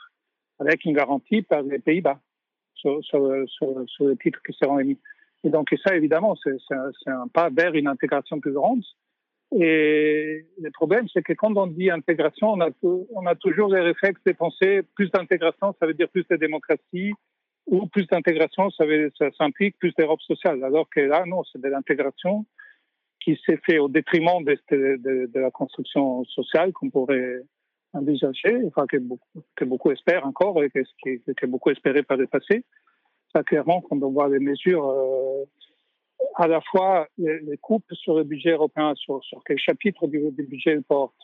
avec 0.58 0.84
une 0.84 0.92
garantie 0.92 1.40
par 1.40 1.62
les 1.62 1.78
Pays-Bas 1.78 2.20
sur, 2.74 3.00
les 3.00 4.16
titres 4.18 4.40
qui 4.46 4.52
seront 4.52 4.78
émis. 4.78 4.98
Et 5.42 5.48
donc, 5.48 5.74
ça, 5.82 5.96
évidemment, 5.96 6.36
c'est 6.44 6.54
un 7.06 7.28
pas 7.28 7.48
vers 7.48 7.74
une 7.74 7.86
intégration 7.86 8.40
plus 8.40 8.52
grande. 8.52 8.84
Et 9.58 10.44
le 10.60 10.70
problème, 10.70 11.06
c'est 11.14 11.22
que 11.22 11.32
quand 11.32 11.56
on 11.56 11.66
dit 11.66 11.90
intégration, 11.90 12.50
on 12.50 12.60
a, 12.60 12.68
on 12.82 13.24
a 13.24 13.34
toujours 13.36 13.72
les 13.72 13.80
réflexes 13.80 14.22
de 14.26 14.32
penser 14.32 14.82
plus 14.96 15.10
d'intégration, 15.10 15.74
ça 15.80 15.86
veut 15.86 15.94
dire 15.94 16.10
plus 16.10 16.26
de 16.28 16.36
démocratie, 16.36 17.14
ou 17.66 17.86
plus 17.86 18.06
d'intégration, 18.06 18.70
ça, 18.70 18.84
ça, 19.18 19.44
implique 19.44 19.78
plus 19.78 19.94
d'Europe 19.96 20.20
sociale. 20.22 20.62
Alors 20.64 20.88
que 20.90 21.00
là, 21.00 21.24
non, 21.26 21.42
c'est 21.44 21.60
de 21.60 21.68
l'intégration 21.68 22.44
qui 23.20 23.40
s'est 23.46 23.58
fait 23.64 23.78
au 23.78 23.88
détriment 23.88 24.44
de, 24.44 25.30
la 25.34 25.50
construction 25.50 26.24
sociale 26.24 26.72
qu'on 26.72 26.90
pourrait 26.90 27.40
envisager, 27.94 28.56
enfin 28.66 28.86
que 28.86 28.96
que 29.56 29.64
beaucoup 29.64 29.92
espèrent 29.92 30.26
encore 30.26 30.62
et 30.62 30.68
que, 30.68 30.80
que, 31.02 31.32
que 31.32 31.46
beaucoup 31.46 31.70
espéraient 31.70 32.02
par 32.02 32.16
le 32.16 32.26
passé. 32.26 32.64
Ça, 33.32 33.42
clairement, 33.42 33.80
quand 33.80 34.00
on 34.02 34.10
voit 34.10 34.28
les 34.28 34.40
mesures 34.40 34.88
euh, 34.88 35.44
à 36.36 36.46
la 36.46 36.60
fois 36.60 37.08
les, 37.18 37.56
coupes 37.58 37.92
sur 37.92 38.16
le 38.16 38.24
budget 38.24 38.50
européen, 38.50 38.94
sur, 38.96 39.22
sur 39.24 39.42
quel 39.44 39.58
chapitre 39.58 40.06
du, 40.06 40.30
budget 40.30 40.74
il 40.74 40.82
porte, 40.82 41.16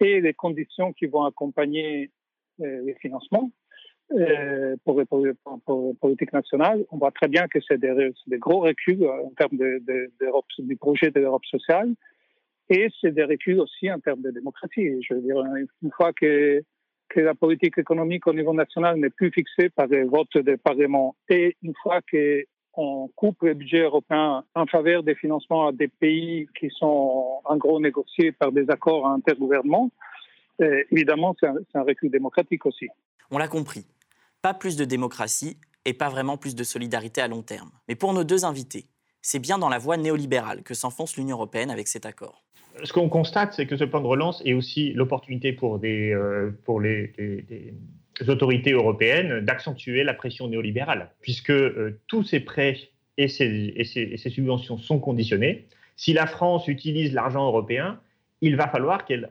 et 0.00 0.20
les 0.20 0.34
conditions 0.34 0.92
qui 0.92 1.06
vont 1.06 1.24
accompagner 1.24 2.10
euh, 2.60 2.82
les 2.84 2.94
financements 2.94 3.50
euh, 4.10 4.76
pour 4.84 5.00
les 5.00 5.32
politiques 6.00 6.32
nationales, 6.32 6.84
on 6.90 6.98
voit 6.98 7.10
très 7.12 7.28
bien 7.28 7.46
que 7.48 7.58
c'est 7.66 7.78
des, 7.78 8.12
gros 8.38 8.60
reculs 8.60 9.04
en 9.04 9.30
termes 9.30 9.58
du 10.58 10.76
projet 10.76 11.10
de 11.10 11.20
l'Europe 11.20 11.44
sociale, 11.46 11.94
et 12.68 12.88
c'est 13.00 13.12
des 13.12 13.24
reculs 13.24 13.60
aussi 13.60 13.90
en 13.90 14.00
termes 14.00 14.22
de 14.22 14.30
démocratie. 14.30 15.02
Je 15.02 15.14
veux 15.14 15.20
dire, 15.20 15.42
une 15.82 15.90
fois 15.92 16.12
que 16.12 16.62
la 17.16 17.34
politique 17.34 17.78
économique 17.78 18.26
au 18.26 18.32
niveau 18.32 18.54
national 18.54 18.96
n'est 18.98 19.10
plus 19.10 19.30
fixée 19.30 19.68
par 19.68 19.86
les 19.86 20.04
votes 20.04 20.36
des 20.38 20.56
parlements 20.56 21.14
et 21.28 21.56
une 21.62 21.74
fois 21.82 22.00
que 22.00 22.44
on 22.74 23.08
coupe 23.14 23.42
le 23.42 23.52
budget 23.52 23.80
européen 23.80 24.44
en 24.54 24.66
faveur 24.66 25.02
des 25.02 25.14
financements 25.14 25.68
à 25.68 25.72
des 25.72 25.88
pays 25.88 26.48
qui 26.58 26.70
sont 26.70 27.40
en 27.44 27.56
gros 27.56 27.78
négociés 27.80 28.32
par 28.32 28.50
des 28.50 28.70
accords 28.70 29.06
intergouvernements, 29.06 29.90
euh, 30.62 30.82
évidemment, 30.90 31.34
c'est 31.38 31.48
un 31.74 31.82
recul 31.82 32.10
démocratique 32.10 32.64
aussi. 32.66 32.88
On 33.34 33.38
l'a 33.38 33.48
compris. 33.48 33.86
Pas 34.42 34.52
plus 34.52 34.76
de 34.76 34.84
démocratie 34.84 35.56
et 35.86 35.94
pas 35.94 36.10
vraiment 36.10 36.36
plus 36.36 36.54
de 36.54 36.62
solidarité 36.64 37.22
à 37.22 37.28
long 37.28 37.40
terme. 37.40 37.70
Mais 37.88 37.94
pour 37.94 38.12
nos 38.12 38.24
deux 38.24 38.44
invités, 38.44 38.84
c'est 39.22 39.38
bien 39.38 39.58
dans 39.58 39.70
la 39.70 39.78
voie 39.78 39.96
néolibérale 39.96 40.62
que 40.62 40.74
s'enfonce 40.74 41.16
l'Union 41.16 41.36
européenne 41.36 41.70
avec 41.70 41.88
cet 41.88 42.04
accord. 42.04 42.44
Ce 42.84 42.92
qu'on 42.92 43.08
constate, 43.08 43.54
c'est 43.54 43.66
que 43.66 43.78
ce 43.78 43.84
plan 43.84 44.02
de 44.02 44.06
relance 44.06 44.42
est 44.44 44.52
aussi 44.52 44.92
l'opportunité 44.92 45.54
pour, 45.54 45.80
euh, 45.82 46.50
les, 46.82 47.74
autorités 48.28 48.72
européennes 48.72 49.40
d'accentuer 49.40 50.04
la 50.04 50.12
pression 50.12 50.48
néolibérale, 50.48 51.10
puisque 51.22 51.50
euh, 51.50 52.02
tous 52.08 52.24
ces 52.24 52.40
prêts 52.40 52.76
et 53.16 53.28
ces, 53.28 54.16
subventions 54.28 54.76
sont 54.76 54.98
conditionnés. 54.98 55.68
Si 55.96 56.12
la 56.12 56.26
France 56.26 56.68
utilise 56.68 57.14
l'argent 57.14 57.46
européen, 57.46 57.98
il 58.42 58.56
va 58.56 58.68
falloir 58.68 59.06
qu'elle 59.06 59.30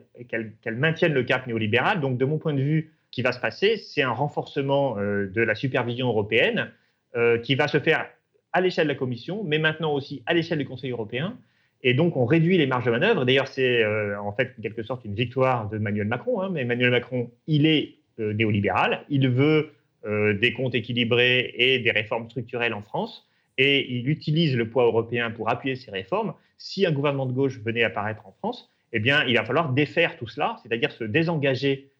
maintienne 0.76 1.12
le 1.12 1.22
cap 1.22 1.46
néolibéral. 1.46 2.00
Donc, 2.00 2.18
de 2.18 2.24
mon 2.24 2.38
point 2.38 2.54
de 2.54 2.62
vue, 2.62 2.92
qui 3.12 3.22
va 3.22 3.30
se 3.30 3.38
passer, 3.38 3.76
c'est 3.76 4.02
un 4.02 4.10
renforcement 4.10 4.98
euh, 4.98 5.28
de 5.28 5.40
la 5.40 5.54
supervision 5.54 6.08
européenne 6.08 6.72
euh, 7.14 7.38
qui 7.38 7.54
va 7.54 7.68
se 7.68 7.78
faire 7.78 8.08
à 8.52 8.60
l'échelle 8.60 8.88
de 8.88 8.92
la 8.92 8.98
Commission, 8.98 9.44
mais 9.44 9.58
maintenant 9.58 9.92
aussi 9.92 10.22
à 10.26 10.34
l'échelle 10.34 10.58
du 10.58 10.64
Conseil 10.64 10.90
européen. 10.90 11.38
Et 11.84 11.94
donc, 11.94 12.16
on 12.16 12.24
réduit 12.24 12.58
les 12.58 12.66
marges 12.66 12.84
de 12.84 12.90
manœuvre. 12.90 13.24
D'ailleurs, 13.24 13.48
c'est 13.48 13.84
en 14.16 14.32
fait 14.32 14.54
en 14.58 14.62
quelque 14.62 14.82
sorte 14.82 15.04
une 15.04 15.14
victoire 15.14 15.68
de 15.68 15.76
Emmanuel 15.76 16.06
Macron. 16.06 16.40
Hein, 16.40 16.50
mais 16.52 16.60
Emmanuel 16.60 16.90
Macron, 16.90 17.30
il 17.48 17.66
est 17.66 17.96
euh, 18.20 18.34
néolibéral. 18.34 19.04
Il 19.08 19.28
veut 19.30 19.70
euh, 20.04 20.34
des 20.34 20.52
comptes 20.52 20.74
équilibrés 20.74 21.54
et 21.56 21.78
des 21.78 21.90
réformes 21.90 22.28
structurelles 22.28 22.74
en 22.74 22.82
France. 22.82 23.26
Et 23.56 23.90
il 23.90 24.08
utilise 24.10 24.54
le 24.54 24.68
poids 24.68 24.84
européen 24.84 25.30
pour 25.30 25.48
appuyer 25.48 25.76
ces 25.76 25.90
réformes. 25.90 26.34
Si 26.58 26.84
un 26.84 26.92
gouvernement 26.92 27.24
de 27.24 27.32
gauche 27.32 27.58
venait 27.60 27.84
apparaître 27.84 28.26
en 28.26 28.32
France, 28.32 28.70
eh 28.92 29.00
bien, 29.00 29.24
il 29.24 29.36
va 29.36 29.44
falloir 29.44 29.72
défaire 29.72 30.18
tout 30.18 30.28
cela, 30.28 30.56
c'est-à-dire 30.62 30.92
se 30.92 31.04
désengager 31.04 31.72
euh, 31.80 31.91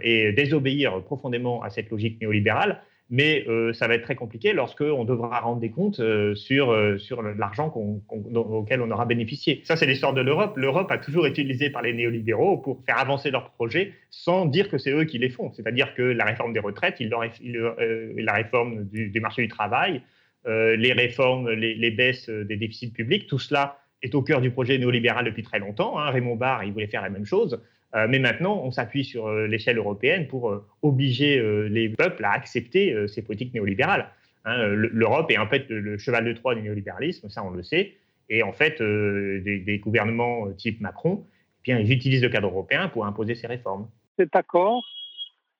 et 0.00 0.32
désobéir 0.32 1.02
profondément 1.02 1.62
à 1.62 1.70
cette 1.70 1.90
logique 1.90 2.20
néolibérale 2.20 2.80
mais 3.08 3.44
euh, 3.48 3.72
ça 3.72 3.86
va 3.86 3.94
être 3.94 4.02
très 4.02 4.16
compliqué 4.16 4.52
lorsqu'on 4.52 5.04
devra 5.04 5.40
rendre 5.40 5.60
des 5.60 5.70
comptes 5.70 6.00
euh, 6.00 6.34
sur, 6.34 6.70
euh, 6.70 6.98
sur 6.98 7.22
l'argent 7.22 7.72
auquel 8.08 8.80
on 8.80 8.90
aura 8.90 9.06
bénéficié. 9.06 9.60
Ça, 9.64 9.76
c'est 9.76 9.86
l'histoire 9.86 10.12
de 10.12 10.20
l'Europe. 10.20 10.56
L'Europe 10.56 10.90
a 10.90 10.98
toujours 10.98 11.26
été 11.26 11.42
utilisée 11.42 11.70
par 11.70 11.82
les 11.82 11.92
néolibéraux 11.92 12.58
pour 12.58 12.82
faire 12.84 12.98
avancer 12.98 13.30
leurs 13.30 13.50
projets 13.52 13.92
sans 14.10 14.46
dire 14.46 14.68
que 14.68 14.78
c'est 14.78 14.90
eux 14.90 15.04
qui 15.04 15.18
les 15.18 15.30
font. 15.30 15.52
C'est-à-dire 15.52 15.94
que 15.94 16.02
la 16.02 16.24
réforme 16.24 16.52
des 16.52 16.60
retraites, 16.60 17.00
la 17.00 18.32
réforme 18.32 18.84
du, 18.84 19.20
marché 19.20 19.42
du 19.42 19.48
travail, 19.48 20.02
les 20.46 20.92
réformes, 20.92 21.50
les, 21.50 21.90
baisses 21.90 22.28
des 22.28 22.56
déficits 22.56 22.92
publics, 22.92 23.26
tout 23.26 23.38
cela 23.38 23.78
est 24.02 24.14
au 24.14 24.22
cœur 24.22 24.40
du 24.40 24.50
projet 24.50 24.78
néolibéral 24.78 25.24
depuis 25.24 25.42
très 25.42 25.58
longtemps. 25.58 25.98
Hein. 25.98 26.10
Raymond 26.10 26.36
Barre, 26.36 26.64
il 26.64 26.72
voulait 26.72 26.86
faire 26.86 27.02
la 27.02 27.10
même 27.10 27.24
chose. 27.24 27.60
Euh, 27.96 28.06
mais 28.08 28.18
maintenant, 28.18 28.60
on 28.62 28.70
s'appuie 28.70 29.04
sur 29.04 29.26
euh, 29.26 29.46
l'échelle 29.46 29.78
européenne 29.78 30.26
pour 30.26 30.50
euh, 30.50 30.66
obliger 30.82 31.40
les 31.68 31.88
peuples 31.88 32.24
à 32.24 32.32
accepter 32.32 33.08
ces 33.08 33.22
politiques 33.22 33.54
néolibérales. 33.54 34.10
Hein. 34.44 34.66
L'Europe 34.68 35.30
est 35.30 35.38
en 35.38 35.46
fait 35.46 35.68
le 35.68 35.98
cheval 35.98 36.24
de 36.24 36.32
Troie 36.32 36.54
du 36.54 36.62
néolibéralisme, 36.62 37.28
ça 37.28 37.42
on 37.42 37.50
le 37.50 37.62
sait. 37.62 37.94
Et 38.28 38.42
en 38.42 38.52
fait, 38.52 38.82
des, 38.82 39.80
gouvernements 39.82 40.50
type 40.52 40.80
Macron, 40.80 41.24
eh 41.24 41.62
bien, 41.62 41.78
ils 41.78 41.92
utilisent 41.92 42.22
le 42.22 42.28
cadre 42.28 42.48
européen 42.48 42.88
pour 42.88 43.06
imposer 43.06 43.34
ces 43.34 43.46
réformes. 43.46 43.88
Cet 44.18 44.34
accord, 44.34 44.84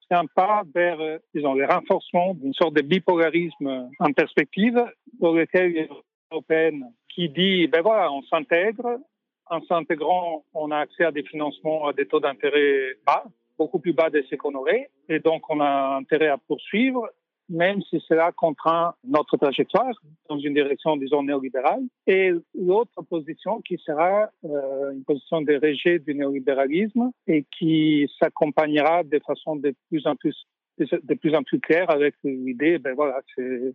c'est 0.08 0.16
un 0.16 0.26
pas 0.26 0.62
vers 0.74 0.98
disons, 1.34 1.54
le 1.54 1.64
renforcement 1.64 2.34
d'une 2.34 2.54
sorte 2.54 2.74
de 2.74 2.82
bipolarisme 2.82 3.88
en 3.98 4.12
perspective, 4.12 4.84
dans 5.20 5.32
lequel 5.32 5.72
l'Union 5.72 6.02
européenne 6.32 6.84
qui 7.08 7.28
dit, 7.28 7.66
ben 7.68 7.82
voilà, 7.82 8.12
on 8.12 8.22
s'intègre, 8.22 8.98
en 9.48 9.62
s'intégrant, 9.62 10.44
on 10.54 10.70
a 10.70 10.78
accès 10.78 11.04
à 11.04 11.12
des 11.12 11.22
financements 11.22 11.86
à 11.86 11.92
des 11.92 12.06
taux 12.06 12.20
d'intérêt 12.20 12.96
bas, 13.06 13.24
beaucoup 13.58 13.78
plus 13.78 13.92
bas 13.92 14.10
de 14.10 14.22
ce 14.28 14.34
qu'on 14.36 14.54
aurait. 14.54 14.90
Et 15.08 15.20
donc, 15.20 15.48
on 15.48 15.60
a 15.60 15.96
intérêt 15.96 16.28
à 16.28 16.38
poursuivre, 16.38 17.08
même 17.48 17.80
si 17.82 18.02
cela 18.08 18.32
contraint 18.32 18.94
notre 19.04 19.36
trajectoire 19.36 19.94
dans 20.28 20.38
une 20.38 20.54
direction, 20.54 20.96
disons, 20.96 21.22
néolibérale. 21.22 21.82
Et 22.06 22.32
l'autre 22.54 23.02
position 23.08 23.60
qui 23.60 23.78
sera 23.78 24.30
euh, 24.44 24.92
une 24.92 25.04
position 25.04 25.42
de 25.42 25.54
rejet 25.54 26.00
du 26.00 26.14
néolibéralisme 26.14 27.12
et 27.26 27.44
qui 27.56 28.10
s'accompagnera 28.18 29.04
de 29.04 29.20
façon 29.24 29.56
de 29.56 29.74
plus 29.88 30.06
en 30.06 30.16
plus 30.16 30.36
de 30.78 31.14
plus 31.14 31.34
en 31.34 31.42
plus 31.42 31.58
claire 31.58 31.88
avec 31.88 32.14
l'idée, 32.22 32.78
ben 32.78 32.94
voilà, 32.94 33.22
c'est 33.34 33.72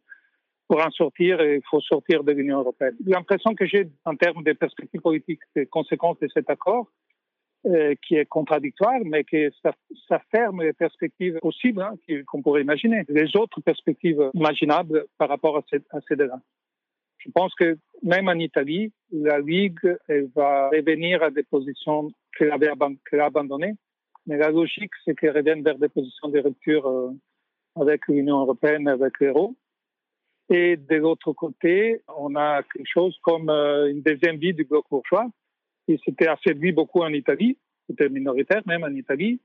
pour 0.71 0.79
en 0.79 0.91
sortir, 0.91 1.41
il 1.41 1.59
faut 1.69 1.81
sortir 1.81 2.23
de 2.23 2.31
l'Union 2.31 2.59
européenne. 2.59 2.95
L'impression 3.05 3.53
que 3.55 3.65
j'ai 3.65 3.89
en 4.05 4.15
termes 4.15 4.41
de 4.41 4.53
perspectives 4.53 5.01
politiques, 5.01 5.41
des 5.53 5.65
conséquences 5.65 6.17
de 6.19 6.29
cet 6.33 6.49
accord, 6.49 6.87
euh, 7.65 7.93
qui 8.01 8.15
est 8.15 8.25
contradictoire, 8.25 9.01
mais 9.03 9.25
que 9.25 9.51
ça, 9.61 10.21
ferme 10.31 10.63
les 10.63 10.71
perspectives 10.71 11.39
possibles 11.41 11.81
hein, 11.81 11.95
qu'on 12.25 12.41
pourrait 12.41 12.61
imaginer, 12.61 13.03
les 13.09 13.35
autres 13.35 13.59
perspectives 13.59 14.31
imaginables 14.33 15.07
par 15.17 15.27
rapport 15.27 15.57
à, 15.57 15.63
ces, 15.69 16.15
deux-là. 16.15 16.39
Je 17.17 17.29
pense 17.31 17.53
que 17.55 17.77
même 18.01 18.29
en 18.29 18.39
Italie, 18.39 18.93
la 19.11 19.39
Ligue 19.39 19.97
elle 20.07 20.29
va 20.33 20.69
revenir 20.69 21.21
à 21.21 21.31
des 21.31 21.43
positions 21.43 22.13
qu'elle 22.37 22.53
avait 22.53 22.69
a 22.69 23.25
abandonnées, 23.25 23.75
mais 24.25 24.37
la 24.37 24.51
logique, 24.51 24.93
c'est 25.03 25.15
qu'elle 25.15 25.35
revienne 25.35 25.63
vers 25.63 25.77
des 25.77 25.89
positions 25.89 26.29
de 26.29 26.39
rupture 26.39 26.87
euh, 26.87 27.11
avec 27.75 28.07
l'Union 28.07 28.39
européenne, 28.39 28.87
avec 28.87 29.19
l'euro. 29.19 29.57
Et 30.53 30.75
de 30.75 30.95
l'autre 30.97 31.31
côté, 31.31 32.01
on 32.17 32.35
a 32.35 32.61
quelque 32.63 32.89
chose 32.93 33.17
comme 33.21 33.49
euh, 33.49 33.89
une 33.89 34.01
deuxième 34.01 34.35
vie 34.35 34.53
du 34.53 34.65
bloc 34.65 34.83
bourgeois 34.91 35.27
qui 35.87 35.97
s'était 36.03 36.27
affaibli 36.27 36.73
beaucoup 36.73 36.99
en 36.99 37.13
Italie, 37.13 37.57
c'était 37.87 38.09
minoritaire 38.09 38.61
même 38.65 38.83
en 38.83 38.93
Italie, 38.93 39.39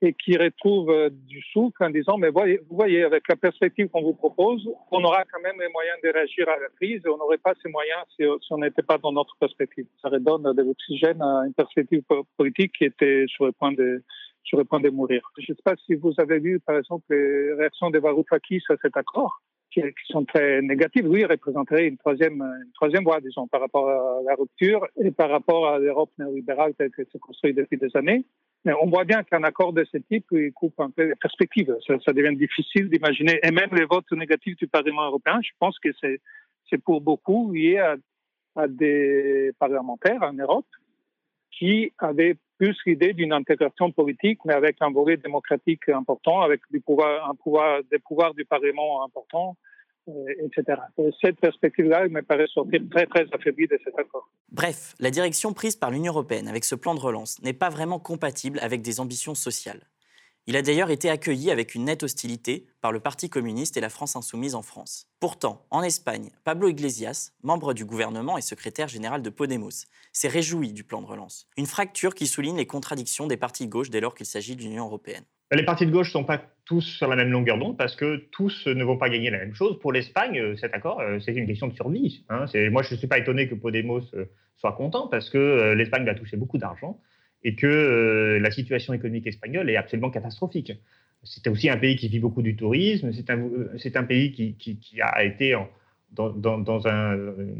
et 0.00 0.14
qui 0.14 0.38
retrouve 0.38 0.88
euh, 0.88 1.10
du 1.10 1.42
souffle 1.52 1.84
en 1.84 1.90
disant, 1.90 2.16
mais 2.16 2.30
vous 2.30 2.62
voyez, 2.70 3.04
avec 3.04 3.24
la 3.28 3.36
perspective 3.36 3.88
qu'on 3.88 4.00
vous 4.00 4.14
propose, 4.14 4.66
on 4.90 5.04
aura 5.04 5.24
quand 5.30 5.40
même 5.42 5.60
les 5.60 5.68
moyens 5.68 5.98
de 6.02 6.08
réagir 6.08 6.48
à 6.48 6.58
la 6.58 6.68
crise 6.76 7.02
et 7.04 7.08
on 7.10 7.18
n'aurait 7.18 7.36
pas 7.36 7.52
ces 7.62 7.68
moyens 7.68 8.00
si, 8.16 8.24
on 8.50 8.58
n'était 8.58 8.82
pas 8.82 8.96
dans 8.96 9.12
notre 9.12 9.36
perspective. 9.36 9.84
Ça 10.00 10.08
redonne 10.08 10.54
de 10.54 10.62
l'oxygène 10.62 11.20
à 11.20 11.42
une 11.46 11.52
perspective 11.52 12.02
politique 12.38 12.72
qui 12.78 12.84
était 12.84 13.26
sur 13.28 13.44
le 13.44 13.52
point 13.52 13.72
de, 13.72 14.02
sur 14.42 14.56
le 14.56 14.64
point 14.64 14.80
de 14.80 14.88
mourir. 14.88 15.20
Je 15.36 15.52
ne 15.52 15.54
sais 15.54 15.62
pas 15.62 15.76
si 15.84 15.96
vous 15.96 16.14
avez 16.16 16.38
vu, 16.38 16.60
par 16.60 16.78
exemple, 16.78 17.04
les 17.10 17.52
réactions 17.52 17.90
de 17.90 17.98
Varoufakis 17.98 18.62
à 18.70 18.76
cet 18.80 18.96
accord 18.96 19.42
qui, 19.70 19.82
sont 20.08 20.24
très 20.24 20.62
négatives. 20.62 21.06
Oui, 21.06 21.24
représenterait 21.24 21.86
une 21.86 21.96
troisième, 21.96 22.42
une 22.42 22.72
troisième 22.74 23.04
voie, 23.04 23.20
disons, 23.20 23.46
par 23.46 23.60
rapport 23.60 23.88
à 23.88 24.20
la 24.24 24.34
rupture 24.34 24.86
et 25.02 25.10
par 25.10 25.30
rapport 25.30 25.68
à 25.68 25.78
l'Europe 25.78 26.10
néolibérale 26.18 26.74
telle 26.74 26.90
qu'elle 26.90 27.06
s'est 27.12 27.18
construite 27.18 27.56
depuis 27.56 27.78
des 27.78 27.94
années. 27.96 28.24
Mais 28.64 28.72
on 28.80 28.86
voit 28.90 29.04
bien 29.04 29.22
qu'un 29.22 29.42
accord 29.42 29.72
de 29.72 29.84
ce 29.90 29.98
type, 29.98 30.26
il 30.32 30.52
coupe 30.52 30.78
un 30.80 30.90
peu 30.90 31.04
les 31.04 31.14
perspectives. 31.14 31.74
Ça, 31.86 32.12
devient 32.12 32.36
difficile 32.36 32.90
d'imaginer. 32.90 33.40
Et 33.42 33.50
même 33.50 33.70
les 33.72 33.86
votes 33.86 34.10
négatifs 34.12 34.56
du 34.56 34.66
Parlement 34.66 35.06
européen, 35.06 35.40
je 35.42 35.50
pense 35.58 35.78
que 35.78 35.88
c'est 36.00 36.78
pour 36.78 37.00
beaucoup 37.00 37.52
lié 37.52 37.78
à, 37.78 37.96
à 38.56 38.68
des 38.68 39.52
parlementaires 39.58 40.22
en 40.22 40.34
Europe 40.34 40.66
qui 41.50 41.92
avaient 41.98 42.36
plus 42.58 42.76
l'idée 42.86 43.12
d'une 43.14 43.32
intégration 43.32 43.90
politique, 43.90 44.38
mais 44.44 44.54
avec 44.54 44.76
un 44.80 44.90
volet 44.90 45.16
démocratique 45.16 45.88
important, 45.88 46.42
avec 46.42 46.60
des 46.70 46.80
pouvoirs 46.80 48.34
du 48.34 48.44
Parlement 48.44 49.04
importants, 49.04 49.56
euh, 50.08 50.12
etc. 50.44 50.80
cette 51.20 51.40
perspective-là, 51.40 52.08
me 52.08 52.22
paraît 52.22 52.46
sortir 52.48 52.80
très, 52.90 53.06
très 53.06 53.26
affaiblie 53.32 53.66
de 53.66 53.78
cet 53.84 53.98
accord. 53.98 54.28
Bref, 54.50 54.94
la 54.98 55.10
direction 55.10 55.52
prise 55.52 55.76
par 55.76 55.90
l'Union 55.90 56.12
européenne 56.12 56.48
avec 56.48 56.64
ce 56.64 56.74
plan 56.74 56.94
de 56.94 57.00
relance 57.00 57.40
n'est 57.42 57.52
pas 57.52 57.68
vraiment 57.68 57.98
compatible 57.98 58.58
avec 58.60 58.82
des 58.82 59.00
ambitions 59.00 59.34
sociales. 59.34 59.80
Il 60.50 60.56
a 60.56 60.62
d'ailleurs 60.62 60.90
été 60.90 61.08
accueilli 61.08 61.52
avec 61.52 61.76
une 61.76 61.84
nette 61.84 62.02
hostilité 62.02 62.66
par 62.80 62.90
le 62.90 62.98
Parti 62.98 63.30
communiste 63.30 63.76
et 63.76 63.80
la 63.80 63.88
France 63.88 64.16
insoumise 64.16 64.56
en 64.56 64.62
France. 64.62 65.06
Pourtant, 65.20 65.64
en 65.70 65.80
Espagne, 65.80 66.30
Pablo 66.42 66.66
Iglesias, 66.66 67.30
membre 67.44 67.72
du 67.72 67.84
gouvernement 67.84 68.36
et 68.36 68.40
secrétaire 68.40 68.88
général 68.88 69.22
de 69.22 69.30
Podemos, 69.30 69.86
s'est 70.12 70.26
réjoui 70.26 70.72
du 70.72 70.82
plan 70.82 71.02
de 71.02 71.06
relance. 71.06 71.46
Une 71.56 71.66
fracture 71.66 72.16
qui 72.16 72.26
souligne 72.26 72.56
les 72.56 72.66
contradictions 72.66 73.28
des 73.28 73.36
partis 73.36 73.66
de 73.66 73.70
gauche 73.70 73.90
dès 73.90 74.00
lors 74.00 74.16
qu'il 74.16 74.26
s'agit 74.26 74.56
de 74.56 74.62
l'Union 74.62 74.86
européenne. 74.86 75.22
Les 75.52 75.64
partis 75.64 75.86
de 75.86 75.92
gauche 75.92 76.08
ne 76.08 76.12
sont 76.14 76.24
pas 76.24 76.42
tous 76.64 76.80
sur 76.80 77.06
la 77.06 77.14
même 77.14 77.30
longueur 77.30 77.56
d'onde 77.56 77.76
parce 77.78 77.94
que 77.94 78.16
tous 78.32 78.66
ne 78.66 78.82
vont 78.82 78.98
pas 78.98 79.08
gagner 79.08 79.30
la 79.30 79.38
même 79.38 79.54
chose. 79.54 79.78
Pour 79.78 79.92
l'Espagne, 79.92 80.36
euh, 80.36 80.56
cet 80.56 80.74
accord, 80.74 80.98
euh, 80.98 81.20
c'est 81.20 81.32
une 81.32 81.46
question 81.46 81.68
de 81.68 81.74
survie. 81.74 82.24
Hein. 82.28 82.46
Moi, 82.72 82.82
je 82.82 82.94
ne 82.94 82.98
suis 82.98 83.06
pas 83.06 83.18
étonné 83.18 83.48
que 83.48 83.54
Podemos 83.54 84.00
euh, 84.14 84.24
soit 84.56 84.72
content 84.72 85.06
parce 85.06 85.30
que 85.30 85.74
l'Espagne 85.74 86.04
va 86.04 86.16
toucher 86.16 86.36
beaucoup 86.36 86.58
d'argent 86.58 86.98
et 87.42 87.54
que 87.54 87.66
euh, 87.66 88.38
la 88.38 88.50
situation 88.50 88.92
économique 88.92 89.26
espagnole 89.26 89.70
est 89.70 89.76
absolument 89.76 90.10
catastrophique. 90.10 90.72
C'est 91.22 91.46
aussi 91.48 91.68
un 91.68 91.76
pays 91.76 91.96
qui 91.96 92.08
vit 92.08 92.18
beaucoup 92.18 92.42
du 92.42 92.56
tourisme, 92.56 93.12
c'est 93.12 93.30
un, 93.30 93.50
un 93.94 94.04
pays 94.04 94.32
qui, 94.32 95.00
a 95.02 95.22
été 95.22 95.54
dans, 96.12 96.86
un, 96.86 97.16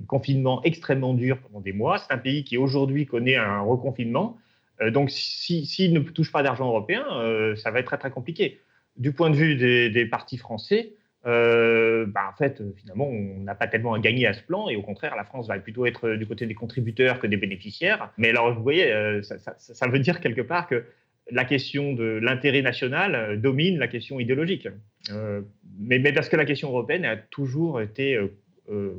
confinement 0.07 0.63
extrêmement 0.63 1.13
dur 1.13 1.39
pendant 1.39 1.61
des 1.61 1.73
mois, 1.73 1.99
c'est 1.99 2.13
un 2.13 2.19
pays 2.19 2.45
qui 2.45 2.57
aujourd'hui 2.57 3.07
connaît 3.07 3.37
un 3.37 3.61
reconfinement. 3.61 4.39
Euh, 4.81 4.91
donc 4.91 5.11
s'il 5.11 5.67
si, 5.67 5.93
ne 5.93 6.01
touche 6.01 6.33
pas 6.33 6.43
d'argent 6.43 6.69
européen, 6.69 7.05
euh, 7.13 7.55
ça 7.57 7.71
va 7.71 7.81
être 7.81 7.87
très 7.87 7.99
très 7.99 8.11
compliqué. 8.11 8.61
Du 8.97 9.13
point 9.13 9.29
de 9.29 9.37
vue 9.37 9.57
des, 9.57 9.91
des 9.91 10.07
partis 10.07 10.39
français, 10.39 10.95
euh, 11.27 12.07
bah, 12.07 12.31
en 12.33 12.37
fait, 12.37 12.61
euh, 12.61 12.73
finalement, 12.77 13.07
on 13.07 13.41
n'a 13.43 13.55
pas 13.55 13.67
tellement 13.67 13.93
à 13.93 13.99
gagner 13.99 14.27
à 14.27 14.33
ce 14.33 14.43
plan, 14.43 14.69
et 14.69 14.77
au 14.77 14.83
contraire, 14.83 15.17
la 15.17 15.25
France 15.25 15.49
va 15.49 15.59
plutôt 15.59 15.85
être 15.87 16.15
du 16.15 16.27
côté 16.27 16.47
des 16.47 16.55
contributeurs 16.55 17.21
que 17.21 17.27
des 17.27 17.37
bénéficiaires. 17.37 18.11
Mais 18.17 18.31
alors, 18.31 18.55
vous 18.55 18.63
voyez, 18.63 18.91
euh, 18.93 19.21
ça, 19.23 19.89
veut 19.89 19.99
dire 19.99 20.21
quelque 20.21 20.41
part 20.41 20.67
que 20.67 20.85
la 21.31 21.45
question 21.45 21.93
de 21.93 22.05
l'intérêt 22.23 22.63
national 22.63 23.41
domine 23.41 23.79
la 23.79 23.87
question 23.87 24.19
idéologique. 24.19 24.69
mais, 25.79 26.01
parce 26.13 26.29
que 26.29 26.37
la 26.37 26.45
question 26.45 26.69
européenne 26.69 27.05
a 27.05 27.17
toujours 27.17 27.81
été 27.81 28.19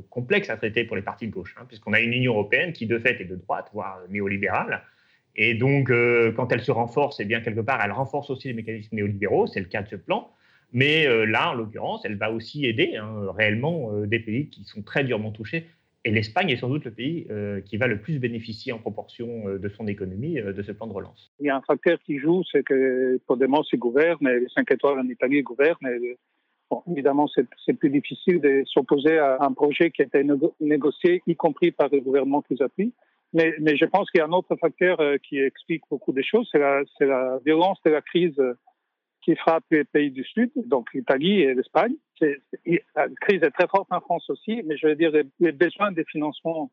complexe 0.08 0.48
à 0.48 0.56
traiter 0.56 0.84
pour 0.84 0.96
les 0.96 1.02
partis 1.02 1.26
de 1.26 1.32
gauche, 1.32 1.54
hein, 1.58 1.64
puisqu'on 1.66 1.92
a 1.92 2.00
une 2.00 2.12
Union 2.12 2.32
européenne 2.32 2.72
qui, 2.72 2.86
de 2.86 2.98
fait, 2.98 3.20
est 3.20 3.26
de 3.26 3.36
droite, 3.36 3.68
voire 3.74 4.00
néolibérale. 4.08 4.82
Et 5.36 5.54
donc, 5.54 5.90
quand 6.36 6.52
elle 6.52 6.62
se 6.62 6.70
renforce, 6.70 7.20
eh 7.20 7.26
bien, 7.26 7.40
quelque 7.40 7.60
part, 7.60 7.82
elle 7.84 7.92
renforce 7.92 8.30
aussi 8.30 8.48
les 8.48 8.54
mécanismes 8.54 8.96
néolibéraux, 8.96 9.46
c'est 9.46 9.60
le 9.60 9.66
cas 9.66 9.82
de 9.82 9.88
ce 9.88 9.96
plan. 9.96 10.30
Mais 10.72 11.06
euh, 11.06 11.24
là, 11.24 11.50
en 11.50 11.54
l'occurrence, 11.54 12.04
elle 12.04 12.16
va 12.16 12.32
aussi 12.32 12.64
aider 12.66 12.96
hein, 12.96 13.30
réellement 13.36 13.92
euh, 13.92 14.06
des 14.06 14.18
pays 14.18 14.48
qui 14.48 14.64
sont 14.64 14.82
très 14.82 15.04
durement 15.04 15.30
touchés. 15.30 15.66
Et 16.04 16.10
l'Espagne 16.10 16.50
est 16.50 16.56
sans 16.56 16.68
doute 16.68 16.84
le 16.84 16.90
pays 16.90 17.26
euh, 17.30 17.60
qui 17.60 17.76
va 17.76 17.86
le 17.86 18.00
plus 18.00 18.18
bénéficier 18.18 18.72
en 18.72 18.78
proportion 18.78 19.44
de 19.46 19.68
son 19.68 19.86
économie 19.86 20.34
de 20.34 20.62
ce 20.62 20.72
plan 20.72 20.88
de 20.88 20.92
relance. 20.92 21.32
Il 21.38 21.46
y 21.46 21.50
a 21.50 21.56
un 21.56 21.60
facteur 21.60 21.98
qui 22.04 22.18
joue, 22.18 22.42
c'est 22.50 22.64
que 22.64 23.20
Podemos 23.28 23.62
gouverne, 23.74 24.26
et 24.26 24.40
les 24.40 24.48
5 24.48 24.68
étoiles 24.72 24.98
en 24.98 25.08
Italie 25.08 25.42
gouvernent. 25.42 25.86
Évidemment, 26.90 27.28
c'est 27.28 27.74
plus 27.74 27.90
difficile 27.90 28.40
de 28.40 28.64
s'opposer 28.66 29.18
à 29.18 29.36
un 29.42 29.52
projet 29.52 29.92
qui 29.92 30.02
a 30.02 30.06
été 30.06 30.26
négocié, 30.60 31.22
y 31.26 31.36
compris 31.36 31.70
par 31.70 31.88
le 31.92 32.00
gouvernement 32.00 32.42
qu'ils 32.42 32.62
appuient. 32.62 32.94
Mais, 33.32 33.54
je 33.76 33.84
pense 33.84 34.10
qu'il 34.10 34.18
y 34.18 34.22
a 34.22 34.26
un 34.26 34.32
autre 34.32 34.56
facteur 34.56 34.98
qui 35.22 35.38
explique 35.38 35.84
beaucoup 35.88 36.12
de 36.12 36.22
choses, 36.22 36.48
c'est 36.50 36.58
la, 37.06 37.38
violence 37.44 37.78
de 37.84 37.90
la 37.90 38.00
crise 38.00 38.42
qui 39.22 39.36
frappe 39.36 39.64
les 39.70 39.84
pays 39.84 40.10
du 40.10 40.24
Sud, 40.24 40.50
donc 40.66 40.92
l'Italie 40.92 41.40
et 41.40 41.54
l'Espagne. 41.54 41.94
La 42.20 43.08
crise 43.20 43.42
est 43.42 43.50
très 43.50 43.68
forte 43.68 43.90
en 43.90 44.00
France 44.00 44.28
aussi, 44.30 44.62
mais 44.64 44.76
je 44.76 44.88
veux 44.88 44.96
dire, 44.96 45.12
les 45.40 45.52
besoins 45.52 45.92
de 45.92 46.04
financement 46.04 46.70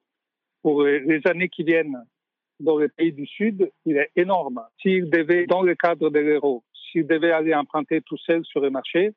pour 0.61 0.83
les 0.83 1.21
années 1.25 1.49
qui 1.49 1.63
viennent 1.63 1.97
dans 2.59 2.77
les 2.77 2.89
pays 2.89 3.13
du 3.13 3.25
Sud, 3.25 3.71
il 3.85 3.97
est 3.97 4.11
énorme. 4.15 4.61
S'ils 4.81 5.09
devaient, 5.09 5.45
dans 5.45 5.61
le 5.61 5.75
cadre 5.75 6.09
de 6.09 6.19
l'euro, 6.19 6.63
s'ils 6.91 7.07
devaient 7.07 7.31
aller 7.31 7.55
emprunter 7.55 8.01
tout 8.01 8.17
seul 8.17 8.43
sur 8.45 8.59
le 8.59 8.69
marché, 8.69 9.13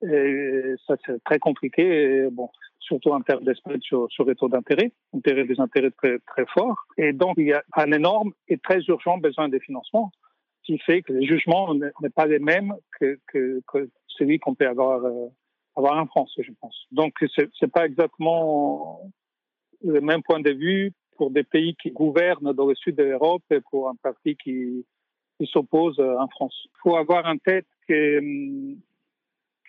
ça 0.00 0.94
c'est 1.04 1.22
très 1.24 1.38
compliqué, 1.38 2.28
surtout 2.78 3.10
en 3.10 3.20
termes 3.20 3.44
d'esprit 3.44 3.80
sur, 3.80 4.10
sur, 4.10 4.24
les 4.24 4.34
taux 4.34 4.48
d'intérêt, 4.48 4.92
intérêt 5.14 5.44
des 5.44 5.60
intérêts 5.60 5.90
très, 5.90 6.18
très 6.20 6.46
forts. 6.46 6.78
Et 6.96 7.12
donc, 7.12 7.34
il 7.36 7.48
y 7.48 7.52
a 7.52 7.62
un 7.76 7.92
énorme 7.92 8.32
et 8.46 8.56
très 8.58 8.80
urgent 8.84 9.18
besoin 9.18 9.48
de 9.48 9.58
financement 9.58 10.12
qui 10.68 10.78
fait 10.80 11.00
que 11.00 11.14
le 11.14 11.22
jugement 11.22 11.74
n'est 11.74 12.10
pas 12.10 12.26
les 12.26 12.38
mêmes 12.38 12.74
que, 13.00 13.18
que, 13.26 13.62
que 13.66 13.88
celui 14.06 14.38
qu'on 14.38 14.54
peut 14.54 14.68
avoir, 14.68 15.02
euh, 15.02 15.28
en 15.74 16.06
France, 16.06 16.34
je 16.38 16.52
pense. 16.60 16.86
Donc, 16.92 17.14
c'est 17.34 17.48
n'est 17.62 17.68
pas 17.68 17.86
exactement 17.86 19.00
le 19.82 20.02
même 20.02 20.22
point 20.22 20.40
de 20.40 20.50
vue 20.50 20.92
pour 21.16 21.30
des 21.30 21.42
pays 21.42 21.74
qui 21.80 21.90
gouvernent 21.90 22.52
dans 22.52 22.66
le 22.66 22.74
sud 22.74 22.96
de 22.96 23.04
l'Europe 23.04 23.44
et 23.50 23.60
pour 23.70 23.88
un 23.88 23.94
parti 23.94 24.36
qui, 24.36 24.84
s'oppose 25.52 25.98
en 26.00 26.26
France. 26.28 26.54
Il 26.64 26.78
faut 26.82 26.96
avoir 26.96 27.24
en 27.24 27.38
tête 27.38 27.68
que 27.86 28.20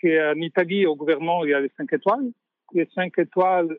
qu'en 0.02 0.42
Italie, 0.42 0.86
au 0.86 0.96
gouvernement, 0.96 1.46
il 1.46 1.52
y 1.52 1.54
a 1.54 1.62
les 1.62 1.72
cinq 1.78 1.94
étoiles. 1.94 2.32
Les 2.74 2.90
cinq 2.96 3.20
étoiles 3.20 3.78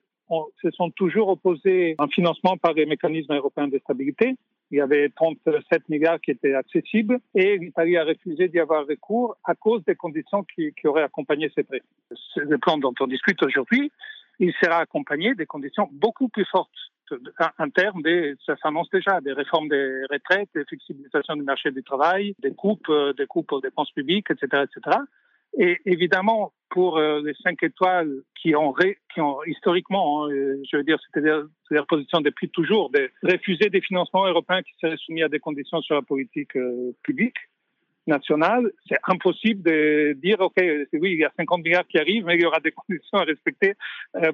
se 0.62 0.70
sont 0.70 0.90
toujours 0.90 1.28
opposés 1.28 1.96
un 1.98 2.06
financement 2.06 2.56
par 2.56 2.74
les 2.74 2.86
mécanismes 2.86 3.34
européens 3.34 3.68
de 3.68 3.78
stabilité. 3.78 4.36
Il 4.70 4.78
y 4.78 4.80
avait 4.80 5.08
37 5.08 5.88
milliards 5.88 6.20
qui 6.20 6.30
étaient 6.30 6.54
accessibles 6.54 7.18
et 7.34 7.58
l'Italie 7.58 7.96
a 7.96 8.04
refusé 8.04 8.48
d'y 8.48 8.60
avoir 8.60 8.86
recours 8.86 9.36
à 9.44 9.54
cause 9.54 9.84
des 9.84 9.96
conditions 9.96 10.44
qui, 10.44 10.72
qui 10.74 10.86
auraient 10.86 11.02
accompagné 11.02 11.50
ces 11.54 11.64
prêts. 11.64 11.82
Le 12.36 12.58
plan 12.58 12.78
dont 12.78 12.94
on 13.00 13.06
discute 13.06 13.42
aujourd'hui, 13.42 13.90
il 14.38 14.52
sera 14.62 14.78
accompagné 14.78 15.34
des 15.34 15.46
conditions 15.46 15.88
beaucoup 15.92 16.28
plus 16.28 16.46
fortes 16.46 16.70
en 17.58 17.70
termes 17.70 18.02
de, 18.02 18.36
ça 18.46 18.56
s'annonce 18.62 18.88
déjà, 18.90 19.20
des 19.20 19.32
réformes 19.32 19.68
des 19.68 20.02
retraites, 20.10 20.48
des 20.54 20.64
flexibilisations 20.64 21.34
du 21.34 21.42
marché 21.42 21.70
du 21.70 21.82
travail, 21.82 22.34
des 22.38 22.54
coupes, 22.54 22.88
euh, 22.88 23.12
des 23.14 23.26
coupes 23.26 23.50
aux 23.52 23.60
dépenses 23.60 23.90
publiques, 23.92 24.30
etc., 24.30 24.64
etc. 24.64 24.98
Et 25.58 25.78
évidemment, 25.84 26.52
pour 26.70 26.98
euh, 26.98 27.20
les 27.24 27.34
cinq 27.42 27.62
étoiles 27.62 28.22
qui 28.40 28.54
ont, 28.54 28.72
qui 29.12 29.20
ont 29.20 29.42
historiquement, 29.44 30.24
hein, 30.24 30.30
euh, 30.30 30.62
je 30.70 30.76
veux 30.76 30.84
dire, 30.84 30.98
c'était 31.04 31.28
leur 31.70 31.86
position 31.86 32.20
depuis 32.20 32.48
toujours, 32.48 32.90
de 32.90 33.10
refuser 33.22 33.68
des 33.68 33.80
financements 33.80 34.26
européens 34.26 34.62
qui 34.62 34.72
seraient 34.80 34.96
soumis 34.96 35.22
à 35.22 35.28
des 35.28 35.40
conditions 35.40 35.82
sur 35.82 35.96
la 35.96 36.02
politique 36.02 36.56
euh, 36.56 36.92
publique 37.02 37.36
nationale, 38.06 38.72
c'est 38.88 38.96
impossible 39.04 39.62
de 39.62 40.14
dire, 40.14 40.40
OK, 40.40 40.56
oui, 40.56 41.12
il 41.12 41.18
y 41.18 41.24
a 41.24 41.32
50 41.36 41.62
milliards 41.62 41.86
qui 41.86 41.98
arrivent, 41.98 42.24
mais 42.24 42.34
il 42.34 42.42
y 42.42 42.46
aura 42.46 42.58
des 42.58 42.72
conditions 42.88 43.18
à 43.18 43.24
respecter 43.24 43.74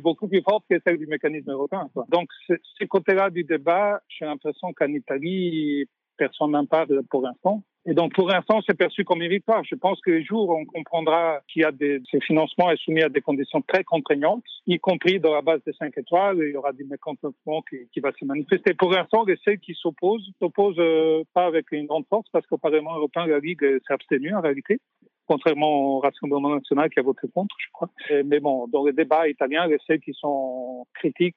beaucoup 0.01 0.29
plus 0.29 0.41
fortes 0.41 0.65
que 0.71 0.77
celles 0.87 0.97
du 0.97 1.07
mécanisme 1.07 1.51
européen. 1.51 1.91
Donc, 2.09 2.29
ce 2.49 2.85
côté-là 2.85 3.29
du 3.29 3.45
débat, 3.45 4.01
j'ai 4.09 4.25
l'impression 4.25 4.73
qu'en 4.73 4.87
Italie, 4.87 5.85
personne 6.17 6.53
n'en 6.53 6.65
parle 6.65 7.03
pour 7.11 7.23
l'instant. 7.23 7.65
Et 7.89 7.95
donc, 7.95 8.15
pour 8.15 8.29
l'instant, 8.29 8.61
c'est 8.67 8.77
perçu 8.77 9.05
comme 9.05 9.23
une. 9.23 9.31
Je 9.31 9.75
pense 9.77 10.01
que 10.01 10.11
les 10.11 10.25
jours 10.25 10.51
on 10.51 10.65
comprendra 10.65 11.41
qu'il 11.49 11.63
y 11.63 11.65
a 11.65 11.71
des, 11.71 12.03
ces 12.11 12.21
financements 12.21 12.71
est 12.71 12.77
soumis 12.79 13.03
à 13.03 13.09
des 13.09 13.21
conditions 13.21 13.63
très 13.63 13.85
contraignantes, 13.85 14.43
y 14.67 14.79
compris 14.79 15.21
dans 15.21 15.33
la 15.33 15.41
base 15.41 15.61
des 15.65 15.73
5 15.73 15.97
étoiles, 15.97 16.39
il 16.41 16.53
y 16.53 16.57
aura 16.57 16.73
du 16.73 16.85
mécontentement 16.85 17.63
qui, 17.63 17.89
qui 17.93 18.01
va 18.01 18.11
se 18.19 18.25
manifester. 18.25 18.75
Pour 18.75 18.91
l'instant, 18.91 19.25
les 19.25 19.39
celles 19.45 19.61
qui 19.61 19.75
s'opposent, 19.75 20.29
s'opposent 20.41 20.75
euh, 20.79 21.23
pas 21.33 21.47
avec 21.47 21.71
une 21.71 21.87
grande 21.87 22.07
force 22.09 22.29
parce 22.33 22.45
qu'au 22.47 22.59
Parlement 22.59 22.97
européen, 22.97 23.27
la 23.27 23.39
Ligue 23.39 23.63
s'est 23.87 23.95
abstenue 23.95 24.35
en 24.35 24.41
réalité 24.41 24.81
contrairement 25.29 25.97
au 25.97 25.99
Rassemblement 25.99 26.55
national 26.55 26.89
qui 26.89 27.01
a 27.01 27.03
voté 27.03 27.27
contre, 27.35 27.57
je 27.59 27.67
crois. 27.73 27.91
mais 28.25 28.39
bon, 28.39 28.69
dans 28.69 28.85
les 28.87 28.93
débats 28.93 29.29
italiens, 29.29 29.67
les 29.67 29.79
celles 29.85 29.99
qui 29.99 30.15
sont 30.15 30.87
critiques, 30.95 31.35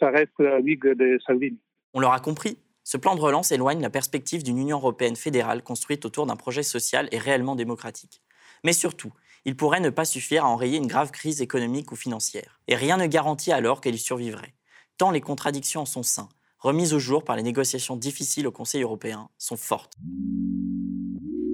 ça 0.00 0.10
reste 0.10 0.32
la 0.40 0.58
Ligue 0.58 0.84
de 0.84 1.18
Salvini. 1.24 1.60
On 1.94 2.00
l'aura 2.00 2.18
compris, 2.18 2.58
Ce 2.90 2.96
plan 2.96 3.14
de 3.14 3.20
relance 3.20 3.52
éloigne 3.52 3.80
la 3.80 3.88
perspective 3.88 4.42
d'une 4.42 4.58
Union 4.58 4.78
européenne 4.78 5.14
fédérale 5.14 5.62
construite 5.62 6.04
autour 6.04 6.26
d'un 6.26 6.34
projet 6.34 6.64
social 6.64 7.08
et 7.12 7.18
réellement 7.18 7.54
démocratique. 7.54 8.20
Mais 8.64 8.72
surtout, 8.72 9.12
il 9.44 9.54
pourrait 9.54 9.78
ne 9.78 9.90
pas 9.90 10.04
suffire 10.04 10.44
à 10.44 10.48
enrayer 10.48 10.76
une 10.76 10.88
grave 10.88 11.12
crise 11.12 11.40
économique 11.40 11.92
ou 11.92 11.94
financière. 11.94 12.58
Et 12.66 12.74
rien 12.74 12.96
ne 12.96 13.06
garantit 13.06 13.52
alors 13.52 13.80
qu'elle 13.80 13.94
y 13.94 13.98
survivrait, 13.98 14.54
tant 14.98 15.12
les 15.12 15.20
contradictions 15.20 15.82
en 15.82 15.86
son 15.86 16.02
sein, 16.02 16.28
remises 16.58 16.92
au 16.92 16.98
jour 16.98 17.22
par 17.22 17.36
les 17.36 17.44
négociations 17.44 17.94
difficiles 17.94 18.48
au 18.48 18.50
Conseil 18.50 18.82
européen, 18.82 19.28
sont 19.38 19.56
fortes. 19.56 19.94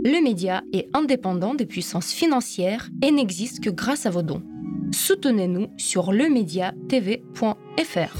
Le 0.07 0.22
média 0.22 0.62
est 0.72 0.89
indépendant 0.95 1.55
des 1.55 1.66
puissances 1.66 2.12
financières 2.12 2.89
et 3.03 3.11
n'existe 3.11 3.62
que 3.62 3.68
grâce 3.68 4.07
à 4.07 4.11
vos 4.11 4.22
dons. 4.22 4.43
Soutenez-nous 4.91 5.68
sur 5.76 6.12
lemediatv.fr. 6.12 8.16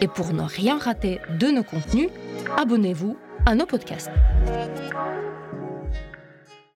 Et 0.00 0.08
pour 0.08 0.32
ne 0.32 0.42
rien 0.42 0.78
rater 0.78 1.18
de 1.40 1.48
nos 1.48 1.64
contenus, 1.64 2.08
abonnez-vous 2.56 3.16
à 3.46 3.54
nos 3.54 3.66
podcasts. 3.66 4.10